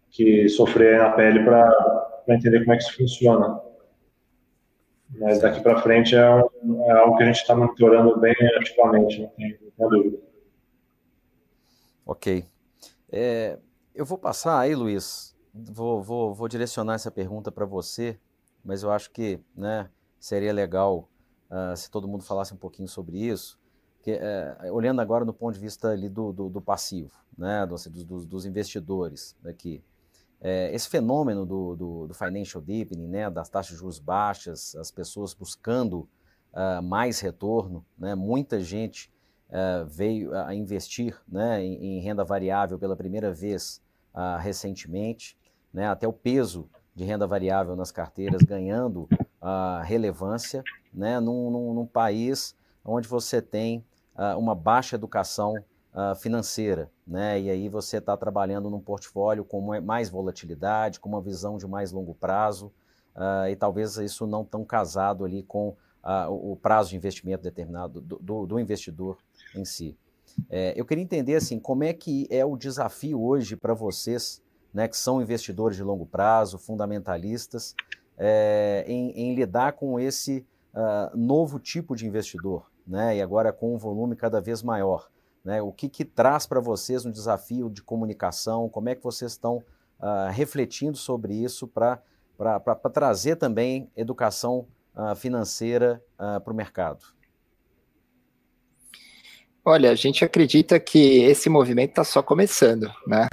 que 0.09 0.49
sofrer 0.49 0.97
na 0.97 1.11
pele 1.11 1.43
para 1.43 1.71
entender 2.29 2.61
como 2.61 2.73
é 2.73 2.77
que 2.77 2.83
isso 2.83 2.97
funciona. 2.97 3.61
Mas 5.19 5.39
daqui 5.39 5.61
para 5.61 5.79
frente 5.83 6.15
é, 6.15 6.19
é, 6.19 6.91
algo 6.93 7.15
que 7.15 7.21
a 7.23 7.27
gente 7.27 7.41
está 7.41 7.55
monitorando 7.55 8.19
bem 8.19 8.33
ativamente, 8.57 9.21
não 9.21 9.29
tem, 9.29 9.59
não 9.61 9.89
tem 9.89 9.89
dúvida. 9.89 10.17
Ok. 12.03 12.43
É, 13.11 13.59
eu 13.93 14.03
vou 14.03 14.17
passar 14.17 14.59
aí, 14.59 14.73
Luiz, 14.73 15.35
vou, 15.53 16.01
vou, 16.01 16.33
vou 16.33 16.47
direcionar 16.47 16.95
essa 16.95 17.11
pergunta 17.11 17.51
para 17.51 17.67
você, 17.67 18.17
mas 18.65 18.81
eu 18.81 18.91
acho 18.91 19.11
que 19.11 19.39
né, 19.55 19.87
seria 20.19 20.51
legal 20.51 21.07
uh, 21.51 21.77
se 21.77 21.91
todo 21.91 22.07
mundo 22.07 22.23
falasse 22.23 22.51
um 22.51 22.57
pouquinho 22.57 22.87
sobre 22.87 23.19
isso. 23.19 23.61
Que, 24.03 24.11
uh, 24.11 24.73
olhando 24.73 25.01
agora 25.01 25.23
no 25.23 25.33
ponto 25.33 25.55
de 25.55 25.61
vista 25.61 25.89
ali 25.89 26.09
do, 26.09 26.33
do, 26.33 26.49
do 26.49 26.61
passivo, 26.61 27.17
né, 27.37 27.65
dos, 27.65 27.87
dos, 28.25 28.45
investidores 28.45 29.35
aqui. 29.45 29.81
É, 30.41 30.75
esse 30.75 30.89
fenômeno 30.89 31.45
do, 31.45 32.09
financial 32.13 32.61
deepening, 32.61 33.07
né, 33.07 33.29
das 33.29 33.47
taxas 33.47 33.71
de 33.71 33.79
juros 33.79 33.99
baixas, 33.99 34.75
as 34.75 34.91
pessoas 34.91 35.33
buscando 35.33 35.99
uh, 36.53 36.83
mais 36.83 37.21
retorno, 37.21 37.85
né, 37.97 38.13
muita 38.13 38.59
gente 38.59 39.09
uh, 39.49 39.85
veio 39.85 40.35
a 40.35 40.53
investir 40.53 41.17
né, 41.25 41.63
em, 41.63 41.97
em, 41.97 41.99
renda 42.01 42.25
variável 42.25 42.77
pela 42.77 42.97
primeira 42.97 43.31
vez 43.31 43.81
uh, 44.13 44.37
recentemente, 44.37 45.37
né, 45.73 45.87
até 45.87 46.05
o 46.05 46.13
peso 46.13 46.69
de 46.93 47.05
renda 47.05 47.25
variável 47.25 47.75
nas 47.75 47.91
carteiras 47.91 48.43
ganhando 48.43 49.09
relevância 49.83 50.63
né, 50.93 51.19
num, 51.19 51.49
num, 51.49 51.73
num, 51.73 51.85
país 51.87 52.55
onde 52.85 53.07
você 53.07 53.41
tem 53.41 53.83
uma 54.37 54.53
baixa 54.53 54.95
educação 54.95 55.55
uh, 55.93 56.15
financeira, 56.15 56.91
né? 57.05 57.39
E 57.39 57.49
aí 57.49 57.69
você 57.69 57.97
está 57.97 58.17
trabalhando 58.17 58.69
num 58.69 58.79
portfólio 58.79 59.45
com 59.45 59.61
mais 59.81 60.09
volatilidade, 60.09 60.99
com 60.99 61.09
uma 61.09 61.21
visão 61.21 61.57
de 61.57 61.67
mais 61.67 61.91
longo 61.91 62.13
prazo, 62.13 62.71
uh, 63.15 63.47
e 63.49 63.55
talvez 63.55 63.97
isso 63.97 64.27
não 64.27 64.43
tão 64.43 64.65
casado 64.65 65.23
ali 65.23 65.43
com 65.43 65.69
uh, 66.03 66.51
o 66.51 66.55
prazo 66.55 66.89
de 66.89 66.95
investimento 66.95 67.43
determinado 67.43 68.01
do, 68.01 68.19
do, 68.19 68.45
do 68.45 68.59
investidor 68.59 69.17
em 69.55 69.63
si. 69.63 69.97
É, 70.49 70.73
eu 70.75 70.85
queria 70.85 71.03
entender 71.03 71.35
assim, 71.35 71.59
como 71.59 71.83
é 71.83 71.93
que 71.93 72.27
é 72.29 72.43
o 72.43 72.57
desafio 72.57 73.21
hoje 73.21 73.55
para 73.55 73.73
vocês, 73.73 74.41
né, 74.73 74.87
que 74.87 74.97
são 74.97 75.21
investidores 75.21 75.77
de 75.77 75.83
longo 75.83 76.07
prazo, 76.07 76.57
fundamentalistas, 76.57 77.75
é, 78.17 78.83
em, 78.87 79.11
em, 79.11 79.35
lidar 79.35 79.73
com 79.73 79.99
esse 79.99 80.45
uh, 80.73 81.15
novo 81.15 81.59
tipo 81.59 81.95
de 81.95 82.07
investidor, 82.07 82.65
né, 82.85 83.17
e 83.17 83.21
agora 83.21 83.53
com 83.53 83.73
um 83.73 83.77
volume 83.77 84.15
cada 84.15 84.41
vez 84.41 84.61
maior. 84.61 85.09
Né? 85.43 85.61
O 85.61 85.71
que, 85.71 85.89
que 85.89 86.05
traz 86.05 86.45
para 86.45 86.59
vocês 86.59 87.05
um 87.05 87.11
desafio 87.11 87.69
de 87.69 87.81
comunicação? 87.81 88.69
Como 88.69 88.89
é 88.89 88.95
que 88.95 89.03
vocês 89.03 89.33
estão 89.33 89.57
uh, 89.99 90.31
refletindo 90.31 90.97
sobre 90.97 91.33
isso 91.33 91.67
para 91.67 91.99
trazer 92.93 93.35
também 93.35 93.89
educação 93.95 94.65
uh, 94.95 95.15
financeira 95.15 96.01
uh, 96.15 96.39
para 96.39 96.53
o 96.53 96.55
mercado? 96.55 97.05
Olha, 99.65 99.91
a 99.91 99.95
gente 99.95 100.25
acredita 100.25 100.79
que 100.79 101.23
esse 101.23 101.49
movimento 101.49 101.91
está 101.91 102.03
só 102.03 102.21
começando, 102.21 102.91
né? 103.07 103.27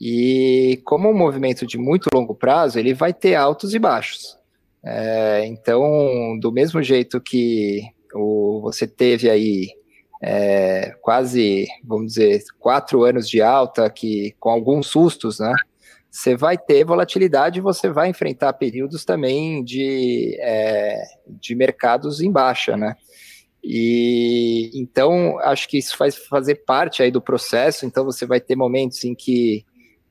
E 0.00 0.80
como 0.84 1.10
um 1.10 1.14
movimento 1.14 1.66
de 1.66 1.78
muito 1.78 2.08
longo 2.12 2.34
prazo, 2.34 2.78
ele 2.78 2.94
vai 2.94 3.12
ter 3.12 3.34
altos 3.34 3.74
e 3.74 3.78
baixos. 3.78 4.36
É, 4.82 5.44
então, 5.46 6.38
do 6.40 6.50
mesmo 6.50 6.82
jeito 6.82 7.20
que 7.20 7.82
o, 8.14 8.60
você 8.62 8.86
teve 8.86 9.30
aí 9.30 9.68
é, 10.22 10.94
quase, 11.00 11.66
vamos 11.84 12.14
dizer, 12.14 12.42
quatro 12.58 13.04
anos 13.04 13.28
de 13.28 13.40
alta, 13.40 13.88
que 13.88 14.34
com 14.38 14.50
alguns 14.50 14.86
sustos, 14.88 15.38
né? 15.38 15.52
Você 16.10 16.36
vai 16.36 16.58
ter 16.58 16.84
volatilidade 16.84 17.60
você 17.60 17.88
vai 17.88 18.08
enfrentar 18.08 18.52
períodos 18.54 19.04
também 19.04 19.62
de, 19.62 20.36
é, 20.40 21.00
de 21.28 21.54
mercados 21.54 22.20
em 22.20 22.30
baixa, 22.30 22.76
né? 22.76 22.96
E 23.62 24.70
então 24.74 25.38
acho 25.40 25.68
que 25.68 25.78
isso 25.78 25.96
faz 25.96 26.16
fazer 26.16 26.56
parte 26.66 27.02
aí 27.02 27.10
do 27.10 27.20
processo. 27.20 27.86
Então 27.86 28.04
você 28.04 28.26
vai 28.26 28.40
ter 28.40 28.56
momentos 28.56 29.04
em 29.04 29.14
que 29.14 29.64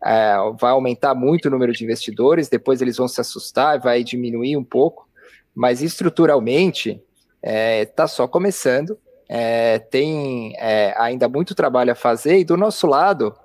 é, 0.03 0.35
vai 0.59 0.71
aumentar 0.71 1.13
muito 1.13 1.47
o 1.47 1.51
número 1.51 1.73
de 1.73 1.83
investidores, 1.83 2.47
depois 2.47 2.81
eles 2.81 2.97
vão 2.97 3.07
se 3.07 3.19
assustar, 3.19 3.79
vai 3.79 4.03
diminuir 4.03 4.55
um 4.55 4.63
pouco, 4.63 5.07
mas 5.53 5.81
estruturalmente 5.81 7.01
está 7.41 7.51
é, 7.51 7.85
tá 7.85 8.07
só 8.07 8.27
começando 8.27 8.97
é, 9.29 9.77
tem 9.77 10.55
é, 10.57 10.95
ainda 10.97 11.29
muito 11.29 11.53
trabalho 11.53 11.91
a 11.91 11.95
fazer, 11.95 12.39
e 12.39 12.43
do 12.43 12.57
nosso 12.57 12.87
lado, 12.87 13.35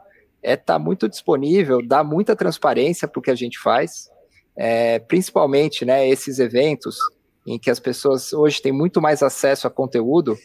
é 0.42 0.54
estar 0.54 0.74
tá 0.74 0.78
muito 0.78 1.06
disponível, 1.06 1.86
dar 1.86 2.02
muita 2.02 2.34
transparência 2.34 3.06
para 3.06 3.18
o 3.18 3.22
que 3.22 3.30
a 3.30 3.34
gente 3.34 3.58
faz, 3.58 4.10
é, 4.56 4.98
principalmente 4.98 5.84
né, 5.84 6.08
esses 6.08 6.38
eventos 6.38 6.96
em 7.46 7.58
que 7.58 7.70
as 7.70 7.78
pessoas 7.78 8.32
hoje 8.32 8.62
têm 8.62 8.72
muito 8.72 9.02
mais 9.02 9.22
acesso 9.22 9.66
a 9.66 9.70
conteúdo, 9.70 10.38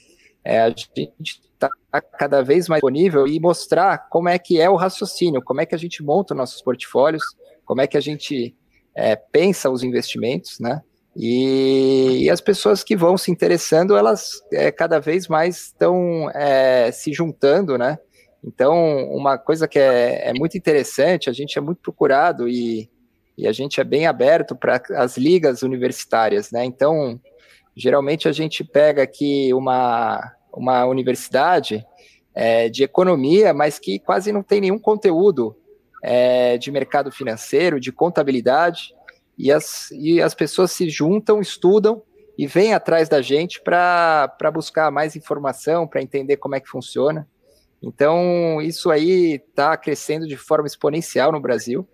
é, 0.43 0.59
a 0.59 0.69
gente 0.69 1.41
está 1.53 1.69
cada 2.17 2.41
vez 2.41 2.67
mais 2.67 2.79
disponível 2.79 3.25
e 3.25 3.39
mostrar 3.39 4.09
como 4.09 4.27
é 4.27 4.37
que 4.37 4.59
é 4.59 4.69
o 4.69 4.75
raciocínio, 4.75 5.41
como 5.41 5.61
é 5.61 5.65
que 5.65 5.75
a 5.75 5.77
gente 5.77 6.03
monta 6.03 6.35
nossos 6.35 6.61
portfólios, 6.61 7.23
como 7.65 7.79
é 7.79 7.87
que 7.87 7.97
a 7.97 8.01
gente 8.01 8.55
é, 8.93 9.15
pensa 9.15 9.69
os 9.69 9.83
investimentos, 9.83 10.59
né? 10.59 10.81
E, 11.21 12.23
e, 12.23 12.29
as 12.29 12.39
pessoas 12.39 12.81
que 12.81 12.95
vão 12.95 13.17
se 13.17 13.29
interessando, 13.29 13.97
elas 13.97 14.41
é, 14.53 14.71
cada 14.71 14.99
vez 14.99 15.27
mais 15.27 15.65
estão 15.65 16.31
é, 16.33 16.93
se 16.93 17.11
juntando, 17.11 17.77
né? 17.77 17.99
Então, 18.41 18.73
uma 19.09 19.37
coisa 19.37 19.67
que 19.67 19.77
é, 19.77 20.29
é, 20.29 20.33
muito 20.33 20.57
interessante, 20.57 21.29
a 21.29 21.33
gente 21.33 21.57
é 21.57 21.61
muito 21.61 21.81
procurado 21.81 22.47
e, 22.47 22.89
e 23.37 23.45
a 23.45 23.51
gente 23.51 23.81
é 23.81 23.83
bem 23.83 24.07
aberto 24.07 24.55
para 24.55 24.81
as 24.95 25.17
ligas 25.17 25.61
universitárias, 25.61 26.51
né? 26.51 26.63
Então, 26.63 27.19
geralmente 27.75 28.29
a 28.29 28.31
gente 28.31 28.63
pega 28.63 29.03
aqui 29.03 29.53
uma, 29.53 30.21
uma 30.53 30.85
universidade 30.85 31.85
é, 32.33 32.69
de 32.69 32.81
economia, 32.81 33.53
mas 33.53 33.77
que 33.77 33.99
quase 33.99 34.31
não 34.31 34.41
tem 34.41 34.61
nenhum 34.61 34.79
conteúdo 34.79 35.53
é, 36.01 36.57
de 36.57 36.71
mercado 36.71 37.11
financeiro, 37.11 37.77
de 37.77 37.91
contabilidade, 37.91 38.93
e 39.39 39.53
as, 39.53 39.89
e 39.91 40.21
as 40.21 40.35
pessoas 40.35 40.69
se 40.73 40.89
juntam, 40.89 41.39
estudam 41.39 42.03
e 42.37 42.45
vêm 42.45 42.73
atrás 42.73 43.07
da 43.07 43.21
gente 43.21 43.61
para 43.61 44.51
buscar 44.53 44.91
mais 44.91 45.15
informação, 45.15 45.87
para 45.87 46.01
entender 46.01 46.35
como 46.35 46.55
é 46.55 46.59
que 46.59 46.67
funciona. 46.67 47.25
Então, 47.81 48.61
isso 48.61 48.91
aí 48.91 49.35
está 49.35 49.77
crescendo 49.77 50.27
de 50.27 50.35
forma 50.35 50.67
exponencial 50.67 51.31
no 51.31 51.39
Brasil. 51.39 51.87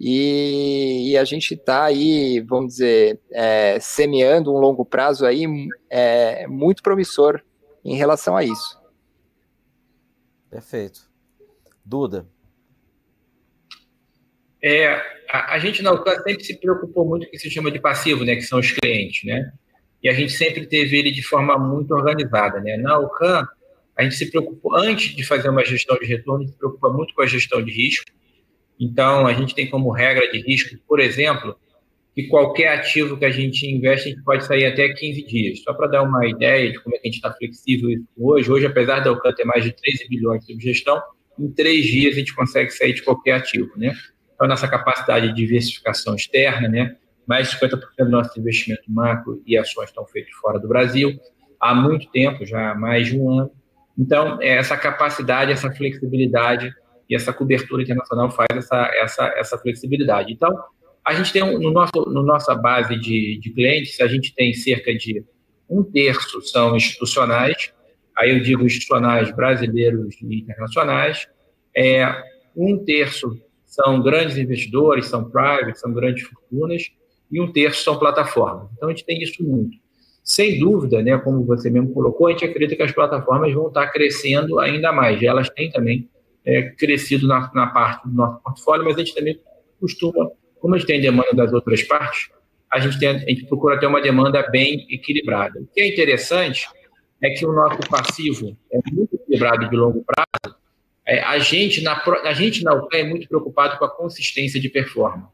E, 0.00 1.10
e 1.10 1.18
a 1.18 1.24
gente 1.24 1.52
está 1.52 1.84
aí, 1.84 2.40
vamos 2.40 2.74
dizer, 2.74 3.20
é, 3.32 3.78
semeando 3.80 4.50
um 4.50 4.58
longo 4.58 4.84
prazo 4.84 5.26
aí 5.26 5.44
é, 5.90 6.46
muito 6.46 6.82
promissor 6.82 7.42
em 7.84 7.96
relação 7.96 8.34
a 8.34 8.42
isso. 8.42 8.80
Perfeito. 10.48 11.10
Duda, 11.84 12.26
é, 14.62 14.88
a, 15.30 15.54
a, 15.54 15.58
gente 15.58 15.82
na 15.82 15.92
UCAN 15.92 16.16
sempre 16.22 16.44
se 16.44 16.58
preocupou 16.58 17.06
muito 17.06 17.24
com 17.24 17.28
o 17.28 17.30
que 17.30 17.38
se 17.38 17.50
chama 17.50 17.70
de 17.70 17.78
passivo, 17.78 18.24
né, 18.24 18.34
que 18.34 18.42
são 18.42 18.58
os 18.58 18.72
clientes, 18.72 19.24
né? 19.24 19.52
E 20.02 20.08
a 20.08 20.12
gente 20.12 20.32
sempre 20.32 20.66
teve 20.66 20.96
ele 20.96 21.10
de 21.10 21.22
forma 21.22 21.58
muito 21.58 21.92
organizada, 21.92 22.60
né? 22.60 22.76
Na 22.76 22.98
UCAN, 22.98 23.46
a 23.96 24.02
gente 24.04 24.14
se 24.14 24.30
preocupou, 24.30 24.76
antes 24.76 25.14
de 25.14 25.24
fazer 25.24 25.48
uma 25.48 25.64
gestão 25.64 25.98
de 25.98 26.06
retorno, 26.06 26.42
a 26.42 26.46
gente 26.46 26.52
se 26.52 26.58
preocupa 26.58 26.88
muito 26.90 27.12
com 27.14 27.22
a 27.22 27.26
gestão 27.26 27.62
de 27.62 27.72
risco. 27.72 28.04
Então, 28.78 29.26
a 29.26 29.32
gente 29.32 29.56
tem 29.56 29.68
como 29.68 29.90
regra 29.90 30.30
de 30.30 30.40
risco, 30.40 30.76
por 30.86 31.00
exemplo, 31.00 31.56
que 32.14 32.28
qualquer 32.28 32.68
ativo 32.68 33.16
que 33.16 33.24
a 33.24 33.30
gente 33.30 33.66
investe, 33.66 34.08
a 34.08 34.12
gente 34.12 34.22
pode 34.22 34.44
sair 34.44 34.66
até 34.66 34.88
15 34.88 35.22
dias. 35.24 35.62
Só 35.62 35.74
para 35.74 35.88
dar 35.88 36.02
uma 36.02 36.26
ideia 36.28 36.70
de 36.70 36.78
como 36.80 36.94
é 36.94 36.98
que 36.98 37.08
a 37.08 37.10
gente 37.10 37.16
está 37.16 37.32
flexível 37.32 37.90
hoje. 38.16 38.50
Hoje, 38.50 38.66
apesar 38.66 39.00
da 39.00 39.10
UCAN 39.10 39.32
ter 39.32 39.44
mais 39.44 39.64
de 39.64 39.72
13 39.72 40.08
bilhões 40.08 40.44
de 40.46 40.58
gestão, 40.60 41.02
em 41.36 41.50
três 41.50 41.84
dias 41.86 42.14
a 42.14 42.18
gente 42.18 42.34
consegue 42.34 42.70
sair 42.70 42.92
de 42.92 43.02
qualquer 43.02 43.32
ativo, 43.32 43.70
né? 43.76 43.94
A 44.44 44.48
nossa 44.48 44.68
capacidade 44.68 45.28
de 45.28 45.34
diversificação 45.34 46.14
externa, 46.14 46.68
né? 46.68 46.96
Mais 47.26 47.50
de 47.50 47.56
50% 47.58 47.80
do 47.98 48.10
nosso 48.10 48.38
investimento 48.38 48.84
macro 48.88 49.42
e 49.46 49.56
ações 49.56 49.88
estão 49.88 50.06
feitos 50.06 50.32
fora 50.34 50.58
do 50.58 50.68
Brasil 50.68 51.18
há 51.60 51.74
muito 51.74 52.10
tempo, 52.10 52.46
já 52.46 52.70
há 52.70 52.74
mais 52.74 53.08
de 53.08 53.18
um 53.18 53.40
ano. 53.40 53.50
Então, 53.98 54.40
é, 54.40 54.56
essa 54.56 54.76
capacidade, 54.76 55.50
essa 55.50 55.70
flexibilidade 55.72 56.72
e 57.08 57.16
essa 57.16 57.32
cobertura 57.32 57.82
internacional 57.82 58.30
faz 58.30 58.48
essa, 58.52 58.90
essa, 58.94 59.26
essa 59.36 59.58
flexibilidade. 59.58 60.32
Então, 60.32 60.56
a 61.04 61.14
gente 61.14 61.32
tem 61.32 61.42
no 61.42 61.70
nosso 61.70 62.04
no 62.06 62.22
nossa 62.22 62.54
base 62.54 62.96
de, 62.96 63.38
de 63.40 63.50
clientes, 63.50 64.00
a 64.00 64.06
gente 64.06 64.34
tem 64.34 64.52
cerca 64.52 64.94
de 64.94 65.24
um 65.68 65.82
terço 65.82 66.40
são 66.42 66.76
institucionais, 66.76 67.72
aí 68.16 68.30
eu 68.30 68.40
digo 68.40 68.64
institucionais 68.64 69.34
brasileiros 69.34 70.16
e 70.22 70.40
internacionais, 70.40 71.26
é, 71.76 72.06
um 72.56 72.84
terço 72.84 73.40
são 73.80 74.02
grandes 74.02 74.36
investidores, 74.36 75.06
são 75.06 75.30
private, 75.30 75.78
são 75.78 75.92
grandes 75.92 76.24
fortunas, 76.24 76.90
e 77.30 77.40
um 77.40 77.52
terço 77.52 77.84
são 77.84 77.96
plataformas. 77.96 78.68
Então, 78.76 78.88
a 78.88 78.92
gente 78.92 79.04
tem 79.04 79.22
isso 79.22 79.42
muito. 79.44 79.76
Sem 80.24 80.58
dúvida, 80.58 81.00
né, 81.00 81.16
como 81.18 81.44
você 81.44 81.70
mesmo 81.70 81.92
colocou, 81.92 82.26
a 82.26 82.32
gente 82.32 82.44
acredita 82.44 82.74
que 82.74 82.82
as 82.82 82.92
plataformas 82.92 83.52
vão 83.52 83.68
estar 83.68 83.86
crescendo 83.88 84.58
ainda 84.58 84.92
mais. 84.92 85.22
Elas 85.22 85.48
têm 85.50 85.70
também 85.70 86.08
é, 86.44 86.70
crescido 86.70 87.26
na, 87.26 87.50
na, 87.54 87.68
parte 87.68 88.08
do 88.08 88.14
nosso 88.14 88.42
portfólio, 88.42 88.84
mas 88.84 88.96
a 88.96 88.98
gente 88.98 89.14
também 89.14 89.40
costuma, 89.80 90.30
como 90.58 90.74
a 90.74 90.78
gente 90.78 90.86
tem 90.86 91.00
demanda 91.00 91.34
das 91.34 91.52
outras 91.52 91.82
partes, 91.84 92.30
a 92.70 92.80
gente, 92.80 92.98
tem, 92.98 93.08
a 93.08 93.18
gente 93.18 93.46
procura 93.46 93.78
ter 93.78 93.86
uma 93.86 94.02
demanda 94.02 94.42
bem 94.50 94.86
equilibrada. 94.90 95.60
O 95.60 95.66
que 95.66 95.80
é 95.80 95.88
interessante 95.88 96.66
é 97.22 97.30
que 97.30 97.46
o 97.46 97.52
nosso 97.52 97.78
passivo 97.88 98.56
é 98.72 98.78
muito 98.92 99.14
equilibrado 99.14 99.68
de 99.68 99.76
longo 99.76 100.04
prazo, 100.04 100.56
é, 101.08 101.20
a, 101.20 101.38
gente 101.38 101.80
na, 101.80 102.02
a 102.24 102.34
gente 102.34 102.62
na 102.62 102.74
UCAN 102.74 102.98
é 102.98 103.04
muito 103.04 103.26
preocupado 103.26 103.78
com 103.78 103.84
a 103.86 103.90
consistência 103.90 104.60
de 104.60 104.68
performance. 104.68 105.32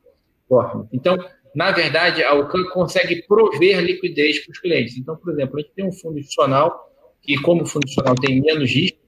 Então, 0.92 1.18
na 1.52 1.72
verdade, 1.72 2.22
a 2.22 2.32
UCAN 2.32 2.64
consegue 2.70 3.22
prover 3.26 3.80
liquidez 3.80 4.38
para 4.38 4.52
os 4.52 4.58
clientes. 4.60 4.96
Então, 4.96 5.16
por 5.16 5.32
exemplo, 5.32 5.56
a 5.56 5.60
gente 5.60 5.72
tem 5.74 5.84
um 5.84 5.92
fundo 5.92 6.16
institucional, 6.16 6.92
que 7.20 7.36
como 7.38 7.66
fundo 7.66 7.86
institucional 7.86 8.14
tem 8.14 8.40
menos 8.40 8.70
risco, 8.70 8.98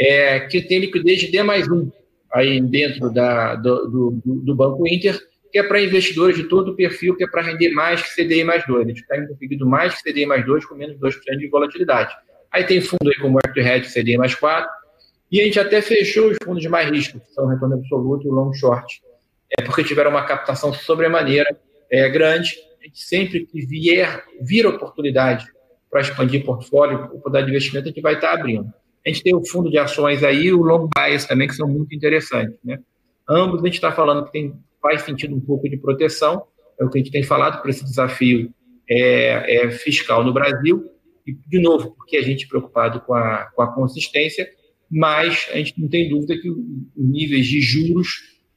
é, 0.00 0.40
que 0.40 0.62
tem 0.62 0.78
liquidez 0.78 1.20
de 1.20 1.30
D 1.30 1.42
mais 1.42 1.70
um 1.70 1.90
aí 2.32 2.58
dentro 2.62 3.12
da, 3.12 3.54
do, 3.56 3.86
do, 3.86 4.22
do 4.24 4.54
Banco 4.54 4.88
Inter, 4.88 5.20
que 5.52 5.58
é 5.58 5.62
para 5.62 5.82
investidores 5.82 6.36
de 6.36 6.44
todo 6.44 6.70
o 6.70 6.74
perfil, 6.74 7.14
que 7.14 7.24
é 7.24 7.26
para 7.26 7.42
render 7.42 7.70
mais 7.72 8.00
que 8.00 8.14
CDI 8.14 8.44
mais 8.44 8.66
2. 8.66 8.86
A 8.86 8.88
gente 8.88 9.02
está 9.02 9.26
conseguindo 9.26 9.66
mais 9.66 9.94
que 9.94 10.10
CDI 10.10 10.24
mais 10.24 10.46
2 10.46 10.64
com 10.64 10.74
menos 10.74 10.96
2% 10.98 11.36
de 11.36 11.48
volatilidade. 11.48 12.14
Aí 12.50 12.64
tem 12.64 12.80
fundo 12.80 13.10
aí 13.10 13.16
como 13.16 13.38
Equity 13.38 13.60
Hedge 13.60 13.92
CDI 13.92 14.16
mais 14.16 14.34
4, 14.34 14.81
e 15.32 15.40
a 15.40 15.44
gente 15.44 15.58
até 15.58 15.80
fechou 15.80 16.30
os 16.30 16.36
fundos 16.44 16.62
de 16.62 16.68
mais 16.68 16.90
risco, 16.90 17.18
que 17.18 17.32
são 17.32 17.46
o 17.46 17.48
retorno 17.48 17.76
absoluto 17.76 18.26
e 18.26 18.30
o 18.30 18.34
long 18.34 18.52
short, 18.52 19.02
é 19.58 19.62
porque 19.62 19.82
tiveram 19.82 20.10
uma 20.10 20.26
captação 20.26 20.74
sobremaneira 20.74 21.56
é, 21.90 22.06
grande. 22.10 22.54
A 22.80 22.84
gente 22.84 23.02
sempre 23.02 23.46
que 23.46 23.64
vier, 23.64 24.22
vir 24.42 24.66
oportunidade 24.66 25.46
para 25.90 26.02
expandir 26.02 26.44
portfólio, 26.44 27.04
oportunidade 27.04 27.46
de 27.46 27.52
investimento, 27.52 27.86
a 27.86 27.88
gente 27.88 28.02
vai 28.02 28.14
estar 28.14 28.32
abrindo. 28.34 28.70
A 29.04 29.08
gente 29.08 29.22
tem 29.22 29.34
o 29.34 29.44
fundo 29.44 29.70
de 29.70 29.78
ações 29.78 30.22
aí 30.22 30.52
o 30.52 30.62
long 30.62 30.88
bias 30.94 31.24
também, 31.24 31.48
que 31.48 31.54
são 31.54 31.66
muito 31.66 31.94
interessantes. 31.94 32.58
Né? 32.62 32.78
Ambos 33.28 33.62
a 33.62 33.64
gente 33.64 33.74
está 33.74 33.90
falando 33.90 34.26
que 34.26 34.32
tem, 34.32 34.54
faz 34.82 35.00
sentido 35.02 35.34
um 35.34 35.40
pouco 35.40 35.66
de 35.66 35.78
proteção, 35.78 36.44
é 36.78 36.84
o 36.84 36.90
que 36.90 36.98
a 36.98 37.02
gente 37.02 37.10
tem 37.10 37.22
falado 37.22 37.62
para 37.62 37.70
esse 37.70 37.84
desafio 37.84 38.52
é, 38.88 39.64
é, 39.64 39.70
fiscal 39.70 40.22
no 40.22 40.32
Brasil, 40.32 40.90
e, 41.26 41.32
de 41.32 41.60
novo, 41.60 41.94
porque 41.96 42.18
a 42.18 42.22
gente 42.22 42.44
é 42.44 42.48
preocupado 42.48 43.00
com 43.00 43.14
a, 43.14 43.50
com 43.54 43.62
a 43.62 43.72
consistência, 43.72 44.48
mas 44.92 45.48
a 45.50 45.56
gente 45.56 45.80
não 45.80 45.88
tem 45.88 46.10
dúvida 46.10 46.36
que 46.36 46.50
os 46.50 46.58
níveis 46.96 47.46
de 47.46 47.62
juros 47.62 48.08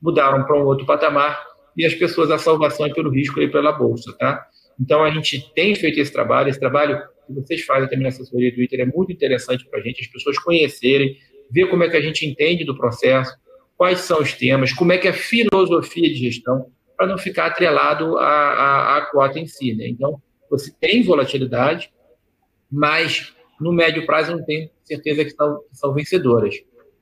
mudaram 0.01 0.43
para 0.43 0.61
um 0.61 0.65
outro 0.65 0.85
patamar 0.85 1.41
e 1.77 1.85
as 1.85 1.93
pessoas, 1.93 2.29
a 2.29 2.37
salvação 2.37 2.85
é 2.85 2.93
pelo 2.93 3.09
risco 3.09 3.41
e 3.41 3.49
pela 3.49 3.71
bolsa, 3.71 4.13
tá? 4.19 4.45
Então, 4.79 5.01
a 5.01 5.09
gente 5.09 5.53
tem 5.53 5.73
feito 5.75 5.97
esse 5.97 6.11
trabalho, 6.11 6.49
esse 6.49 6.59
trabalho 6.59 7.01
que 7.25 7.33
vocês 7.33 7.63
fazem 7.63 7.87
também 7.87 8.03
na 8.03 8.09
assessoria 8.09 8.51
do 8.51 8.55
Twitter 8.55 8.81
é 8.81 8.85
muito 8.85 9.13
interessante 9.13 9.65
para 9.69 9.79
a 9.79 9.81
gente, 9.81 10.01
as 10.01 10.07
pessoas 10.07 10.37
conhecerem, 10.37 11.15
ver 11.49 11.67
como 11.67 11.83
é 11.83 11.89
que 11.89 11.95
a 11.95 12.01
gente 12.01 12.25
entende 12.25 12.65
do 12.65 12.77
processo, 12.77 13.33
quais 13.77 13.99
são 13.99 14.19
os 14.19 14.33
temas, 14.33 14.73
como 14.73 14.91
é 14.91 14.97
que 14.97 15.07
é 15.07 15.11
a 15.11 15.13
filosofia 15.13 16.09
de 16.09 16.15
gestão, 16.15 16.67
para 16.97 17.07
não 17.07 17.17
ficar 17.17 17.47
atrelado 17.47 18.17
à, 18.17 18.23
à, 18.25 18.97
à 18.97 19.01
cota 19.09 19.39
em 19.39 19.47
si, 19.47 19.73
né? 19.73 19.87
Então, 19.87 20.21
você 20.49 20.71
tem 20.79 21.01
volatilidade, 21.01 21.89
mas 22.71 23.34
no 23.59 23.71
médio 23.71 24.05
prazo 24.05 24.31
eu 24.31 24.37
não 24.37 24.45
tenho 24.45 24.69
certeza 24.83 25.23
que 25.23 25.31
são, 25.31 25.59
que 25.69 25.77
são 25.77 25.93
vencedoras. 25.93 26.55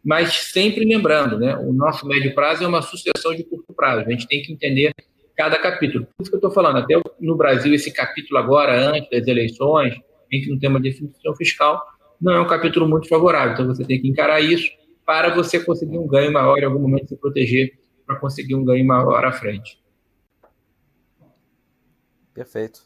Mas 0.03 0.33
sempre 0.51 0.83
lembrando, 0.83 1.39
né, 1.39 1.55
o 1.57 1.71
nosso 1.71 2.05
médio 2.05 2.33
prazo 2.35 2.63
é 2.63 2.67
uma 2.67 2.81
sucessão 2.81 3.33
de 3.33 3.43
curto 3.43 3.73
prazo. 3.73 4.05
A 4.05 4.11
gente 4.11 4.27
tem 4.27 4.41
que 4.41 4.51
entender 4.51 4.93
cada 5.35 5.57
capítulo. 5.57 6.05
Por 6.05 6.23
isso 6.23 6.31
que 6.31 6.35
eu 6.35 6.39
estou 6.39 6.51
falando, 6.51 6.77
até 6.77 6.99
no 7.19 7.35
Brasil, 7.35 7.73
esse 7.73 7.91
capítulo 7.91 8.37
agora, 8.37 8.77
antes 8.77 9.09
das 9.09 9.25
eleições, 9.27 9.95
entre 10.31 10.51
no 10.51 10.59
tema 10.59 10.79
de 10.79 10.89
definição 10.89 11.35
fiscal, 11.35 11.81
não 12.19 12.33
é 12.33 12.39
um 12.39 12.47
capítulo 12.47 12.87
muito 12.87 13.07
favorável. 13.07 13.53
Então, 13.53 13.67
você 13.67 13.83
tem 13.85 14.01
que 14.01 14.07
encarar 14.07 14.41
isso 14.41 14.69
para 15.05 15.33
você 15.33 15.63
conseguir 15.63 15.97
um 15.97 16.07
ganho 16.07 16.31
maior 16.31 16.57
em 16.57 16.65
algum 16.65 16.79
momento 16.79 17.07
se 17.07 17.17
proteger 17.17 17.71
para 18.05 18.17
conseguir 18.17 18.55
um 18.55 18.63
ganho 18.63 18.85
maior 18.85 19.25
à 19.25 19.31
frente. 19.31 19.81
Perfeito. 22.33 22.81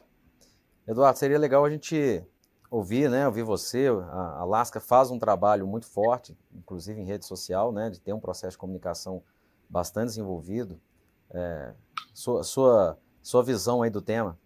Eduardo, 0.88 1.18
seria 1.18 1.38
legal 1.38 1.66
a 1.66 1.70
gente 1.70 2.24
ouvir, 2.70 3.10
né, 3.10 3.26
ouvir 3.26 3.44
você, 3.44 3.88
a 4.12 4.42
Alaska 4.42 4.80
faz 4.80 5.10
um 5.10 5.18
trabalho 5.20 5.66
muito 5.66 5.86
forte, 5.86 6.38
inclusive 6.54 7.00
em 7.00 7.06
rede 7.06 7.26
social, 7.26 7.72
né, 7.72 7.90
de 7.90 8.00
ter 8.00 8.14
um 8.14 8.20
processo 8.20 8.52
de 8.52 8.58
comunicação 8.58 9.22
bastante 9.70 10.08
desenvolvido. 10.08 10.80
É, 11.34 11.72
sua, 12.14 12.44
sua, 12.44 12.98
sua 13.22 13.44
visão 13.44 13.82
aí 13.82 13.90
do 13.90 14.02
tema? 14.02 14.38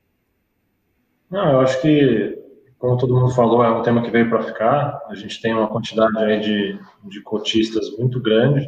Não, 1.29 1.51
eu 1.53 1.59
acho 1.61 1.81
que, 1.81 2.37
como 2.77 2.97
todo 2.97 3.15
mundo 3.15 3.33
falou, 3.33 3.63
é 3.63 3.71
um 3.71 3.81
tema 3.81 4.01
que 4.01 4.11
veio 4.11 4.29
para 4.29 4.43
ficar. 4.43 5.01
A 5.07 5.15
gente 5.15 5.41
tem 5.41 5.53
uma 5.53 5.69
quantidade 5.69 6.17
aí 6.17 6.39
de, 6.39 6.79
de 7.03 7.21
cotistas 7.21 7.95
muito 7.97 8.19
grande 8.19 8.67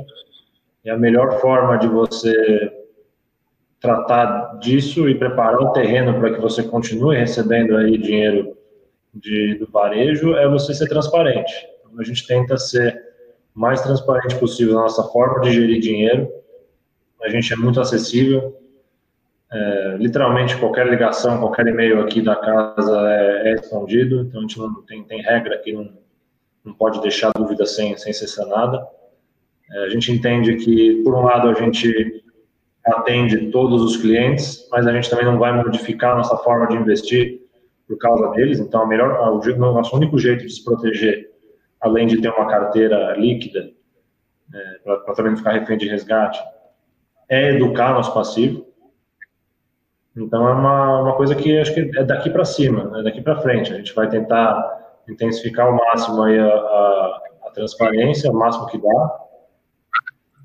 E 0.85 0.89
a 0.89 0.97
melhor 0.97 1.41
forma 1.41 1.77
de 1.77 1.87
você 1.87 2.71
tratar 3.79 4.59
disso 4.59 5.09
e 5.09 5.19
preparar 5.19 5.59
o 5.59 5.73
terreno 5.73 6.17
para 6.17 6.33
que 6.33 6.39
você 6.39 6.63
continue 6.63 7.17
recebendo 7.17 7.75
aí 7.75 7.97
dinheiro 7.97 8.55
de, 9.13 9.55
do 9.55 9.67
varejo 9.69 10.35
é 10.35 10.47
você 10.47 10.73
ser 10.73 10.87
transparente. 10.87 11.53
Então, 11.79 11.99
a 11.99 12.03
gente 12.03 12.25
tenta 12.25 12.57
ser 12.57 12.99
mais 13.53 13.81
transparente 13.81 14.35
possível 14.35 14.75
na 14.75 14.81
nossa 14.81 15.03
forma 15.03 15.41
de 15.41 15.51
gerir 15.51 15.79
dinheiro. 15.79 16.27
A 17.21 17.29
gente 17.29 17.53
é 17.53 17.55
muito 17.55 17.79
acessível. 17.79 18.59
É, 19.51 19.97
literalmente, 19.99 20.57
qualquer 20.57 20.87
ligação, 20.87 21.39
qualquer 21.39 21.67
e-mail 21.67 22.01
aqui 22.01 22.21
da 22.21 22.35
casa 22.35 23.11
é, 23.11 23.49
é 23.49 23.51
respondido. 23.51 24.21
Então, 24.21 24.39
a 24.39 24.41
gente 24.41 24.57
não 24.57 24.81
tem, 24.81 25.03
tem 25.03 25.21
regra 25.21 25.55
aqui, 25.55 25.71
não, 25.71 25.89
não 26.65 26.73
pode 26.73 26.99
deixar 27.01 27.31
dúvida 27.35 27.65
sem, 27.65 27.95
sem 27.97 28.11
ser 28.11 28.27
sanada. 28.27 28.85
É, 29.71 29.85
a 29.85 29.89
gente 29.89 30.11
entende 30.11 30.55
que, 30.55 31.03
por 31.03 31.13
um 31.13 31.21
lado, 31.21 31.49
a 31.49 31.53
gente 31.53 32.23
atende 32.83 33.51
todos 33.51 33.81
os 33.81 33.95
clientes, 33.95 34.67
mas 34.71 34.85
a 34.87 34.91
gente 34.91 35.09
também 35.09 35.25
não 35.25 35.37
vai 35.37 35.53
modificar 35.55 36.13
a 36.13 36.17
nossa 36.17 36.35
forma 36.37 36.67
de 36.67 36.75
investir 36.75 37.42
por 37.93 37.97
causa 37.97 38.29
deles. 38.31 38.59
Então, 38.59 38.81
a 38.81 38.87
melhor, 38.87 39.19
o 39.29 39.57
nosso 39.57 39.95
único 39.95 40.17
jeito 40.17 40.45
de 40.45 40.51
se 40.51 40.63
proteger, 40.63 41.31
além 41.79 42.07
de 42.07 42.21
ter 42.21 42.29
uma 42.29 42.47
carteira 42.47 43.15
líquida, 43.17 43.71
é, 44.53 44.79
para 44.83 45.13
também 45.15 45.31
não 45.31 45.37
ficar 45.37 45.51
refém 45.51 45.77
de 45.77 45.87
resgate, 45.87 46.39
é 47.29 47.55
educar 47.55 47.93
nosso 47.93 48.13
passivo. 48.13 48.65
Então, 50.15 50.47
é 50.47 50.53
uma, 50.53 51.01
uma 51.01 51.15
coisa 51.15 51.35
que 51.35 51.59
acho 51.59 51.73
que 51.73 51.91
é 51.97 52.03
daqui 52.03 52.29
para 52.29 52.45
cima, 52.45 52.99
é 52.99 53.03
daqui 53.03 53.21
para 53.21 53.41
frente. 53.41 53.73
A 53.73 53.77
gente 53.77 53.93
vai 53.93 54.09
tentar 54.09 55.01
intensificar 55.07 55.67
ao 55.67 55.75
máximo 55.75 56.21
aí 56.23 56.37
a, 56.37 56.47
a, 56.47 57.21
a 57.47 57.51
transparência, 57.51 58.31
o 58.31 58.35
máximo 58.35 58.67
que 58.67 58.77
dá. 58.77 59.19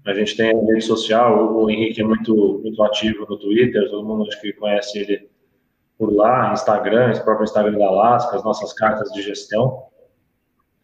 A 0.07 0.15
gente 0.15 0.37
tem 0.37 0.51
a 0.51 0.73
rede 0.73 0.85
social, 0.85 1.55
o 1.55 1.71
Henrique 1.71 2.01
é 2.01 2.05
muito, 2.05 2.61
muito 2.63 2.83
ativo 2.83 3.27
no 3.29 3.39
Twitter, 3.39 3.91
todo 3.91 4.07
mundo 4.07 4.27
acho 4.27 4.41
que 4.41 4.55
conhece 4.55 4.99
ele 4.99 5.29
por 5.99 6.15
lá, 6.15 6.53
Instagram, 6.53 7.11
esse 7.11 7.23
próprio 7.25 7.45
Instagram 7.45 7.77
da 7.77 7.87
Alaska, 7.87 8.37
as 8.37 8.45
nossas 8.45 8.73
cartas 8.73 9.11
de 9.11 9.21
gestão. 9.21 9.83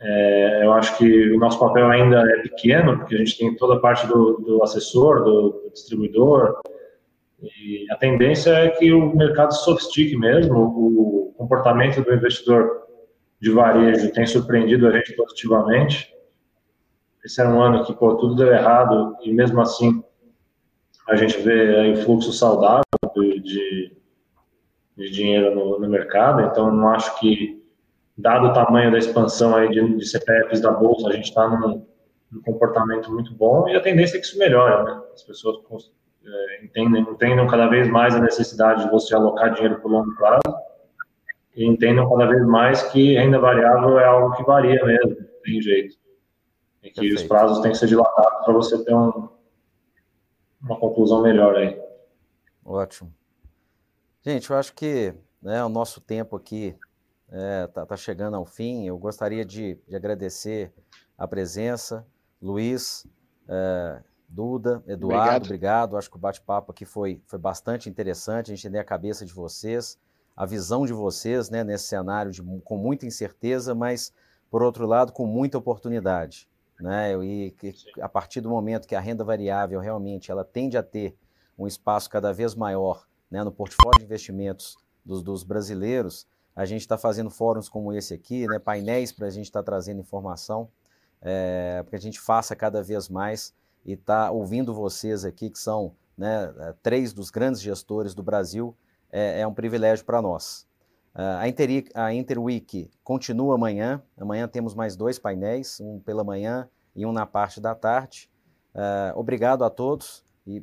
É, 0.01 0.65
eu 0.65 0.73
acho 0.73 0.99
que 0.99 1.31
o 1.31 1.39
nosso 1.39 1.59
papel 1.59 1.89
ainda 1.89 2.21
é 2.21 2.43
pequeno, 2.43 2.99
porque 2.99 3.15
a 3.15 3.19
gente 3.19 3.39
tem 3.39 3.55
toda 3.55 3.77
a 3.77 3.81
parte 3.81 4.07
do, 4.09 4.39
do 4.39 4.63
assessor, 4.63 5.23
do, 5.23 5.51
do, 5.51 5.71
distribuidor, 5.73 6.61
e 7.41 7.87
a 7.91 7.97
tendência 7.97 8.51
é 8.51 8.71
que 8.71 8.93
o 8.93 9.15
mercado 9.15 9.55
sofistique 9.55 10.17
mesmo, 10.17 10.57
o 10.57 11.35
comportamento 11.37 12.03
do 12.03 12.13
investidor 12.13 12.85
de 13.41 13.51
varejo 13.51 14.13
tem 14.13 14.27
surpreendido 14.27 14.89
a 14.89 14.93
gente 14.93 15.15
positivamente. 15.15 16.13
Esse 17.25 17.41
era 17.41 17.51
um 17.51 17.61
ano 17.61 17.85
que 17.85 17.95
pô, 17.95 18.15
tudo 18.17 18.35
deu 18.35 18.53
errado 18.53 19.17
e 19.23 19.33
mesmo 19.33 19.61
assim 19.61 20.03
a 21.09 21.17
gente 21.17 21.39
vê 21.39 21.77
aí 21.77 21.93
o 21.93 21.97
fluxo 21.97 22.33
saudável 22.33 22.85
de, 23.15 23.41
de 23.41 23.97
dinheiro 24.97 25.55
no, 25.55 25.79
no, 25.79 25.89
mercado, 25.89 26.43
então 26.43 26.71
não 26.71 26.89
acho 26.89 27.19
que, 27.19 27.63
dado 28.17 28.49
o 28.49 28.53
tamanho 28.53 28.93
da 28.93 28.99
expansão 28.99 29.57
aí 29.57 29.69
de, 29.69 29.97
de 29.97 30.07
CPFs 30.07 30.61
da 30.61 30.71
Bolsa, 30.71 31.09
a 31.09 31.13
gente 31.13 31.25
está 31.25 31.49
num, 31.49 31.85
num, 32.31 32.43
comportamento 32.43 33.13
muito 33.13 33.35
bom 33.35 33.69
e 33.69 33.77
a 33.77 33.81
tendência 33.81 34.17
é 34.17 34.21
que 34.21 34.27
isso 34.27 34.39
melhore, 34.39 34.85
né? 34.85 35.03
As 35.13 35.23
pessoas 35.23 35.59
é, 36.25 36.65
entendem, 36.65 37.03
entendem 37.03 37.47
cada 37.49 37.67
vez 37.67 37.89
mais 37.89 38.15
a 38.15 38.21
necessidade 38.21 38.85
de 38.85 38.91
você 38.91 39.15
alocar 39.15 39.53
dinheiro 39.53 39.81
por 39.81 39.91
longo 39.91 40.15
prazo 40.15 40.57
e 41.57 41.67
entendam 41.67 42.09
cada 42.09 42.27
vez 42.27 42.45
mais 42.47 42.83
que 42.85 43.15
renda 43.15 43.39
variável 43.39 43.99
é 43.99 44.05
algo 44.05 44.37
que 44.37 44.45
varia 44.45 44.85
mesmo, 44.85 45.17
tem 45.45 45.61
jeito. 45.61 45.97
E 46.83 46.91
que 46.91 47.01
Perfeito. 47.01 47.17
os 47.17 47.23
prazos 47.25 47.61
têm 47.61 47.73
que 47.73 47.79
ser 47.79 47.87
dilatados 47.87 48.45
para 48.45 48.53
você 48.53 48.85
ter 48.85 48.95
um, 48.95 49.29
uma 50.63 50.79
conclusão 50.79 51.23
melhor 51.23 51.57
aí. 51.57 51.81
Ótimo. 52.65 53.13
Gente, 54.27 54.49
eu 54.49 54.57
acho 54.57 54.73
que 54.73 55.15
né, 55.43 55.63
o 55.63 55.69
nosso 55.69 56.01
tempo 56.01 56.35
aqui 56.35 56.75
está 57.27 57.37
é, 57.37 57.67
tá, 57.67 57.85
tá 57.85 57.95
chegando 57.95 58.35
ao 58.35 58.47
fim. 58.47 58.87
Eu 58.87 58.97
gostaria 58.97 59.45
de, 59.45 59.79
de 59.87 59.95
agradecer 59.95 60.73
a 61.19 61.29
presença, 61.29 62.07
Luiz, 62.41 63.07
é, 63.47 64.03
Duda, 64.27 64.83
Eduardo, 64.87 64.97
obrigado. 64.97 65.45
obrigado. 65.45 65.97
Acho 65.99 66.11
que 66.11 66.17
o 66.17 66.19
bate-papo 66.19 66.73
aqui 66.73 66.87
foi, 66.87 67.21
foi 67.27 67.39
bastante 67.39 67.91
interessante, 67.91 68.51
a 68.51 68.55
gente 68.55 68.67
entender 68.67 68.79
a 68.79 68.85
cabeça 68.85 69.27
de 69.27 69.35
vocês, 69.35 69.99
a 70.35 70.47
visão 70.47 70.87
de 70.87 70.95
vocês 70.95 71.51
né, 71.51 71.63
nesse 71.63 71.85
cenário 71.85 72.33
de, 72.33 72.43
com 72.65 72.79
muita 72.79 73.05
incerteza, 73.05 73.75
mas, 73.75 74.11
por 74.51 74.63
outro 74.63 74.87
lado, 74.87 75.13
com 75.13 75.27
muita 75.27 75.59
oportunidade. 75.59 76.49
Né? 76.81 77.13
E 77.23 77.51
que, 77.51 77.75
a 78.01 78.09
partir 78.09 78.41
do 78.41 78.49
momento 78.49 78.89
que 78.89 78.95
a 78.95 79.01
renda 79.01 79.23
variável 79.23 79.81
realmente 79.81 80.31
ela 80.31 80.45
tende 80.47 80.79
a 80.79 80.83
ter 80.83 81.15
um 81.59 81.67
espaço 81.67 82.09
cada 82.09 82.33
vez 82.33 82.55
maior 82.55 83.07
né, 83.35 83.43
no 83.43 83.51
portfólio 83.51 83.99
de 83.99 84.05
investimentos 84.05 84.77
dos, 85.05 85.21
dos 85.21 85.43
brasileiros, 85.43 86.25
a 86.55 86.65
gente 86.65 86.83
está 86.83 86.97
fazendo 86.97 87.31
fóruns 87.31 87.69
como 87.69 87.93
esse 87.93 88.15
aqui, 88.15 88.47
né, 88.47 88.61
painéis 88.61 89.11
para 89.11 89.27
a 89.27 89.31
gente 89.31 89.47
estar 89.47 89.59
tá 89.61 89.65
trazendo 89.65 90.01
informação, 90.01 90.69
é, 91.21 91.83
para 91.83 91.91
que 91.91 91.97
a 91.97 92.01
gente 92.01 92.21
faça 92.21 92.55
cada 92.55 92.81
vez 92.81 93.09
mais 93.09 93.53
e 93.85 93.95
está 93.95 94.31
ouvindo 94.31 94.73
vocês 94.73 95.25
aqui, 95.25 95.51
que 95.51 95.59
são 95.59 95.97
né, 96.17 96.55
é, 96.61 96.75
três 96.81 97.13
dos 97.13 97.29
grandes 97.29 97.61
gestores 97.61 98.15
do 98.15 98.23
Brasil, 98.23 98.73
é, 99.11 99.41
é 99.41 99.47
um 99.47 99.53
privilégio 99.53 100.05
para 100.05 100.23
nós. 100.23 100.65
Uh, 101.13 101.39
a, 101.39 101.49
Inter, 101.49 101.85
a 101.95 102.13
Interweek 102.13 102.91
continua 103.05 103.55
amanhã. 103.55 104.03
Amanhã 104.17 104.49
temos 104.49 104.75
mais 104.75 104.97
dois 104.97 105.17
painéis, 105.17 105.81
um 105.81 106.01
pela 106.01 106.25
manhã 106.25 106.69
e 106.95 107.07
um 107.07 107.13
na 107.13 107.25
parte 107.25 107.61
da 107.61 107.73
tarde. 107.73 108.29
Uh, 108.75 109.17
obrigado 109.17 109.65
a 109.65 109.71
todos 109.71 110.25
e 110.45 110.61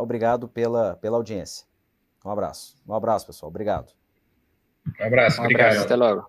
obrigado 0.00 0.48
pela, 0.48 0.94
pela 0.96 1.16
audiência. 1.16 1.68
Um 2.24 2.30
abraço. 2.30 2.76
Um 2.86 2.94
abraço, 2.94 3.26
pessoal. 3.26 3.48
Obrigado. 3.48 3.92
Um 5.00 5.06
abraço. 5.06 5.40
Um 5.40 5.44
obrigado. 5.44 5.68
Abraço, 5.68 5.84
até 5.84 5.96
logo. 5.96 6.26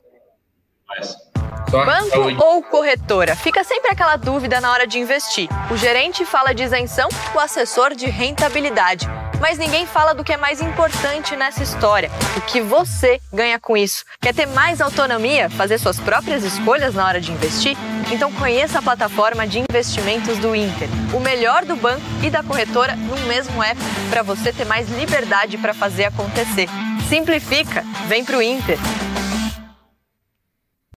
Banco 1.72 2.44
ou 2.46 2.64
corretora? 2.64 3.36
Fica 3.36 3.64
sempre 3.64 3.92
aquela 3.92 4.16
dúvida 4.16 4.60
na 4.60 4.72
hora 4.72 4.88
de 4.88 5.00
investir. 5.00 5.48
O 5.72 5.78
gerente 5.78 6.26
fala 6.26 6.54
de 6.54 6.64
isenção, 6.64 7.08
o 7.36 7.40
assessor 7.40 7.94
de 7.94 8.08
rentabilidade. 8.08 9.08
Mas 9.40 9.58
ninguém 9.58 9.86
fala 9.86 10.14
do 10.14 10.24
que 10.24 10.34
é 10.34 10.38
mais 10.38 10.62
importante 10.62 11.36
nessa 11.36 11.64
história: 11.64 12.12
o 12.36 12.42
que 12.42 12.62
você 12.62 13.20
ganha 13.32 13.60
com 13.60 13.76
isso. 13.78 14.04
Quer 14.22 14.34
ter 14.34 14.46
mais 14.48 14.82
autonomia, 14.82 15.50
fazer 15.50 15.78
suas 15.78 16.00
próprias 16.00 16.44
escolhas 16.44 16.94
na 16.94 17.06
hora 17.06 17.22
de 17.22 17.32
investir? 17.32 17.78
Então 18.12 18.32
conheça 18.34 18.80
a 18.80 18.82
plataforma 18.82 19.48
de 19.48 19.60
investimentos 19.60 20.38
do 20.40 20.56
Inter, 20.56 20.90
o 21.14 21.20
melhor 21.20 21.64
do 21.64 21.76
banco 21.76 22.02
e 22.24 22.30
da 22.30 22.44
corretora 22.44 22.96
no 22.96 23.18
mesmo 23.28 23.62
app 23.64 23.80
para 24.10 24.24
você 24.24 24.52
ter 24.52 24.66
mais 24.66 24.90
liberdade 24.90 25.58
para 25.58 25.74
fazer 25.74 26.06
acontecer. 26.06 26.68
Simplifica, 27.08 27.84
vem 28.08 28.26
pro 28.26 28.42
Inter. 28.42 28.78